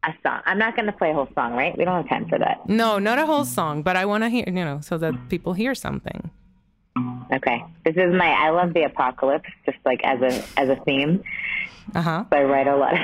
a 0.03 0.13
song. 0.23 0.41
I'm 0.45 0.57
not 0.59 0.75
going 0.75 0.85
to 0.85 0.91
play 0.91 1.11
a 1.11 1.13
whole 1.13 1.27
song, 1.35 1.53
right? 1.53 1.77
We 1.77 1.83
don't 1.83 1.95
have 1.95 2.09
time 2.09 2.27
for 2.29 2.37
that. 2.39 2.67
No, 2.69 2.99
not 2.99 3.17
a 3.19 3.25
whole 3.25 3.43
song, 3.45 3.81
but 3.81 3.95
I 3.95 4.05
want 4.05 4.23
to 4.23 4.29
hear, 4.29 4.45
you 4.47 4.63
know, 4.63 4.79
so 4.81 4.97
that 4.99 5.13
people 5.29 5.53
hear 5.53 5.73
something. 5.75 6.29
Okay. 7.33 7.63
This 7.83 7.95
is 7.97 8.13
my. 8.13 8.29
I 8.29 8.49
love 8.51 8.73
the 8.73 8.83
apocalypse, 8.83 9.49
just 9.65 9.77
like 9.85 10.01
as 10.03 10.21
a 10.21 10.59
as 10.59 10.69
a 10.69 10.75
theme. 10.85 11.23
Uh 11.95 12.01
huh. 12.01 12.23
So 12.31 12.37
I 12.37 12.43
write 12.43 12.67
a 12.67 12.75
lot 12.75 12.93
of. 12.93 12.99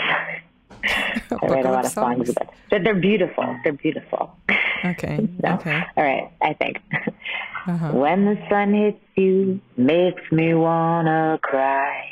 I 1.31 1.47
write 1.47 1.65
a 1.65 1.71
lot 1.71 1.85
of 1.85 1.91
songs 1.91 2.29
about. 2.29 2.53
But 2.69 2.83
they're 2.83 2.99
beautiful. 2.99 3.55
They're 3.63 3.73
beautiful. 3.73 4.35
Okay. 4.85 5.29
So, 5.41 5.47
Okay. 5.53 5.81
All 5.95 6.03
right. 6.03 6.29
I 6.41 6.53
think. 6.55 6.81
Uh-huh. 7.67 7.91
When 7.93 8.25
the 8.25 8.37
sun 8.49 8.73
hits 8.73 8.99
you, 9.15 9.61
makes 9.77 10.21
me 10.29 10.53
wanna 10.53 11.39
cry. 11.41 12.03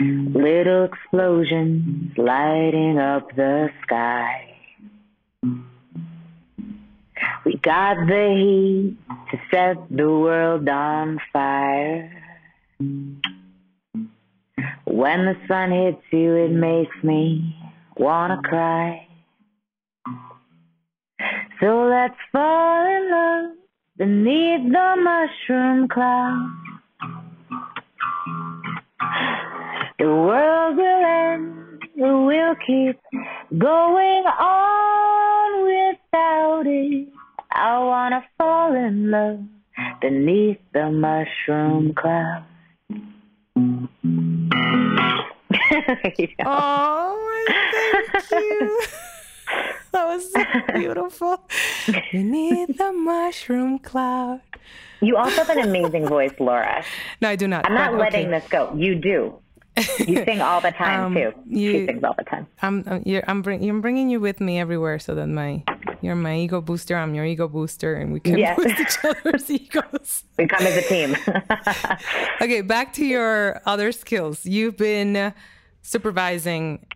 Little 0.00 0.84
explosions 0.84 2.16
lighting 2.16 2.98
up 3.00 3.34
the 3.34 3.70
sky. 3.82 4.54
We 7.44 7.56
got 7.56 7.96
the 8.06 8.34
heat 8.38 8.96
to 9.32 9.38
set 9.50 9.88
the 9.90 10.08
world 10.08 10.68
on 10.68 11.18
fire. 11.32 12.12
When 14.84 15.24
the 15.24 15.36
sun 15.46 15.70
hits 15.70 16.02
you, 16.10 16.34
it 16.34 16.50
makes 16.50 16.94
me 17.02 17.56
wanna 17.96 18.40
cry. 18.42 19.06
So 21.60 21.88
let's 21.90 22.14
fall 22.30 22.86
in 22.86 23.10
love 23.10 23.56
beneath 23.96 24.72
the 24.72 24.94
mushroom 25.02 25.88
cloud. 25.88 26.54
The 29.98 30.06
world 30.06 30.76
will 30.76 31.04
end, 31.04 31.82
we'll 31.96 32.54
keep 32.64 33.00
going 33.58 34.24
on 34.24 35.64
without 35.64 36.62
it. 36.66 37.08
I 37.50 37.78
wanna 37.80 38.24
fall 38.38 38.74
in 38.74 39.10
love 39.10 39.40
beneath 40.00 40.58
the 40.72 40.90
mushroom 40.90 41.94
cloud. 41.94 42.37
Oh, 46.44 47.44
thank 47.46 48.30
you. 48.30 48.80
That 49.92 50.06
was 50.06 50.30
so 50.30 50.42
beautiful. 50.74 51.48
Beneath 52.12 52.76
the 52.76 52.92
mushroom 52.92 53.78
cloud. 53.78 54.42
You 55.00 55.16
also 55.16 55.36
have 55.42 55.48
an 55.48 55.60
amazing 55.60 56.06
voice, 56.06 56.32
Laura. 56.38 56.84
No, 57.22 57.30
I 57.30 57.36
do 57.36 57.48
not. 57.48 57.64
I'm 57.66 57.72
not 57.72 57.92
but 57.92 58.00
letting 58.00 58.26
okay. 58.28 58.38
this 58.40 58.48
go. 58.50 58.74
You 58.76 58.94
do. 58.96 59.38
You 60.06 60.22
sing 60.26 60.42
all 60.42 60.60
the 60.60 60.72
time 60.72 61.00
Um, 61.06 61.14
too. 61.14 61.32
you- 61.46 61.72
she 61.72 61.86
sings 61.86 62.04
all 62.04 62.14
the 62.18 62.24
time. 62.24 62.46
I'm 62.60 62.84
I'm, 62.86 63.02
I'm, 63.26 63.40
bring, 63.42 63.66
I'm 63.68 63.80
bringing 63.80 64.10
you 64.10 64.20
with 64.20 64.40
me 64.42 64.60
everywhere 64.60 64.98
so 64.98 65.14
that 65.14 65.26
my 65.28 65.64
you're 66.02 66.14
my 66.14 66.36
ego 66.36 66.60
booster. 66.60 66.94
I'm 66.96 67.14
your 67.14 67.24
ego 67.24 67.48
booster, 67.48 67.94
and 67.94 68.12
we 68.12 68.20
can 68.20 68.36
Yeah. 68.36 68.54
boost 68.54 68.78
each 68.78 68.98
other's 69.04 69.50
egos. 69.50 70.24
We 70.36 70.46
come 70.46 70.66
as 70.66 70.76
a 70.76 70.82
team. 70.82 71.16
Okay, 72.42 72.60
back 72.60 72.92
to 72.94 73.04
your 73.06 73.62
other 73.64 73.90
skills. 73.92 74.44
You've 74.44 74.76
been 74.76 75.16
uh, 75.16 75.30
supervising, 75.88 76.86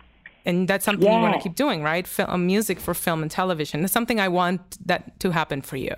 and 0.44 0.68
that's 0.68 0.84
something 0.84 1.10
you 1.10 1.18
want 1.18 1.34
to 1.34 1.40
keep 1.40 1.54
doing, 1.54 1.82
right? 1.82 2.06
Film, 2.06 2.46
music 2.46 2.80
for 2.80 2.94
film 2.94 3.22
and 3.22 3.30
television. 3.30 3.80
That's 3.80 3.92
something 3.92 4.20
I 4.20 4.28
want 4.28 4.60
that 4.86 5.18
to 5.20 5.30
happen 5.30 5.62
for 5.62 5.76
you. 5.76 5.94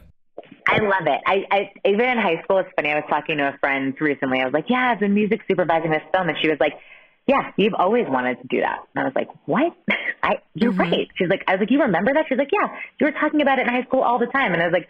I 0.66 0.78
love 0.78 1.06
it. 1.06 1.20
I, 1.26 1.44
I 1.50 1.72
even 1.84 2.00
in 2.00 2.18
high 2.18 2.42
school, 2.42 2.58
it's 2.58 2.70
funny. 2.76 2.90
I 2.90 2.96
was 2.96 3.04
talking 3.08 3.38
to 3.38 3.48
a 3.54 3.58
friend 3.58 3.94
recently. 4.00 4.40
I 4.40 4.44
was 4.44 4.54
like, 4.54 4.66
"Yeah, 4.68 4.92
I've 4.92 5.00
been 5.00 5.14
music 5.14 5.42
supervising 5.46 5.90
this 5.90 6.02
film," 6.12 6.28
and 6.28 6.38
she 6.40 6.48
was 6.48 6.58
like, 6.58 6.74
"Yeah, 7.26 7.52
you've 7.56 7.74
always 7.74 8.06
wanted 8.08 8.40
to 8.40 8.46
do 8.48 8.60
that." 8.60 8.80
And 8.94 9.02
I 9.02 9.04
was 9.04 9.14
like, 9.14 9.28
"What? 9.46 9.74
I 10.22 10.38
you're 10.54 10.72
right." 10.72 11.08
She's 11.16 11.28
like, 11.28 11.44
"I 11.46 11.52
was 11.52 11.60
like, 11.60 11.70
you 11.70 11.80
remember 11.80 12.12
that?" 12.14 12.26
She's 12.28 12.38
like, 12.38 12.50
"Yeah, 12.52 12.68
you 12.98 13.06
were 13.06 13.12
talking 13.12 13.42
about 13.42 13.58
it 13.58 13.66
in 13.66 13.74
high 13.74 13.84
school 13.84 14.00
all 14.00 14.18
the 14.18 14.26
time." 14.26 14.52
And 14.52 14.62
I 14.62 14.66
was 14.66 14.72
like, 14.72 14.88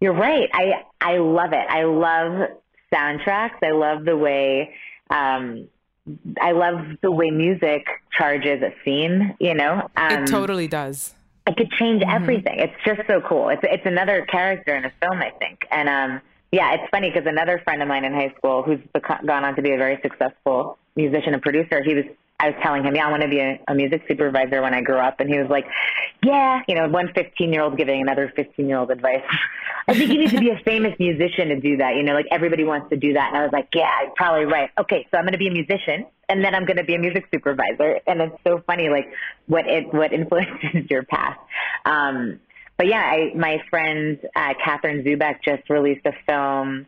"You're 0.00 0.14
right. 0.14 0.48
I 0.52 0.84
I 1.00 1.18
love 1.18 1.52
it. 1.52 1.66
I 1.68 1.84
love 1.84 2.50
soundtracks. 2.92 3.62
I 3.62 3.70
love 3.70 4.04
the 4.04 4.16
way." 4.16 4.74
Um, 5.08 5.68
I 6.40 6.52
love 6.52 6.80
the 7.02 7.10
way 7.10 7.30
music 7.30 7.86
charges 8.16 8.62
a 8.62 8.72
scene, 8.84 9.34
you 9.40 9.54
know? 9.54 9.88
Um, 9.96 10.22
It 10.22 10.26
totally 10.26 10.68
does. 10.68 11.14
it 11.46 11.56
could 11.56 11.70
change 11.72 12.02
everything. 12.08 12.58
It's 12.58 12.74
just 12.84 13.00
so 13.08 13.20
cool. 13.20 13.48
It's 13.48 13.62
it's 13.64 13.86
another 13.86 14.24
character 14.26 14.74
in 14.76 14.84
a 14.84 14.92
film, 15.00 15.20
I 15.20 15.30
think. 15.38 15.66
And 15.70 15.88
um, 15.88 16.20
yeah, 16.52 16.74
it's 16.74 16.88
funny 16.90 17.10
because 17.10 17.26
another 17.26 17.60
friend 17.64 17.82
of 17.82 17.88
mine 17.88 18.04
in 18.04 18.12
high 18.12 18.32
school, 18.38 18.62
who's 18.62 18.80
beco- 18.94 19.24
gone 19.26 19.44
on 19.44 19.54
to 19.56 19.62
be 19.62 19.72
a 19.72 19.76
very 19.76 19.98
successful 20.02 20.78
musician 20.96 21.34
and 21.34 21.42
producer, 21.42 21.82
he 21.82 21.94
was. 21.94 22.04
I 22.38 22.50
was 22.50 22.54
telling 22.62 22.84
him, 22.84 22.94
yeah, 22.94 23.06
I 23.06 23.10
want 23.10 23.22
to 23.22 23.28
be 23.28 23.40
a, 23.40 23.58
a 23.68 23.74
music 23.74 24.02
supervisor 24.06 24.60
when 24.60 24.74
I 24.74 24.82
grow 24.82 25.00
up, 25.00 25.20
and 25.20 25.28
he 25.30 25.38
was 25.38 25.48
like, 25.48 25.66
yeah, 26.22 26.60
you 26.68 26.74
know, 26.74 26.88
one 26.88 27.10
15 27.14 27.52
year 27.52 27.62
old 27.62 27.76
giving 27.76 28.02
another 28.02 28.32
15 28.34 28.68
year 28.68 28.78
old 28.78 28.90
advice. 28.90 29.22
I 29.88 29.94
think 29.94 30.10
you 30.10 30.18
need 30.18 30.30
to 30.30 30.40
be 30.40 30.50
a 30.50 30.58
famous 30.64 30.98
musician 30.98 31.48
to 31.48 31.60
do 31.60 31.76
that. 31.76 31.94
You 31.94 32.02
know, 32.02 32.12
like 32.12 32.26
everybody 32.30 32.64
wants 32.64 32.90
to 32.90 32.96
do 32.96 33.12
that. 33.12 33.28
And 33.28 33.36
I 33.36 33.42
was 33.42 33.52
like, 33.52 33.68
yeah, 33.72 33.90
you're 34.02 34.12
probably 34.16 34.44
right. 34.44 34.70
Okay, 34.78 35.06
so 35.10 35.18
I'm 35.18 35.24
going 35.24 35.32
to 35.32 35.38
be 35.38 35.46
a 35.46 35.52
musician 35.52 36.06
and 36.28 36.44
then 36.44 36.54
I'm 36.54 36.64
going 36.64 36.78
to 36.78 36.84
be 36.84 36.96
a 36.96 36.98
music 36.98 37.28
supervisor. 37.32 38.00
And 38.06 38.20
it's 38.20 38.36
so 38.44 38.62
funny, 38.66 38.88
like 38.88 39.12
what 39.46 39.66
it, 39.68 39.92
what 39.94 40.12
influences 40.12 40.90
your 40.90 41.04
path. 41.04 41.38
Um, 41.84 42.40
but 42.76 42.88
yeah, 42.88 43.00
I, 43.00 43.32
my 43.34 43.62
friend, 43.70 44.18
uh, 44.34 44.54
Catherine 44.62 45.02
Zubek 45.02 45.36
just 45.44 45.70
released 45.70 46.04
a 46.04 46.12
film, 46.26 46.86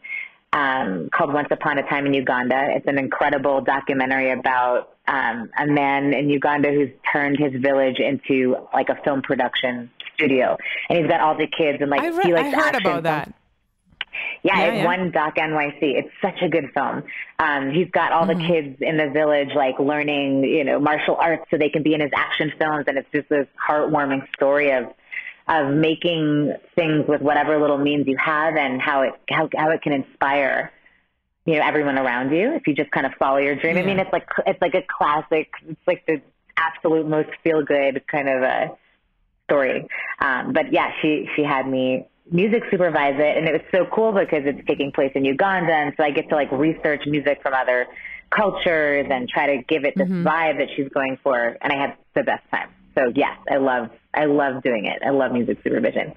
um, 0.52 1.08
called 1.12 1.32
Once 1.32 1.48
Upon 1.50 1.78
a 1.78 1.82
Time 1.88 2.06
in 2.06 2.14
Uganda. 2.14 2.68
It's 2.76 2.86
an 2.86 2.98
incredible 2.98 3.60
documentary 3.60 4.30
about, 4.30 4.94
um, 5.06 5.50
a 5.58 5.66
man 5.66 6.12
in 6.14 6.28
Uganda 6.30 6.70
who's 6.70 6.90
turned 7.12 7.38
his 7.38 7.52
village 7.60 7.98
into 7.98 8.56
like 8.72 8.88
a 8.88 8.96
film 9.04 9.22
production 9.22 9.90
studio. 10.14 10.56
And 10.88 10.98
he's 10.98 11.06
got 11.08 11.20
all 11.20 11.36
the 11.36 11.46
kids 11.46 11.78
and 11.80 11.90
like, 11.90 12.00
I, 12.00 12.10
he 12.22 12.32
re- 12.32 12.38
I 12.38 12.42
likes 12.42 12.54
heard 12.54 12.64
action 12.74 12.80
about 12.82 12.92
films. 12.92 13.04
that. 13.04 13.34
Yeah, 14.42 14.58
Yeah, 14.58 14.64
it's 14.66 14.76
yeah. 14.78 14.84
won 14.84 15.10
Doc 15.12 15.36
NYC. 15.36 15.78
It's 15.80 16.08
such 16.20 16.42
a 16.42 16.48
good 16.48 16.70
film. 16.74 17.04
Um, 17.38 17.70
he's 17.70 17.90
got 17.90 18.12
all 18.12 18.26
Mm-hmm. 18.26 18.40
the 18.40 18.46
kids 18.48 18.76
in 18.80 18.96
the 18.96 19.10
village 19.10 19.50
like 19.54 19.78
learning, 19.78 20.44
you 20.44 20.64
know, 20.64 20.80
martial 20.80 21.16
arts 21.16 21.44
so 21.50 21.56
they 21.58 21.68
can 21.68 21.82
be 21.82 21.94
in 21.94 22.00
his 22.00 22.10
action 22.16 22.52
films, 22.58 22.84
and 22.88 22.98
it's 22.98 23.08
just 23.14 23.28
this 23.28 23.46
heartwarming 23.68 24.26
story 24.34 24.72
of 24.72 24.86
of 25.48 25.72
making 25.74 26.52
things 26.74 27.06
with 27.08 27.22
whatever 27.22 27.58
little 27.58 27.78
means 27.78 28.06
you 28.06 28.16
have, 28.18 28.56
and 28.56 28.80
how 28.80 29.02
it 29.02 29.12
how 29.30 29.48
how 29.56 29.70
it 29.70 29.82
can 29.82 29.92
inspire, 29.92 30.72
you 31.46 31.54
know, 31.54 31.62
everyone 31.62 31.98
around 31.98 32.30
you 32.30 32.54
if 32.54 32.66
you 32.66 32.74
just 32.74 32.90
kind 32.90 33.06
of 33.06 33.12
follow 33.18 33.38
your 33.38 33.56
dream. 33.56 33.78
I 33.78 33.82
mean, 33.82 33.98
it's 33.98 34.12
like 34.12 34.28
it's 34.46 34.60
like 34.60 34.74
a 34.74 34.82
classic. 34.86 35.50
It's 35.66 35.86
like 35.86 36.04
the 36.06 36.20
absolute 36.56 37.06
most 37.06 37.30
feel 37.42 37.62
good 37.64 38.06
kind 38.08 38.28
of 38.28 38.42
a 38.42 38.76
story. 39.44 39.88
Um, 40.20 40.52
but 40.52 40.72
yeah, 40.72 40.90
she 41.00 41.28
she 41.34 41.42
had 41.42 41.66
me 41.66 42.06
music 42.30 42.64
supervise 42.70 43.16
it, 43.18 43.36
and 43.38 43.48
it 43.48 43.52
was 43.52 43.62
so 43.72 43.86
cool 43.92 44.12
because 44.12 44.42
it's 44.44 44.66
taking 44.66 44.92
place 44.92 45.12
in 45.14 45.24
Uganda, 45.24 45.72
and 45.72 45.94
so 45.96 46.04
I 46.04 46.10
get 46.10 46.28
to 46.28 46.34
like 46.34 46.52
research 46.52 47.02
music 47.06 47.40
from 47.42 47.54
other 47.54 47.86
cultures 48.30 49.06
and 49.10 49.28
try 49.28 49.56
to 49.56 49.62
give 49.62 49.84
it 49.84 49.94
this 49.96 50.08
vibe 50.08 50.58
that 50.58 50.68
she's 50.76 50.88
going 50.90 51.18
for, 51.22 51.56
and 51.60 51.72
I 51.72 51.76
had 51.76 51.96
the 52.14 52.22
best 52.22 52.42
time. 52.50 52.68
So 52.98 53.12
yes, 53.14 53.38
I 53.50 53.56
love 53.56 53.90
I 54.14 54.24
love 54.24 54.62
doing 54.62 54.86
it. 54.86 55.00
I 55.06 55.10
love 55.10 55.32
music 55.32 55.58
supervision. 55.62 56.14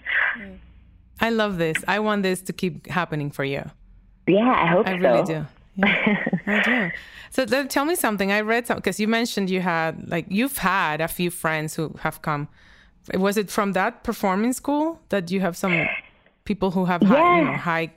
I 1.19 1.29
love 1.29 1.57
this. 1.57 1.77
I 1.87 1.99
want 1.99 2.23
this 2.23 2.41
to 2.41 2.53
keep 2.53 2.87
happening 2.87 3.29
for 3.29 3.43
you. 3.43 3.63
Yeah, 4.25 4.49
I 4.49 4.65
hope 4.67 4.87
I 4.87 4.97
so. 4.97 4.97
really 4.97 5.23
do. 5.23 5.45
Yeah, 5.75 6.25
I 6.47 6.63
do. 6.63 6.91
So 7.33 7.45
tell 7.45 7.85
me 7.85 7.95
something. 7.95 8.29
I 8.29 8.41
read 8.41 8.67
some 8.67 8.75
because 8.75 8.99
you 8.99 9.07
mentioned 9.07 9.49
you 9.49 9.61
had 9.61 10.09
like 10.09 10.25
you've 10.27 10.57
had 10.57 10.99
a 10.99 11.07
few 11.07 11.31
friends 11.31 11.75
who 11.75 11.95
have 11.99 12.21
come. 12.21 12.49
Was 13.13 13.37
it 13.37 13.49
from 13.49 13.71
that 13.71 14.03
performing 14.03 14.51
school 14.51 14.99
that 15.09 15.31
you 15.31 15.39
have 15.39 15.55
some 15.55 15.87
people 16.43 16.71
who 16.71 16.85
have 16.85 17.01
high, 17.01 17.39
you 17.39 17.45
know, 17.45 17.53
high 17.53 17.93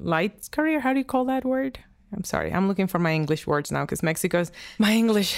lights 0.00 0.48
career? 0.48 0.80
How 0.80 0.92
do 0.92 0.98
you 0.98 1.04
call 1.04 1.24
that 1.26 1.44
word? 1.44 1.78
I'm 2.14 2.24
sorry. 2.24 2.52
I'm 2.52 2.68
looking 2.68 2.86
for 2.86 2.98
my 2.98 3.12
English 3.12 3.46
words 3.46 3.72
now 3.72 3.84
because 3.84 4.02
Mexico's 4.02 4.52
my 4.78 4.92
English 4.92 5.36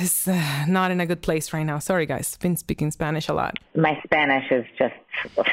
is 0.00 0.28
uh, 0.28 0.64
not 0.66 0.90
in 0.90 1.00
a 1.00 1.06
good 1.06 1.22
place 1.22 1.52
right 1.52 1.64
now. 1.64 1.78
Sorry, 1.78 2.06
guys. 2.06 2.36
Been 2.36 2.56
speaking 2.56 2.90
Spanish 2.90 3.28
a 3.28 3.34
lot. 3.34 3.58
My 3.74 4.00
Spanish 4.04 4.50
is 4.50 4.64
just. 4.76 4.94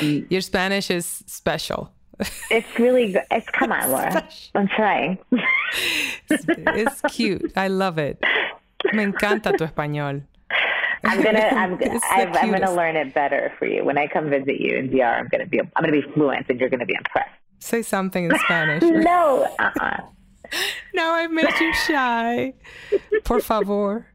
um, 0.00 0.26
Your 0.30 0.40
Spanish 0.40 0.90
is 0.90 1.24
special. 1.26 1.92
it's 2.50 2.78
really 2.78 3.12
good. 3.12 3.22
It's 3.30 3.48
come 3.50 3.72
on, 3.72 3.90
Laura. 3.90 4.28
I'm 4.54 4.68
trying. 4.68 5.18
It's 6.28 7.00
cute. 7.08 7.52
I 7.56 7.68
love 7.68 7.98
it. 7.98 8.22
Me 8.92 9.04
encanta 9.04 9.56
tu 9.56 9.64
español. 9.64 10.22
I'm 11.04 11.22
gonna 11.22 11.38
I'm 11.38 11.74
I've, 12.10 12.36
I'm 12.36 12.50
gonna 12.50 12.74
learn 12.74 12.96
it 12.96 13.14
better 13.14 13.52
for 13.58 13.66
you 13.66 13.84
when 13.84 13.98
I 13.98 14.06
come 14.06 14.28
visit 14.28 14.60
you 14.60 14.76
in 14.76 14.90
DR. 14.90 15.04
I'm 15.04 15.28
gonna 15.28 15.46
be 15.46 15.60
I'm 15.60 15.68
gonna 15.80 15.92
be 15.92 16.02
fluent 16.12 16.46
and 16.48 16.60
you're 16.60 16.68
gonna 16.68 16.86
be 16.86 16.96
impressed. 16.96 17.39
Say 17.60 17.82
something 17.82 18.24
in 18.24 18.38
Spanish. 18.46 18.82
No, 19.10 19.46
uh-uh. 19.58 19.96
now 20.94 21.12
I've 21.12 21.30
made 21.30 21.48
you 21.60 21.72
shy. 21.86 22.54
Por 23.24 23.40
favor. 23.40 24.06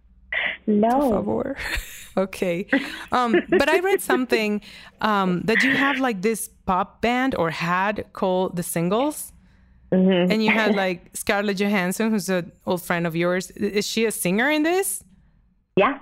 no. 0.67 1.11
favor. 1.11 1.55
okay. 2.17 2.67
Um, 3.11 3.35
but 3.49 3.69
I 3.69 3.79
read 3.79 4.01
something 4.01 4.61
um, 5.01 5.41
that 5.45 5.63
you 5.63 5.75
have 5.75 5.99
like 5.99 6.21
this 6.21 6.49
pop 6.65 7.01
band 7.01 7.35
or 7.35 7.51
had 7.51 8.05
called 8.13 8.57
The 8.57 8.63
Singles. 8.63 9.31
Mm-hmm. 9.91 10.31
And 10.31 10.43
you 10.43 10.51
had 10.51 10.75
like 10.75 11.11
Scarlett 11.13 11.57
Johansson, 11.57 12.09
who's 12.09 12.27
an 12.27 12.51
old 12.65 12.81
friend 12.81 13.07
of 13.07 13.15
yours. 13.15 13.51
Is 13.51 13.85
she 13.85 14.05
a 14.05 14.11
singer 14.11 14.49
in 14.49 14.63
this? 14.63 15.03
Yeah. 15.77 15.99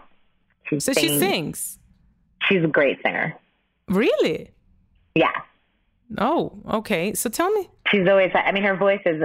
She's 0.64 0.86
So 0.86 0.94
she 0.94 1.20
sings. 1.20 1.78
She's 2.48 2.64
a 2.64 2.68
great 2.68 3.00
singer. 3.04 3.36
Really? 3.88 4.52
Yeah. 5.16 5.32
Oh, 6.18 6.54
okay. 6.72 7.14
So 7.14 7.30
tell 7.30 7.52
me. 7.52 7.70
She's 7.90 8.08
always. 8.08 8.32
I 8.34 8.52
mean, 8.52 8.64
her 8.64 8.76
voice 8.76 9.02
is. 9.06 9.22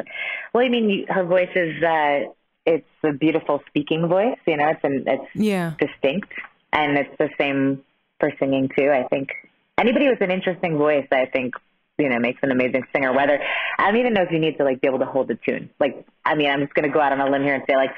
Well, 0.53 0.65
I 0.65 0.69
mean, 0.69 1.07
her 1.09 1.25
voice 1.25 1.51
is. 1.55 1.83
Uh, 1.83 2.33
it's 2.67 2.87
a 3.03 3.13
beautiful 3.13 3.63
speaking 3.69 4.09
voice. 4.09 4.37
You 4.47 4.57
know, 4.59 4.69
it's 4.69 4.85
an, 4.85 5.05
it's 5.07 5.25
Yeah. 5.35 5.73
distinct, 5.79 6.33
and 6.73 6.99
it's 6.99 7.17
the 7.19 7.31
same 7.39 7.83
for 8.21 8.31
singing 8.39 8.69
too. 8.77 8.91
I 8.91 9.05
think 9.09 9.31
anybody 9.79 10.09
with 10.09 10.21
an 10.21 10.31
interesting 10.31 10.77
voice, 10.77 11.07
I 11.11 11.27
think, 11.27 11.55
you 11.99 12.09
know, 12.11 12.19
makes 12.19 12.41
an 12.43 12.51
amazing 12.51 12.83
singer. 12.95 13.13
Whether 13.15 13.41
I 13.79 13.91
don't 13.91 13.99
even 14.01 14.13
know 14.13 14.23
if 14.23 14.31
you 14.31 14.39
need 14.39 14.59
to 14.59 14.65
like 14.65 14.81
be 14.83 14.89
able 14.89 14.99
to 14.99 15.07
hold 15.07 15.29
the 15.29 15.39
tune. 15.49 15.71
Like, 15.81 16.05
I 16.27 16.35
mean, 16.35 16.51
I'm 16.51 16.61
just 16.61 16.75
going 16.75 16.87
to 16.87 16.93
go 16.93 17.01
out 17.01 17.13
on 17.13 17.21
a 17.21 17.31
limb 17.31 17.43
here 17.43 17.55
and 17.55 17.65
say 17.69 17.77
like 17.77 17.91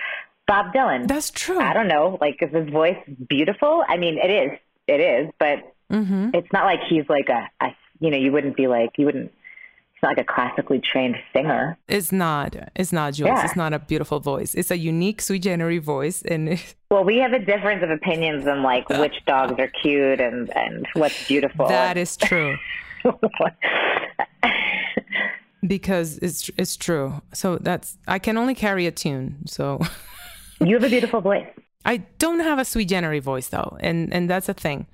Bob 0.46 0.72
Dylan. 0.72 1.08
That's 1.08 1.30
true. 1.30 1.58
I 1.58 1.72
don't 1.72 1.88
know. 1.88 2.16
Like, 2.20 2.40
is 2.42 2.52
his 2.54 2.68
voice 2.68 2.98
beautiful? 3.28 3.82
I 3.88 3.96
mean, 3.96 4.18
it 4.18 4.30
is. 4.30 4.58
It 4.86 5.00
is, 5.00 5.30
but 5.38 5.74
Mm-hmm. 5.90 6.30
it's 6.34 6.46
not 6.52 6.66
like 6.66 6.78
he's 6.88 7.02
like 7.08 7.28
a, 7.28 7.48
a. 7.60 7.74
You 8.00 8.10
know, 8.10 8.16
you 8.16 8.32
wouldn't 8.32 8.56
be 8.56 8.66
like 8.66 8.90
you 8.96 9.06
wouldn't. 9.06 9.32
He's 9.92 10.02
not 10.02 10.16
like 10.16 10.26
a 10.26 10.32
classically 10.32 10.80
trained 10.80 11.16
singer. 11.32 11.78
It's 11.86 12.10
not. 12.10 12.56
It's 12.74 12.92
not, 12.92 13.14
Jules. 13.14 13.28
Yeah. 13.28 13.44
It's 13.44 13.56
not 13.56 13.72
a 13.74 13.78
beautiful 13.78 14.18
voice. 14.18 14.54
It's 14.54 14.70
a 14.70 14.78
unique 14.78 15.20
sui 15.20 15.38
generis 15.38 15.84
voice. 15.84 16.22
And 16.22 16.58
Well, 16.90 17.04
we 17.04 17.18
have 17.18 17.32
a 17.32 17.38
difference 17.38 17.82
of 17.82 17.90
opinions 17.90 18.46
on 18.46 18.62
like 18.62 18.90
uh, 18.90 18.96
which 18.98 19.24
dogs 19.26 19.58
are 19.58 19.68
cute 19.68 20.20
and 20.20 20.54
and 20.56 20.86
what's 20.94 21.28
beautiful. 21.28 21.68
that 21.68 21.96
is 21.96 22.16
true. 22.16 22.56
because 25.66 26.18
it's 26.18 26.50
it's 26.56 26.76
true. 26.76 27.20
So 27.32 27.58
that's 27.58 27.98
I 28.08 28.18
can 28.18 28.36
only 28.36 28.54
carry 28.54 28.86
a 28.86 28.90
tune. 28.90 29.36
So 29.46 29.80
you 30.60 30.74
have 30.74 30.84
a 30.84 30.88
beautiful 30.88 31.20
voice. 31.20 31.46
I 31.84 31.98
don't 32.18 32.40
have 32.40 32.58
a 32.58 32.64
sui 32.64 32.84
generis 32.84 33.24
voice 33.24 33.48
though, 33.48 33.76
and 33.80 34.12
and 34.12 34.28
that's 34.28 34.48
a 34.48 34.54
thing. 34.54 34.86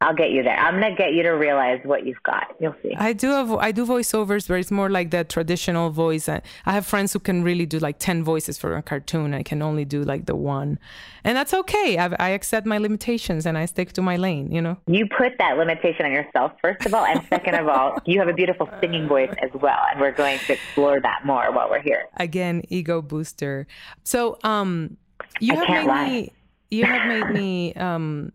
I'll 0.00 0.14
get 0.14 0.30
you 0.30 0.44
there. 0.44 0.56
I'm 0.56 0.74
gonna 0.74 0.94
get 0.94 1.12
you 1.12 1.24
to 1.24 1.30
realize 1.30 1.80
what 1.84 2.06
you've 2.06 2.22
got. 2.22 2.54
You'll 2.60 2.76
see. 2.82 2.94
I 2.96 3.12
do 3.12 3.30
have 3.30 3.50
I 3.52 3.72
do 3.72 3.84
voiceovers 3.84 4.48
where 4.48 4.56
it's 4.56 4.70
more 4.70 4.88
like 4.88 5.10
the 5.10 5.24
traditional 5.24 5.90
voice. 5.90 6.28
I 6.28 6.40
have 6.64 6.86
friends 6.86 7.12
who 7.12 7.18
can 7.18 7.42
really 7.42 7.66
do 7.66 7.80
like 7.80 7.98
ten 7.98 8.22
voices 8.22 8.58
for 8.58 8.76
a 8.76 8.82
cartoon. 8.82 9.34
I 9.34 9.42
can 9.42 9.60
only 9.60 9.84
do 9.84 10.04
like 10.04 10.26
the 10.26 10.36
one, 10.36 10.78
and 11.24 11.36
that's 11.36 11.52
okay. 11.52 11.98
I, 11.98 12.14
I 12.20 12.28
accept 12.28 12.64
my 12.64 12.78
limitations 12.78 13.44
and 13.44 13.58
I 13.58 13.64
stick 13.66 13.92
to 13.94 14.02
my 14.02 14.16
lane. 14.16 14.52
You 14.52 14.62
know. 14.62 14.76
You 14.86 15.06
put 15.06 15.36
that 15.38 15.58
limitation 15.58 16.06
on 16.06 16.12
yourself 16.12 16.52
first 16.62 16.86
of 16.86 16.94
all, 16.94 17.04
and 17.04 17.20
second 17.28 17.56
of 17.56 17.66
all, 17.66 17.98
you 18.06 18.20
have 18.20 18.28
a 18.28 18.34
beautiful 18.34 18.68
singing 18.80 19.08
voice 19.08 19.34
as 19.42 19.50
well, 19.60 19.80
and 19.90 20.00
we're 20.00 20.12
going 20.12 20.38
to 20.38 20.52
explore 20.52 21.00
that 21.00 21.26
more 21.26 21.50
while 21.50 21.68
we're 21.68 21.82
here. 21.82 22.06
Again, 22.18 22.62
ego 22.68 23.02
booster. 23.02 23.66
So, 24.04 24.38
um, 24.44 24.96
you 25.40 25.54
I 25.54 25.64
have 25.64 25.68
made 25.68 25.86
lie. 25.88 26.08
me. 26.08 26.32
You 26.70 26.84
have 26.84 27.08
made 27.08 27.30
me 27.34 27.74
um 27.74 28.32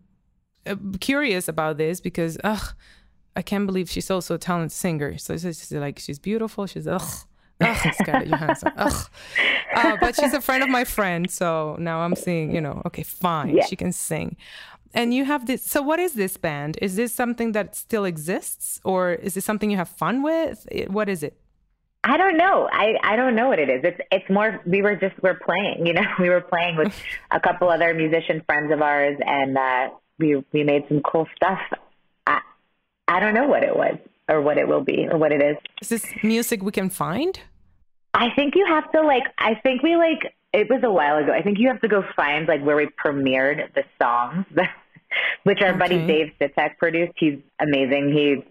curious 1.00 1.48
about 1.48 1.76
this 1.78 2.00
because 2.00 2.38
ugh, 2.44 2.74
I 3.36 3.42
can't 3.42 3.66
believe 3.66 3.90
she's 3.90 4.10
also 4.10 4.34
a 4.34 4.38
talented 4.38 4.72
singer. 4.72 5.18
So 5.18 5.34
it's 5.34 5.72
like 5.72 5.98
she's 5.98 6.18
beautiful. 6.18 6.66
She's 6.66 6.86
ugh. 6.86 7.02
Ugh, 7.60 7.94
Scarlett 7.94 8.28
Johansson. 8.28 8.72
Ugh. 8.76 9.10
Uh, 9.74 9.96
but 10.00 10.16
she's 10.16 10.34
a 10.34 10.40
friend 10.40 10.62
of 10.62 10.68
my 10.68 10.84
friend, 10.84 11.30
so 11.30 11.76
now 11.78 12.00
I'm 12.00 12.16
seeing, 12.16 12.54
you 12.54 12.60
know, 12.60 12.82
okay, 12.86 13.02
fine, 13.02 13.56
yeah. 13.56 13.66
she 13.66 13.76
can 13.76 13.92
sing. 13.92 14.36
And 14.92 15.12
you 15.12 15.24
have 15.24 15.46
this. 15.46 15.64
So, 15.64 15.82
what 15.82 15.98
is 15.98 16.14
this 16.14 16.36
band? 16.36 16.78
Is 16.80 16.94
this 16.94 17.12
something 17.12 17.52
that 17.52 17.74
still 17.74 18.04
exists, 18.04 18.80
or 18.84 19.12
is 19.12 19.34
this 19.34 19.44
something 19.44 19.70
you 19.70 19.76
have 19.76 19.88
fun 19.88 20.22
with? 20.22 20.66
What 20.88 21.08
is 21.08 21.24
it? 21.24 21.36
I 22.04 22.16
don't 22.18 22.36
know. 22.36 22.68
I, 22.70 22.94
I 23.02 23.16
don't 23.16 23.34
know 23.34 23.48
what 23.48 23.58
it 23.58 23.70
is. 23.70 23.80
It's 23.82 24.00
it's 24.12 24.30
more 24.30 24.60
we 24.66 24.82
were 24.82 24.94
just 24.94 25.20
we're 25.22 25.38
playing, 25.38 25.86
you 25.86 25.94
know. 25.94 26.04
We 26.20 26.28
were 26.28 26.42
playing 26.42 26.76
with 26.76 26.94
a 27.30 27.40
couple 27.40 27.70
other 27.70 27.92
musician 27.94 28.42
friends 28.46 28.72
of 28.72 28.82
ours 28.82 29.18
and 29.26 29.56
uh 29.56 29.88
we 30.18 30.42
we 30.52 30.64
made 30.64 30.84
some 30.88 31.00
cool 31.02 31.26
stuff. 31.36 31.60
I 32.26 32.40
I 33.08 33.20
don't 33.20 33.34
know 33.34 33.46
what 33.46 33.62
it 33.62 33.76
was 33.76 33.96
or 34.28 34.40
what 34.40 34.58
it 34.58 34.66
will 34.66 34.82
be 34.82 35.06
or 35.10 35.18
what 35.18 35.32
it 35.32 35.42
is. 35.42 35.56
Is 35.82 35.88
this 35.88 36.06
music 36.22 36.62
we 36.62 36.72
can 36.72 36.90
find? 36.90 37.38
I 38.14 38.30
think 38.36 38.54
you 38.54 38.64
have 38.66 38.90
to 38.92 39.02
like. 39.02 39.24
I 39.38 39.56
think 39.56 39.82
we 39.82 39.96
like. 39.96 40.34
It 40.52 40.70
was 40.70 40.80
a 40.84 40.90
while 40.90 41.18
ago. 41.18 41.32
I 41.32 41.42
think 41.42 41.58
you 41.58 41.68
have 41.68 41.80
to 41.80 41.88
go 41.88 42.04
find 42.14 42.46
like 42.46 42.62
where 42.62 42.76
we 42.76 42.86
premiered 42.86 43.74
the 43.74 43.82
songs, 44.00 44.46
which 45.42 45.60
our 45.60 45.70
okay. 45.70 45.78
buddy 45.78 46.06
Dave 46.06 46.32
Sitek 46.40 46.78
produced. 46.78 47.12
He's 47.16 47.38
amazing. 47.58 48.12
He 48.12 48.44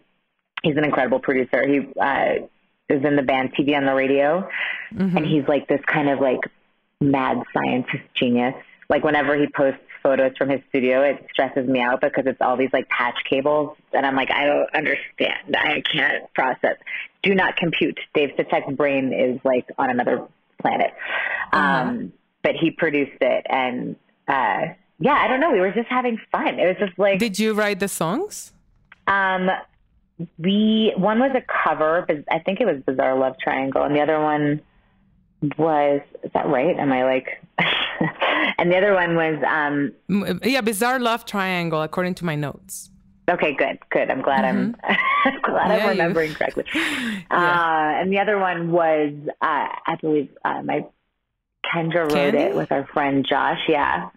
he's 0.63 0.77
an 0.77 0.83
incredible 0.83 1.19
producer. 1.19 1.65
He 1.65 1.79
uh, 1.99 2.45
is 2.89 3.03
in 3.05 3.15
the 3.15 3.21
band 3.21 3.53
TV 3.55 3.75
on 3.75 3.85
the 3.85 3.93
radio, 3.93 4.49
mm-hmm. 4.93 5.15
and 5.15 5.25
he's 5.25 5.47
like 5.47 5.67
this 5.69 5.81
kind 5.85 6.09
of 6.09 6.19
like 6.19 6.39
mad 6.99 7.37
scientist 7.53 8.03
genius. 8.15 8.55
Like 8.89 9.03
whenever 9.03 9.35
he 9.35 9.47
posts 9.55 9.79
photos 10.03 10.37
from 10.37 10.49
his 10.49 10.59
studio, 10.69 11.01
it 11.01 11.25
stresses 11.31 11.67
me 11.67 11.79
out 11.79 12.01
because 12.01 12.25
it's 12.27 12.41
all 12.41 12.57
these 12.57 12.69
like 12.73 12.87
patch 12.89 13.15
cables, 13.27 13.75
and 13.93 14.05
I'm 14.05 14.15
like, 14.15 14.29
I 14.29 14.45
don't 14.45 14.69
understand. 14.75 15.55
I 15.55 15.81
can't 15.91 16.31
process. 16.33 16.75
Do 17.23 17.33
not 17.33 17.55
compute. 17.55 17.99
Dave 18.13 18.31
Sitek's 18.37 18.75
brain 18.75 19.13
is 19.13 19.39
like 19.43 19.65
on 19.77 19.89
another 19.89 20.27
planet. 20.61 20.91
Uh-huh. 21.51 21.65
Um, 21.65 22.13
but 22.43 22.55
he 22.55 22.71
produced 22.71 23.21
it, 23.21 23.45
and 23.49 23.95
uh, 24.27 24.73
yeah, 24.99 25.13
I 25.13 25.27
don't 25.27 25.39
know. 25.39 25.51
We 25.51 25.59
were 25.59 25.71
just 25.71 25.89
having 25.89 26.19
fun. 26.31 26.59
It 26.59 26.67
was 26.67 26.77
just 26.79 26.99
like. 26.99 27.19
Did 27.19 27.39
you 27.39 27.53
write 27.53 27.79
the 27.79 27.87
songs? 27.87 28.53
Um, 29.07 29.49
we 30.37 30.93
one 30.95 31.19
was 31.19 31.31
a 31.35 31.41
cover, 31.41 32.05
but 32.07 32.23
I 32.29 32.39
think 32.39 32.59
it 32.59 32.65
was 32.65 32.81
Bizarre 32.85 33.17
Love 33.17 33.35
Triangle, 33.41 33.83
and 33.83 33.95
the 33.95 34.01
other 34.01 34.19
one 34.21 34.61
was 35.57 36.01
is 36.23 36.31
that 36.33 36.47
right? 36.47 36.77
Am 36.77 36.91
I 36.91 37.03
like? 37.03 37.42
and 38.57 38.71
the 38.71 38.77
other 38.77 38.93
one 38.93 39.15
was 39.15 39.41
um 39.47 40.39
yeah, 40.43 40.61
bizarre 40.61 40.99
love 40.99 41.25
triangle 41.25 41.81
according 41.81 42.15
to 42.15 42.25
my 42.25 42.35
notes. 42.35 42.89
Okay, 43.29 43.53
good, 43.53 43.79
good. 43.89 44.11
I'm 44.11 44.21
glad 44.21 44.43
mm-hmm. 44.43 44.73
I'm 45.25 45.41
glad 45.41 45.77
yeah, 45.77 45.83
I'm 45.83 45.89
remembering 45.89 46.31
you. 46.31 46.35
correctly. 46.35 46.65
yeah. 46.73 47.21
uh, 47.31 48.01
and 48.01 48.11
the 48.11 48.19
other 48.19 48.37
one 48.37 48.71
was 48.71 49.13
uh, 49.41 49.67
I 49.87 49.95
believe 50.01 50.29
uh, 50.43 50.61
my 50.63 50.85
Kendra 51.73 52.11
wrote 52.11 52.35
it 52.35 52.55
with 52.55 52.71
our 52.71 52.85
friend 52.87 53.25
Josh. 53.27 53.61
Yeah, 53.69 54.09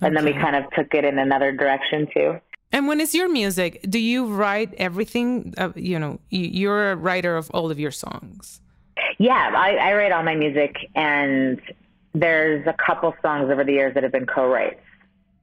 and 0.00 0.16
okay. 0.16 0.24
then 0.24 0.34
we 0.34 0.40
kind 0.40 0.56
of 0.56 0.64
took 0.72 0.94
it 0.94 1.04
in 1.04 1.18
another 1.18 1.52
direction 1.52 2.08
too. 2.12 2.40
And 2.70 2.86
when 2.86 3.00
it's 3.00 3.14
your 3.14 3.30
music, 3.30 3.80
do 3.88 3.98
you 3.98 4.26
write 4.26 4.74
everything? 4.76 5.54
Uh, 5.56 5.72
you 5.74 5.98
know, 5.98 6.20
you're 6.30 6.92
a 6.92 6.96
writer 6.96 7.36
of 7.36 7.50
all 7.50 7.70
of 7.70 7.78
your 7.78 7.92
songs. 7.92 8.60
Yeah, 9.18 9.52
I, 9.56 9.76
I 9.76 9.94
write 9.94 10.12
all 10.12 10.22
my 10.22 10.34
music, 10.34 10.76
and 10.94 11.60
there's 12.20 12.66
a 12.66 12.74
couple 12.74 13.14
songs 13.22 13.50
over 13.50 13.64
the 13.64 13.72
years 13.72 13.94
that 13.94 14.02
have 14.02 14.12
been 14.12 14.26
co-writes, 14.26 14.80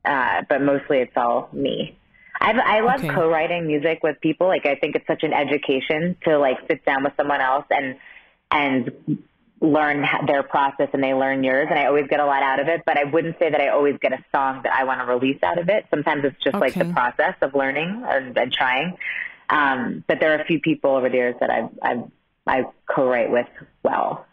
uh, 0.03 0.43
but 0.49 0.61
mostly 0.61 0.99
it's 0.99 1.15
all 1.15 1.49
me. 1.51 1.97
I've, 2.39 2.57
I 2.57 2.81
love 2.81 2.99
okay. 2.99 3.09
co-writing 3.09 3.65
music 3.65 3.99
with 4.03 4.19
people. 4.21 4.47
Like 4.47 4.65
I 4.65 4.75
think 4.75 4.95
it's 4.95 5.07
such 5.07 5.23
an 5.23 5.33
education 5.33 6.17
to 6.25 6.37
like 6.37 6.57
sit 6.67 6.85
down 6.85 7.03
with 7.03 7.13
someone 7.17 7.41
else 7.41 7.65
and 7.69 7.95
and 8.51 9.19
learn 9.61 10.05
their 10.27 10.43
process 10.43 10.89
and 10.93 11.01
they 11.01 11.13
learn 11.13 11.43
yours. 11.43 11.67
And 11.69 11.79
I 11.79 11.85
always 11.85 12.07
get 12.07 12.19
a 12.19 12.25
lot 12.25 12.43
out 12.43 12.59
of 12.59 12.67
it. 12.67 12.83
But 12.85 12.97
I 12.97 13.05
wouldn't 13.05 13.39
say 13.39 13.49
that 13.49 13.59
I 13.59 13.69
always 13.69 13.95
get 14.01 14.11
a 14.13 14.23
song 14.33 14.61
that 14.63 14.73
I 14.73 14.83
want 14.83 14.99
to 14.99 15.05
release 15.05 15.41
out 15.43 15.57
of 15.57 15.69
it. 15.69 15.85
Sometimes 15.89 16.25
it's 16.25 16.43
just 16.43 16.55
okay. 16.55 16.59
like 16.59 16.73
the 16.73 16.93
process 16.93 17.35
of 17.41 17.55
learning 17.55 18.03
and, 18.05 18.37
and 18.37 18.51
trying. 18.51 18.97
Um, 19.49 20.03
but 20.07 20.19
there 20.19 20.33
are 20.33 20.41
a 20.41 20.45
few 20.45 20.59
people 20.59 20.91
over 20.95 21.09
the 21.09 21.15
years 21.15 21.35
that 21.39 21.49
I've, 21.49 21.69
I've 21.81 22.11
I 22.47 22.63
co-write 22.87 23.31
with 23.31 23.47
well. 23.83 24.25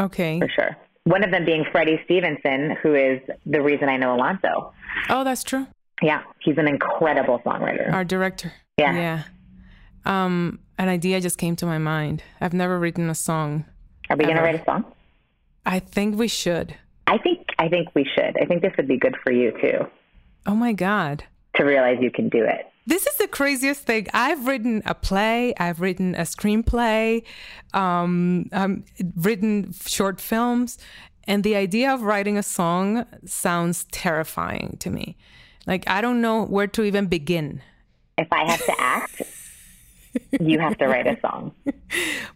Okay. 0.00 0.40
For 0.40 0.48
sure. 0.48 0.76
One 1.04 1.22
of 1.22 1.30
them 1.30 1.44
being 1.44 1.64
Freddie 1.70 2.00
Stevenson, 2.04 2.76
who 2.82 2.94
is 2.94 3.20
the 3.46 3.62
reason 3.62 3.88
I 3.88 3.96
know 3.96 4.14
Alonso. 4.14 4.72
Oh, 5.10 5.22
that's 5.22 5.44
true. 5.44 5.66
Yeah, 6.02 6.22
he's 6.40 6.58
an 6.58 6.66
incredible 6.66 7.40
songwriter. 7.40 7.92
Our 7.92 8.04
director. 8.04 8.52
Yeah. 8.78 8.94
Yeah. 8.94 9.22
Um, 10.06 10.60
an 10.78 10.88
idea 10.88 11.20
just 11.20 11.38
came 11.38 11.56
to 11.56 11.66
my 11.66 11.78
mind. 11.78 12.22
I've 12.40 12.54
never 12.54 12.78
written 12.78 13.08
a 13.08 13.14
song. 13.14 13.64
Are 14.10 14.16
we 14.16 14.24
going 14.24 14.36
to 14.36 14.42
write 14.42 14.60
a 14.60 14.64
song? 14.64 14.84
I 15.64 15.78
think 15.78 16.18
we 16.18 16.28
should. 16.28 16.74
I 17.06 17.18
think 17.18 17.46
I 17.58 17.68
think 17.68 17.94
we 17.94 18.04
should. 18.14 18.36
I 18.40 18.46
think 18.46 18.62
this 18.62 18.72
would 18.76 18.88
be 18.88 18.98
good 18.98 19.16
for 19.22 19.32
you 19.32 19.52
too. 19.62 19.86
Oh 20.46 20.54
my 20.54 20.72
god. 20.72 21.24
To 21.56 21.64
realize 21.64 21.98
you 22.00 22.10
can 22.10 22.28
do 22.28 22.44
it. 22.44 22.66
This 22.86 23.06
is 23.06 23.16
the 23.16 23.28
craziest 23.28 23.82
thing. 23.82 24.08
I've 24.12 24.46
written 24.46 24.82
a 24.84 24.94
play, 24.94 25.54
I've 25.58 25.80
written 25.80 26.14
a 26.14 26.22
screenplay, 26.22 27.22
um, 27.72 28.50
I've 28.52 28.82
written 29.16 29.72
short 29.86 30.20
films, 30.20 30.78
and 31.26 31.42
the 31.44 31.56
idea 31.56 31.92
of 31.92 32.02
writing 32.02 32.36
a 32.36 32.42
song 32.42 33.06
sounds 33.24 33.84
terrifying 33.84 34.76
to 34.80 34.90
me. 34.90 35.16
Like, 35.66 35.88
I 35.88 36.02
don't 36.02 36.20
know 36.20 36.44
where 36.44 36.66
to 36.66 36.82
even 36.82 37.06
begin. 37.06 37.62
If 38.18 38.28
I 38.30 38.50
have 38.50 38.64
to 38.66 38.74
act, 38.78 39.22
you 40.40 40.58
have 40.60 40.76
to 40.78 40.86
write 40.86 41.06
a 41.06 41.18
song. 41.20 41.52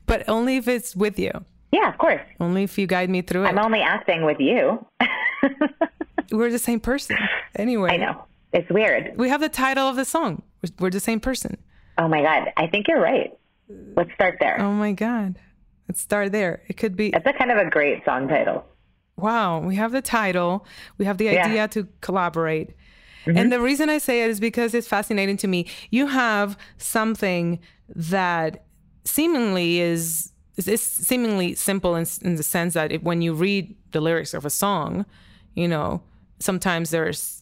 But 0.07 0.27
only 0.29 0.57
if 0.57 0.67
it's 0.67 0.97
with 0.97 1.19
you. 1.19 1.31
Yeah, 1.71 1.91
of 1.91 1.99
course. 1.99 2.23
Only 2.41 2.63
if 2.63 2.79
you 2.79 2.87
guide 2.87 3.11
me 3.11 3.21
through 3.21 3.45
it. 3.45 3.49
I'm 3.49 3.59
only 3.59 3.83
acting 3.83 4.25
with 4.25 4.41
you. 4.41 4.87
We're 6.33 6.51
the 6.51 6.59
same 6.59 6.81
person. 6.81 7.19
Anyway. 7.57 7.91
I 7.91 7.97
know. 7.99 8.25
It's 8.53 8.69
weird. 8.71 9.17
We 9.17 9.29
have 9.29 9.41
the 9.41 9.49
title 9.49 9.89
of 9.89 9.97
the 9.97 10.05
song. 10.05 10.43
We're 10.79 10.91
the 10.91 11.01
same 11.01 11.21
person. 11.21 11.59
Oh 11.99 12.09
my 12.09 12.23
God. 12.23 12.53
I 12.57 12.67
think 12.67 12.89
you're 12.89 13.01
right. 13.01 13.37
Let's 13.97 14.13
start 14.15 14.39
there. 14.41 14.61
Oh 14.61 14.73
my 14.73 14.93
God. 14.93 15.39
Let's 15.89 16.01
start 16.01 16.33
there. 16.33 16.63
It 16.69 16.77
could 16.77 16.97
be. 16.97 17.11
That's 17.11 17.27
a 17.27 17.33
kind 17.33 17.51
of 17.51 17.59
a 17.59 17.69
great 17.69 18.05
song 18.05 18.29
title. 18.29 18.65
Wow. 19.17 19.61
We 19.61 19.77
have 19.77 19.93
the 19.93 20.03
title, 20.03 20.65
we 20.97 21.05
have 21.05 21.19
the 21.19 21.29
idea 21.29 21.55
yeah. 21.55 21.67
to 21.69 21.89
collaborate. 22.01 22.71
Mm-hmm. 23.27 23.37
And 23.37 23.53
the 23.53 23.61
reason 23.61 23.91
I 23.91 23.99
say 23.99 24.23
it 24.23 24.31
is 24.31 24.41
because 24.41 24.75
it's 24.75 24.89
fascinating 24.89 25.37
to 25.39 25.49
me. 25.49 25.67
You 25.91 26.07
have 26.07 26.57
something 26.79 27.59
that 27.95 28.65
seemingly 29.05 29.81
is 29.81 30.33
is 30.57 30.83
seemingly 30.83 31.55
simple 31.55 31.95
in, 31.95 32.07
in 32.23 32.35
the 32.35 32.43
sense 32.43 32.75
that 32.75 32.91
if, 32.91 33.03
when 33.03 33.23
you 33.23 33.33
read 33.33 33.77
the 33.93 34.01
lyrics 34.01 34.35
of 34.35 34.45
a 34.45 34.51
song, 34.51 35.07
you 35.55 35.69
know, 35.69 36.03
sometimes 36.41 36.91
there's 36.91 37.38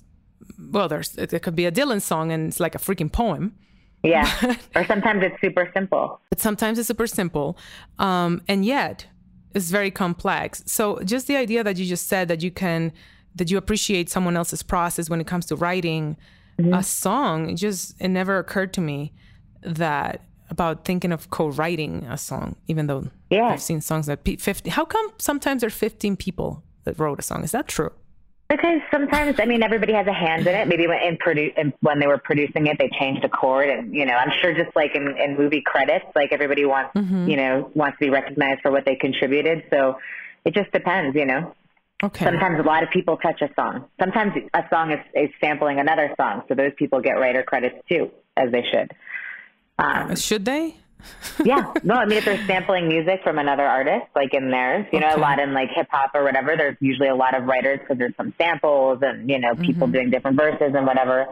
well, 0.58 0.88
there's 0.88 1.16
it 1.16 1.42
could 1.42 1.56
be 1.56 1.66
a 1.66 1.72
Dylan 1.72 2.00
song 2.00 2.32
and 2.32 2.48
it's 2.48 2.60
like 2.60 2.74
a 2.74 2.78
freaking 2.78 3.10
poem. 3.10 3.54
Yeah, 4.02 4.30
or 4.76 4.84
sometimes 4.84 5.22
it's 5.22 5.40
super 5.40 5.70
simple. 5.74 6.20
But 6.30 6.40
sometimes 6.40 6.78
it's 6.78 6.88
super 6.88 7.06
simple, 7.06 7.58
um, 7.98 8.42
and 8.46 8.64
yet 8.64 9.06
it's 9.54 9.70
very 9.70 9.90
complex. 9.90 10.62
So 10.66 11.00
just 11.04 11.26
the 11.26 11.36
idea 11.36 11.64
that 11.64 11.76
you 11.76 11.86
just 11.86 12.08
said 12.08 12.28
that 12.28 12.42
you 12.42 12.50
can 12.50 12.92
that 13.34 13.50
you 13.50 13.58
appreciate 13.58 14.08
someone 14.08 14.36
else's 14.36 14.62
process 14.62 15.10
when 15.10 15.20
it 15.20 15.26
comes 15.26 15.46
to 15.46 15.56
writing 15.56 16.16
mm-hmm. 16.58 16.72
a 16.72 16.82
song, 16.82 17.50
it 17.50 17.54
just 17.54 18.00
it 18.00 18.08
never 18.08 18.38
occurred 18.38 18.72
to 18.74 18.80
me 18.80 19.12
that 19.62 20.22
about 20.48 20.84
thinking 20.84 21.12
of 21.12 21.30
co-writing 21.30 22.04
a 22.04 22.16
song, 22.16 22.56
even 22.68 22.86
though 22.86 23.08
yeah. 23.30 23.48
I've 23.48 23.62
seen 23.62 23.80
songs 23.80 24.06
that 24.06 24.20
50. 24.24 24.70
How 24.70 24.84
come 24.84 25.10
sometimes 25.18 25.62
there 25.62 25.68
are 25.68 25.70
15 25.70 26.16
people 26.16 26.62
that 26.84 26.98
wrote 26.98 27.18
a 27.18 27.22
song? 27.22 27.42
Is 27.42 27.52
that 27.52 27.66
true? 27.66 27.90
Because 28.48 28.80
sometimes, 28.92 29.40
I 29.40 29.44
mean, 29.44 29.62
everybody 29.64 29.92
has 29.92 30.06
a 30.06 30.12
hand 30.12 30.46
in 30.46 30.54
it. 30.54 30.68
Maybe 30.68 30.86
when, 30.86 31.02
in 31.02 31.16
produ- 31.18 31.56
in, 31.58 31.72
when 31.80 31.98
they 31.98 32.06
were 32.06 32.18
producing 32.18 32.68
it, 32.68 32.78
they 32.78 32.88
changed 32.98 33.24
a 33.24 33.28
chord, 33.28 33.68
and 33.68 33.92
you 33.92 34.06
know, 34.06 34.14
I'm 34.14 34.30
sure 34.40 34.54
just 34.54 34.74
like 34.76 34.94
in, 34.94 35.16
in 35.18 35.36
movie 35.36 35.62
credits, 35.66 36.06
like 36.14 36.32
everybody 36.32 36.64
wants, 36.64 36.92
Mm-hmm. 36.94 37.28
you 37.28 37.36
know, 37.36 37.70
wants 37.74 37.98
to 37.98 38.04
be 38.06 38.10
recognized 38.10 38.60
for 38.62 38.70
what 38.70 38.84
they 38.84 38.94
contributed. 38.94 39.64
So 39.70 39.98
it 40.44 40.54
just 40.54 40.70
depends, 40.70 41.16
you 41.16 41.26
know. 41.26 41.54
Okay. 42.04 42.24
Sometimes 42.24 42.60
a 42.60 42.62
lot 42.62 42.82
of 42.82 42.90
people 42.90 43.16
touch 43.16 43.40
a 43.42 43.48
song. 43.54 43.86
Sometimes 43.98 44.32
a 44.54 44.62
song 44.70 44.92
is, 44.92 45.00
is 45.14 45.30
sampling 45.40 45.80
another 45.80 46.14
song, 46.16 46.42
so 46.46 46.54
those 46.54 46.72
people 46.76 47.00
get 47.00 47.12
writer 47.12 47.42
credits 47.42 47.76
too, 47.88 48.10
as 48.36 48.52
they 48.52 48.62
should. 48.70 48.92
Um, 49.78 50.14
Should 50.14 50.44
they? 50.44 50.76
yeah, 51.44 51.72
no, 51.84 51.94
I 51.94 52.04
mean 52.06 52.18
if 52.18 52.24
they're 52.24 52.44
sampling 52.46 52.88
music 52.88 53.20
from 53.22 53.38
another 53.38 53.64
artist, 53.64 54.06
like 54.14 54.34
in 54.34 54.50
theirs, 54.50 54.86
you 54.92 55.00
know, 55.00 55.14
a 55.14 55.18
lot 55.18 55.38
in 55.38 55.52
like 55.54 55.68
hip 55.74 55.88
hop 55.90 56.10
or 56.14 56.24
whatever. 56.24 56.56
There's 56.56 56.76
usually 56.80 57.08
a 57.08 57.14
lot 57.14 57.34
of 57.36 57.44
writers 57.44 57.78
because 57.80 57.98
there's 57.98 58.16
some 58.16 58.32
samples 58.38 58.98
and 59.02 59.28
you 59.28 59.38
know 59.38 59.52
Mm-hmm. 59.52 59.62
people 59.64 59.86
doing 59.88 60.10
different 60.10 60.36
verses 60.36 60.72
and 60.74 60.86
whatever. 60.86 61.26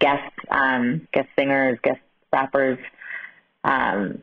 Guest, 0.00 0.32
um, 0.50 1.06
guest 1.12 1.28
singers, 1.36 1.78
guest 1.82 2.00
rappers. 2.32 2.78
Um, 3.62 4.20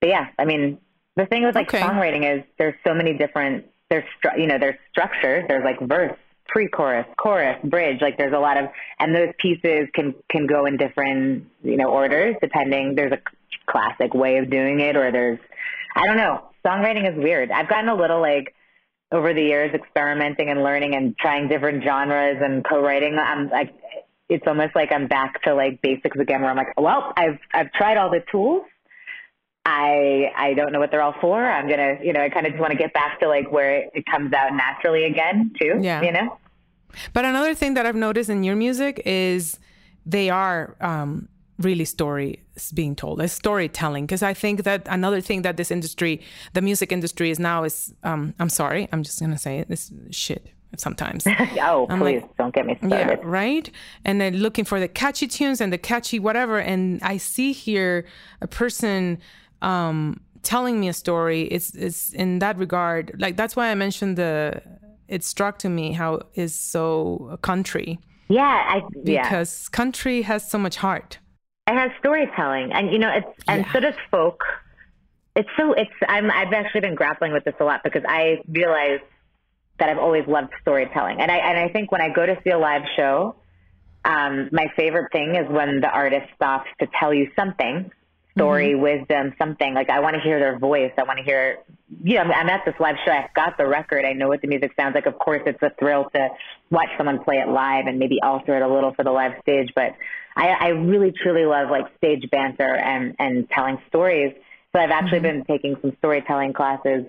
but 0.00 0.08
yeah, 0.10 0.28
I 0.38 0.44
mean 0.44 0.78
the 1.16 1.26
thing 1.26 1.44
with 1.44 1.54
like 1.54 1.68
Okay. 1.72 1.80
songwriting 1.82 2.38
is 2.38 2.44
there's 2.58 2.74
so 2.86 2.94
many 2.94 3.14
different 3.16 3.64
there's 3.88 4.04
stru- 4.22 4.38
you 4.38 4.46
know 4.46 4.58
there's 4.58 4.76
structures. 4.90 5.44
There's 5.48 5.64
like 5.64 5.80
verse, 5.80 6.16
pre-chorus, 6.48 7.06
chorus, 7.16 7.56
bridge. 7.64 8.00
Like 8.02 8.18
there's 8.18 8.34
a 8.34 8.38
lot 8.38 8.56
of 8.56 8.68
and 8.98 9.14
those 9.14 9.30
pieces 9.38 9.88
can 9.94 10.14
can 10.30 10.46
go 10.46 10.66
in 10.66 10.76
different 10.76 11.46
you 11.62 11.76
know 11.76 11.88
orders 11.88 12.36
depending. 12.40 12.94
There's 12.94 13.12
a 13.12 13.18
classic 13.68 14.14
way 14.14 14.38
of 14.38 14.50
doing 14.50 14.80
it, 14.80 14.96
or 14.96 15.10
there's 15.12 15.38
I 15.94 16.06
don't 16.06 16.16
know. 16.16 16.42
Songwriting 16.64 17.10
is 17.10 17.16
weird. 17.16 17.50
I've 17.50 17.68
gotten 17.68 17.88
a 17.88 17.94
little 17.94 18.20
like 18.20 18.54
over 19.12 19.32
the 19.32 19.42
years 19.42 19.72
experimenting 19.74 20.50
and 20.50 20.62
learning 20.62 20.94
and 20.94 21.16
trying 21.16 21.48
different 21.48 21.84
genres 21.84 22.38
and 22.42 22.64
co-writing. 22.64 23.18
I'm 23.18 23.48
like 23.50 23.72
it's 24.28 24.44
almost 24.46 24.74
like 24.74 24.90
I'm 24.92 25.06
back 25.06 25.42
to 25.42 25.54
like 25.54 25.80
basics 25.82 26.18
again, 26.18 26.40
where 26.40 26.50
I'm 26.50 26.56
like, 26.56 26.78
well, 26.78 27.12
I've 27.16 27.38
I've 27.54 27.72
tried 27.72 27.96
all 27.96 28.10
the 28.10 28.24
tools. 28.30 28.64
I 29.64 30.32
I 30.36 30.54
don't 30.54 30.72
know 30.72 30.78
what 30.78 30.90
they're 30.90 31.02
all 31.02 31.14
for. 31.20 31.44
I'm 31.44 31.68
gonna, 31.68 31.98
you 32.02 32.12
know, 32.12 32.20
I 32.20 32.28
kind 32.28 32.46
of 32.46 32.52
just 32.52 32.60
want 32.60 32.72
to 32.72 32.78
get 32.78 32.92
back 32.92 33.20
to 33.20 33.28
like 33.28 33.50
where 33.50 33.78
it, 33.78 33.90
it 33.94 34.04
comes 34.06 34.32
out 34.32 34.52
naturally 34.52 35.04
again, 35.04 35.52
too. 35.60 35.78
Yeah. 35.80 36.02
You 36.02 36.12
know. 36.12 36.38
But 37.12 37.24
another 37.24 37.54
thing 37.54 37.74
that 37.74 37.84
I've 37.84 37.96
noticed 37.96 38.30
in 38.30 38.42
your 38.42 38.56
music 38.56 39.02
is 39.04 39.58
they 40.04 40.30
are 40.30 40.76
um, 40.80 41.28
really 41.58 41.84
stories 41.84 42.38
being 42.74 42.94
told, 42.96 43.20
it's 43.20 43.32
storytelling. 43.32 44.06
Because 44.06 44.22
I 44.22 44.34
think 44.34 44.64
that 44.64 44.86
another 44.90 45.20
thing 45.20 45.42
that 45.42 45.56
this 45.56 45.70
industry, 45.70 46.20
the 46.52 46.60
music 46.62 46.92
industry, 46.92 47.30
is 47.30 47.38
now 47.38 47.64
is, 47.64 47.94
um, 48.02 48.34
I'm 48.38 48.48
sorry, 48.50 48.88
I'm 48.92 49.02
just 49.02 49.20
gonna 49.20 49.38
say 49.38 49.58
it, 49.60 49.68
this 49.68 49.92
shit 50.10 50.52
sometimes. 50.76 51.26
Oh, 51.60 51.86
I'm 51.88 52.00
please 52.00 52.20
like- 52.22 52.36
don't 52.36 52.54
get 52.54 52.66
me 52.66 52.76
started 52.76 52.90
Yeah, 52.90 53.16
right. 53.22 53.70
And 54.04 54.20
then 54.20 54.36
looking 54.38 54.64
for 54.64 54.78
the 54.78 54.88
catchy 54.88 55.26
tunes 55.26 55.60
and 55.60 55.72
the 55.72 55.78
catchy 55.78 56.18
whatever. 56.18 56.58
And 56.58 57.00
I 57.02 57.16
see 57.16 57.52
here 57.52 58.04
a 58.42 58.46
person 58.46 59.18
um, 59.62 60.20
telling 60.42 60.78
me 60.78 60.88
a 60.88 60.92
story. 60.92 61.42
It's 61.42 61.74
it's 61.74 62.12
in 62.12 62.40
that 62.40 62.58
regard. 62.58 63.14
Like 63.18 63.36
that's 63.36 63.56
why 63.56 63.70
I 63.70 63.74
mentioned 63.74 64.16
the. 64.18 64.60
It 65.08 65.22
struck 65.24 65.58
to 65.60 65.68
me 65.68 65.92
how 65.92 66.22
is 66.34 66.52
so 66.52 67.38
country 67.42 67.98
Yeah, 68.28 68.42
I 68.42 68.82
yeah. 69.04 69.22
because 69.22 69.68
country 69.68 70.22
has 70.22 70.50
so 70.50 70.58
much 70.58 70.76
heart. 70.76 71.18
It 71.66 71.74
has 71.74 71.90
storytelling. 71.98 72.72
And 72.72 72.92
you 72.92 72.98
know 72.98 73.10
it's 73.10 73.44
and 73.48 73.64
Yeah. 73.64 73.72
so 73.72 73.80
does 73.80 73.94
folk. 74.10 74.42
It's 75.34 75.48
so 75.58 75.74
it's 75.74 75.90
i'm 76.08 76.30
i've 76.30 76.52
actually 76.54 76.80
been 76.80 76.94
grappling 76.94 77.32
with 77.32 77.44
this 77.44 77.54
a 77.60 77.64
lot 77.64 77.82
because 77.84 78.02
i 78.08 78.38
realize 78.48 79.00
that 79.78 79.90
i've 79.90 79.98
always 79.98 80.26
loved 80.26 80.50
storytelling. 80.62 81.20
And 81.20 81.30
i 81.30 81.36
and 81.36 81.58
i 81.58 81.68
think 81.68 81.92
when 81.92 82.00
i 82.00 82.08
go 82.08 82.24
to 82.24 82.38
see 82.42 82.50
a 82.50 82.58
live 82.58 82.82
show 82.96 83.36
um 84.06 84.48
my 84.50 84.68
favorite 84.76 85.12
thing 85.12 85.34
is 85.34 85.46
when 85.50 85.80
the 85.82 85.90
artist 85.90 86.26
stops 86.36 86.68
to 86.80 86.86
tell 86.98 87.12
you 87.12 87.30
something 87.36 87.90
story 88.34 88.74
wisdom 88.74 89.32
something. 89.38 89.72
Like 89.74 89.88
i 89.90 90.00
want 90.00 90.14
to 90.16 90.20
hear 90.22 90.38
their 90.38 90.58
voice. 90.58 90.92
I 90.98 91.02
want 91.04 91.18
to 91.18 91.24
hear 91.24 91.58
you 92.02 92.14
know 92.14 92.22
I'm, 92.22 92.32
I'm 92.32 92.48
at 92.48 92.64
this 92.64 92.74
live 92.80 92.96
show. 93.04 93.12
I've 93.12 93.32
got 93.34 93.58
the 93.58 93.66
record. 93.66 94.04
I 94.06 94.12
know 94.14 94.28
what 94.28 94.40
the 94.40 94.48
music 94.48 94.72
sounds 94.78 94.94
like. 94.94 95.06
Of 95.06 95.18
course 95.18 95.42
it's 95.44 95.62
a 95.62 95.70
thrill 95.78 96.08
to 96.14 96.28
watch 96.70 96.88
someone 96.96 97.22
play 97.24 97.36
it 97.36 97.48
live 97.48 97.86
and 97.86 97.98
maybe 97.98 98.20
alter 98.22 98.56
it 98.56 98.62
a 98.62 98.68
little 98.68 98.94
for 98.94 99.04
the 99.04 99.10
live 99.10 99.32
stage. 99.42 99.70
But 99.74 99.96
i 100.36 100.48
i 100.48 100.68
really 100.68 101.12
truly 101.12 101.44
love 101.44 101.70
like 101.70 101.86
stage 101.96 102.28
banter 102.30 102.74
and 102.76 103.14
and 103.18 103.48
telling 103.50 103.78
stories 103.88 104.32
so 104.72 104.78
i've 104.80 104.90
actually 104.90 105.20
been 105.20 105.44
taking 105.44 105.76
some 105.82 105.92
storytelling 105.98 106.52
classes 106.52 107.04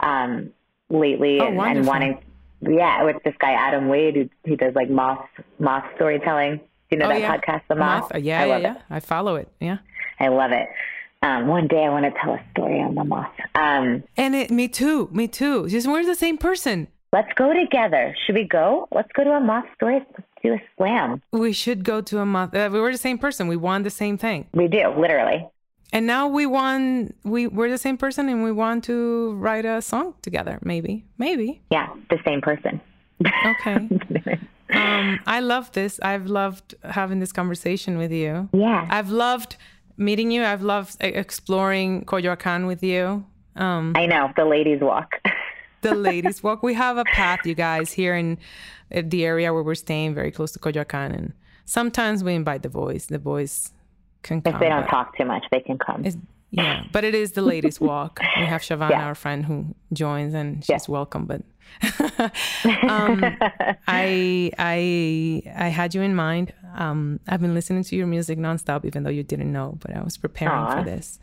um 0.00 0.50
lately 0.90 1.40
Oh, 1.40 1.46
and, 1.46 1.78
and 1.78 1.86
wanting 1.86 2.18
yeah 2.60 3.02
with 3.04 3.16
this 3.24 3.34
guy 3.38 3.52
adam 3.52 3.88
wade 3.88 4.14
who 4.16 4.28
he 4.50 4.56
does 4.56 4.74
like 4.74 4.90
moth 4.90 5.26
moth 5.58 5.84
storytelling 5.96 6.56
do 6.58 6.62
you 6.90 6.98
know 6.98 7.06
Oh, 7.06 7.08
that 7.08 7.20
yeah. 7.20 7.36
podcast 7.36 7.62
the 7.68 7.74
moth, 7.76 8.12
Moth? 8.12 8.22
Yeah, 8.22 8.40
I 8.42 8.44
yeah, 8.46 8.52
love 8.52 8.62
yeah. 8.62 8.74
it. 8.74 8.80
I 8.90 9.00
follow 9.00 9.36
it. 9.36 9.48
Yeah. 9.58 9.78
I 10.20 10.28
love 10.28 10.52
it. 10.52 10.68
Um, 11.22 11.46
one 11.48 11.66
day 11.66 11.82
I 11.82 11.88
want 11.88 12.04
to 12.04 12.12
tell 12.20 12.34
a 12.34 12.40
story 12.52 12.78
on 12.78 12.94
the 12.94 13.04
moth. 13.04 13.32
Um, 13.54 14.04
And 14.18 14.34
it, 14.34 14.50
me 14.50 14.68
too. 14.68 15.08
Me 15.10 15.26
too. 15.26 15.66
Just 15.68 15.88
we're 15.88 16.04
the 16.04 16.14
same 16.14 16.36
person. 16.36 16.86
let's 17.12 17.32
go 17.36 17.54
together. 17.54 18.14
Should 18.26 18.34
we 18.36 18.44
go? 18.44 18.86
Let's 18.92 19.08
go 19.14 19.24
to 19.24 19.30
a 19.32 19.40
moth 19.40 19.64
story. 19.76 20.04
Do 20.44 20.52
a 20.52 20.62
slam. 20.76 21.22
We 21.32 21.52
should 21.52 21.84
go 21.84 22.02
to 22.02 22.18
a 22.18 22.26
month. 22.26 22.54
Uh, 22.54 22.68
we 22.70 22.78
were 22.78 22.92
the 22.92 22.98
same 22.98 23.18
person. 23.18 23.48
We 23.48 23.56
want 23.56 23.82
the 23.84 23.90
same 23.90 24.18
thing. 24.18 24.46
We 24.52 24.68
do, 24.68 24.88
literally. 24.96 25.48
And 25.90 26.06
now 26.06 26.26
we 26.28 26.44
want 26.44 27.14
we 27.24 27.46
we're 27.46 27.70
the 27.70 27.78
same 27.78 27.96
person 27.96 28.28
and 28.28 28.42
we 28.42 28.52
want 28.52 28.84
to 28.84 29.32
write 29.34 29.64
a 29.64 29.80
song 29.80 30.14
together. 30.22 30.58
Maybe, 30.62 31.06
maybe. 31.18 31.62
Yeah, 31.70 31.88
the 32.10 32.18
same 32.26 32.40
person. 32.42 32.80
Okay. 33.24 33.88
um, 34.74 35.20
I 35.26 35.40
love 35.40 35.72
this. 35.72 35.98
I've 36.02 36.26
loved 36.26 36.74
having 36.82 37.20
this 37.20 37.32
conversation 37.32 37.96
with 37.96 38.12
you. 38.12 38.48
Yeah. 38.52 38.86
I've 38.90 39.10
loved 39.10 39.56
meeting 39.96 40.30
you. 40.30 40.44
I've 40.44 40.62
loved 40.62 41.02
e- 41.02 41.06
exploring 41.06 42.04
Coyoacan 42.04 42.66
with 42.66 42.82
you. 42.82 43.24
Um, 43.56 43.92
I 43.96 44.06
know, 44.06 44.30
the 44.36 44.44
ladies 44.44 44.80
walk. 44.80 45.14
the 45.84 45.94
ladies 45.94 46.42
walk. 46.42 46.62
We 46.62 46.74
have 46.74 46.96
a 46.98 47.04
path, 47.04 47.40
you 47.46 47.54
guys, 47.54 47.92
here 47.92 48.16
in 48.16 48.38
the 48.90 49.24
area 49.24 49.52
where 49.54 49.62
we're 49.62 49.74
staying, 49.76 50.14
very 50.14 50.30
close 50.32 50.50
to 50.52 50.58
Coyoacan, 50.58 51.14
and 51.14 51.32
sometimes 51.64 52.24
we 52.24 52.34
invite 52.34 52.62
the 52.62 52.68
boys. 52.70 53.06
The 53.06 53.18
boys 53.20 53.70
can 54.22 54.40
come. 54.42 54.54
if 54.54 54.60
they 54.60 54.68
don't 54.68 54.86
talk 54.88 55.16
too 55.16 55.24
much, 55.24 55.44
they 55.52 55.60
can 55.60 55.78
come. 55.78 56.00
it's- 56.04 56.16
yeah, 56.50 56.84
but 56.92 57.02
it 57.02 57.16
is 57.16 57.32
the 57.32 57.42
ladies' 57.42 57.80
walk. 57.80 58.20
We 58.38 58.44
have 58.46 58.60
Shavana, 58.68 58.90
Yeah. 58.90 59.06
our 59.06 59.14
friend, 59.16 59.44
who 59.44 59.74
joins, 59.92 60.34
and 60.34 60.64
she's 60.64 60.88
welcome. 60.88 61.24
But 61.26 61.42
um, 62.88 63.24
I, 63.86 64.50
I, 64.58 65.42
I 65.56 65.68
had 65.68 65.94
you 65.94 66.02
in 66.02 66.14
mind. 66.14 66.52
Um, 66.76 67.20
I've 67.28 67.40
been 67.40 67.54
listening 67.54 67.84
to 67.84 67.96
your 67.96 68.06
music 68.06 68.38
nonstop, 68.38 68.84
even 68.84 69.02
though 69.04 69.10
you 69.10 69.22
didn't 69.22 69.52
know. 69.52 69.76
But 69.80 69.96
I 69.96 70.02
was 70.02 70.16
preparing 70.16 70.54
Aw. 70.54 70.78
for 70.78 70.84
this. 70.84 71.18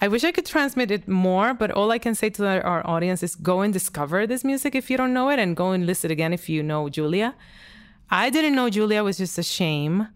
I 0.00 0.08
wish 0.08 0.24
I 0.24 0.32
could 0.32 0.46
transmit 0.46 0.90
it 0.90 1.06
more, 1.08 1.54
but 1.54 1.70
all 1.70 1.90
I 1.90 1.98
can 1.98 2.14
say 2.14 2.30
to 2.30 2.46
our- 2.62 2.86
audience 2.86 3.22
is 3.22 3.34
go 3.34 3.60
and 3.62 3.72
discover 3.72 4.26
this 4.26 4.44
music 4.44 4.74
if 4.74 4.90
you 4.90 4.96
don't 4.96 5.12
know 5.12 5.28
it, 5.30 5.38
and 5.38 5.56
go 5.56 5.72
and 5.72 5.86
listen 5.86 6.10
again 6.10 6.32
if 6.32 6.48
you 6.48 6.62
know 6.62 6.88
Julia. 6.88 7.34
I 8.10 8.30
didn't 8.30 8.54
know 8.54 8.70
Julia 8.70 9.02
was 9.02 9.18
just 9.18 9.36
a 9.38 9.42
shame 9.42 10.08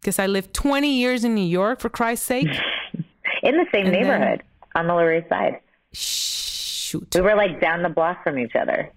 because 0.00 0.18
I 0.18 0.26
lived 0.26 0.54
20 0.54 0.90
years 0.90 1.24
in 1.24 1.34
New 1.34 1.44
York, 1.46 1.80
for 1.80 1.88
Christ's 1.88 2.26
sake. 2.26 2.48
In 3.42 3.56
the 3.56 3.66
same 3.72 3.86
And 3.86 3.94
then- 3.94 4.02
neighborhood 4.02 4.42
on 4.74 4.86
the 4.88 4.94
Lower 4.94 5.14
East 5.16 5.28
Side. 5.28 5.60
Shoot. 5.92 7.08
We 7.14 7.20
were 7.20 7.36
like 7.36 7.60
down 7.60 7.82
the 7.82 7.88
block 7.88 8.24
from 8.24 8.38
each 8.38 8.56
other. 8.56 8.90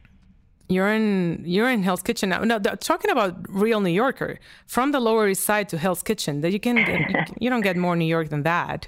You're 0.71 0.91
in 0.91 1.43
you're 1.45 1.69
in 1.69 1.83
Hell's 1.83 2.01
Kitchen 2.01 2.29
now. 2.29 2.43
No, 2.43 2.59
talking 2.59 3.11
about 3.11 3.35
real 3.49 3.81
New 3.81 3.91
Yorker 3.91 4.39
from 4.67 4.91
the 4.91 4.99
Lower 4.99 5.27
East 5.27 5.43
Side 5.43 5.67
to 5.69 5.77
Hell's 5.77 6.01
Kitchen. 6.01 6.41
That 6.41 6.51
you 6.51 6.59
can 6.59 6.77
you, 6.77 7.35
you 7.39 7.49
don't 7.49 7.61
get 7.61 7.75
more 7.75 7.95
New 7.95 8.05
York 8.05 8.29
than 8.29 8.43
that. 8.43 8.87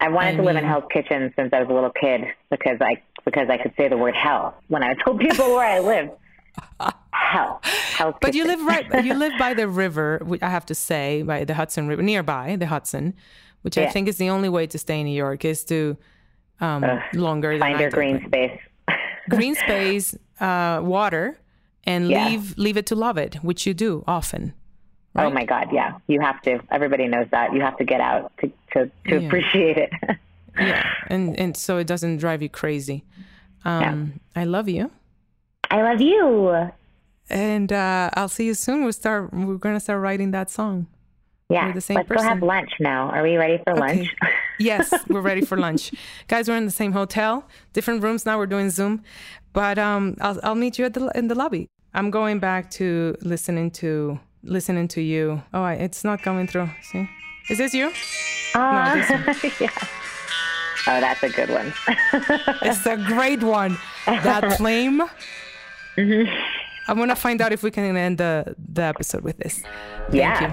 I 0.00 0.08
wanted 0.08 0.34
I 0.34 0.36
to 0.38 0.42
live 0.42 0.56
in 0.56 0.64
Hell's 0.64 0.84
Kitchen 0.92 1.32
since 1.36 1.52
I 1.52 1.60
was 1.60 1.70
a 1.70 1.72
little 1.72 1.90
kid 1.90 2.22
because 2.50 2.78
I 2.80 3.02
because 3.24 3.48
I 3.48 3.56
could 3.56 3.72
say 3.76 3.88
the 3.88 3.96
word 3.96 4.14
hell 4.14 4.56
when 4.68 4.82
I 4.82 4.94
told 4.94 5.20
people 5.20 5.46
where 5.54 5.66
I 5.66 5.78
lived. 5.78 6.10
Hell, 7.12 7.60
Hell's 7.62 8.14
But 8.20 8.34
you 8.34 8.44
live 8.44 8.62
right. 8.64 9.04
You 9.04 9.14
live 9.14 9.32
by 9.38 9.54
the 9.54 9.68
river. 9.68 10.26
I 10.42 10.48
have 10.48 10.66
to 10.66 10.74
say, 10.74 11.22
by 11.22 11.44
the 11.44 11.54
Hudson 11.54 11.86
River, 11.88 12.02
nearby 12.02 12.56
the 12.56 12.66
Hudson, 12.66 13.14
which 13.62 13.78
I 13.78 13.88
think 13.88 14.08
is 14.08 14.16
the 14.16 14.30
only 14.30 14.48
way 14.48 14.66
to 14.66 14.78
stay 14.78 15.00
in 15.00 15.06
New 15.06 15.16
York 15.16 15.44
is 15.44 15.64
to 15.64 15.96
um, 16.60 16.84
longer 17.14 17.52
than 17.52 17.60
find 17.60 17.80
your 17.80 17.90
green 17.90 18.24
space. 18.26 18.58
green 19.28 19.54
space, 19.54 20.16
uh, 20.40 20.80
water, 20.82 21.38
and 21.84 22.08
Yeah. 22.10 22.28
leave 22.28 22.56
leave 22.58 22.76
it 22.76 22.86
to 22.86 22.94
love 22.94 23.16
it, 23.18 23.36
which 23.42 23.66
you 23.66 23.74
do 23.74 24.04
often. 24.06 24.52
Oh 25.18 25.30
my 25.30 25.44
God, 25.46 25.68
yeah, 25.72 25.94
you 26.08 26.20
have 26.20 26.42
to. 26.42 26.60
Everybody 26.70 27.08
knows 27.08 27.26
that. 27.30 27.54
You 27.54 27.62
have 27.62 27.76
to 27.78 27.84
get 27.84 28.00
out 28.00 28.32
to 28.40 28.48
to, 28.72 28.90
to 29.08 29.20
Yeah. 29.20 29.26
appreciate 29.26 29.76
it. 29.78 29.90
Yeah, 30.58 30.82
and 31.08 31.38
and 31.38 31.54
so 31.54 31.76
it 31.76 31.86
doesn't 31.86 32.16
drive 32.16 32.40
you 32.40 32.48
crazy. 32.48 33.04
Um, 33.66 34.20
I 34.34 34.44
love 34.44 34.70
you. 34.70 34.90
I 35.70 35.82
love 35.82 36.00
you. 36.00 36.70
and 37.28 37.70
uh, 37.72 38.08
I'll 38.14 38.28
see 38.30 38.46
you 38.46 38.54
soon. 38.54 38.82
We'll 38.82 38.94
start. 38.94 39.34
We're 39.34 39.58
gonna 39.58 39.80
start 39.80 40.00
writing 40.00 40.30
that 40.30 40.48
song. 40.48 40.86
Yeah, 41.50 41.66
We're 41.66 41.74
the 41.74 41.80
same 41.82 41.96
let's 41.96 42.08
go 42.08 42.22
have 42.22 42.42
lunch 42.42 42.70
now. 42.80 43.10
Are 43.10 43.22
we 43.22 43.36
ready 43.36 43.58
for 43.64 43.74
lunch? 43.74 44.08
Yes, 44.58 44.92
we're 45.08 45.20
ready 45.20 45.42
for 45.42 45.56
lunch, 45.58 45.92
guys. 46.28 46.48
We're 46.48 46.56
in 46.56 46.64
the 46.64 46.70
same 46.70 46.92
hotel, 46.92 47.44
different 47.72 48.02
rooms 48.02 48.24
now. 48.26 48.38
We're 48.38 48.46
doing 48.46 48.70
Zoom, 48.70 49.02
but 49.52 49.78
um, 49.78 50.16
I'll 50.20 50.38
I'll 50.42 50.54
meet 50.54 50.78
you 50.78 50.84
at 50.86 50.94
the 50.94 51.10
in 51.14 51.28
the 51.28 51.34
lobby. 51.34 51.68
I'm 51.94 52.10
going 52.10 52.38
back 52.38 52.70
to 52.72 53.16
listening 53.22 53.70
to 53.82 54.18
listening 54.42 54.88
to 54.88 55.00
you. 55.00 55.42
Oh, 55.52 55.62
I, 55.62 55.74
it's 55.74 56.04
not 56.04 56.22
coming 56.22 56.46
through. 56.46 56.70
See, 56.82 57.08
is 57.50 57.58
this 57.58 57.74
you? 57.74 57.92
Uh, 58.54 58.94
No, 58.94 59.02
this 59.32 59.44
yeah. 59.60 59.70
Oh, 60.88 61.00
that's 61.00 61.22
a 61.22 61.28
good 61.30 61.50
one. 61.50 61.72
It's 62.62 62.86
a 62.86 62.96
great 62.96 63.42
one. 63.42 63.76
That 64.06 64.56
flame. 64.56 65.02
I'm 66.88 66.98
gonna 66.98 67.16
find 67.16 67.40
out 67.40 67.52
if 67.52 67.62
we 67.62 67.70
can 67.70 67.96
end 67.96 68.18
the 68.18 68.54
the 68.72 68.82
episode 68.82 69.22
with 69.24 69.38
this. 69.38 69.62
Thank 70.10 70.14
Yeah. 70.14 70.52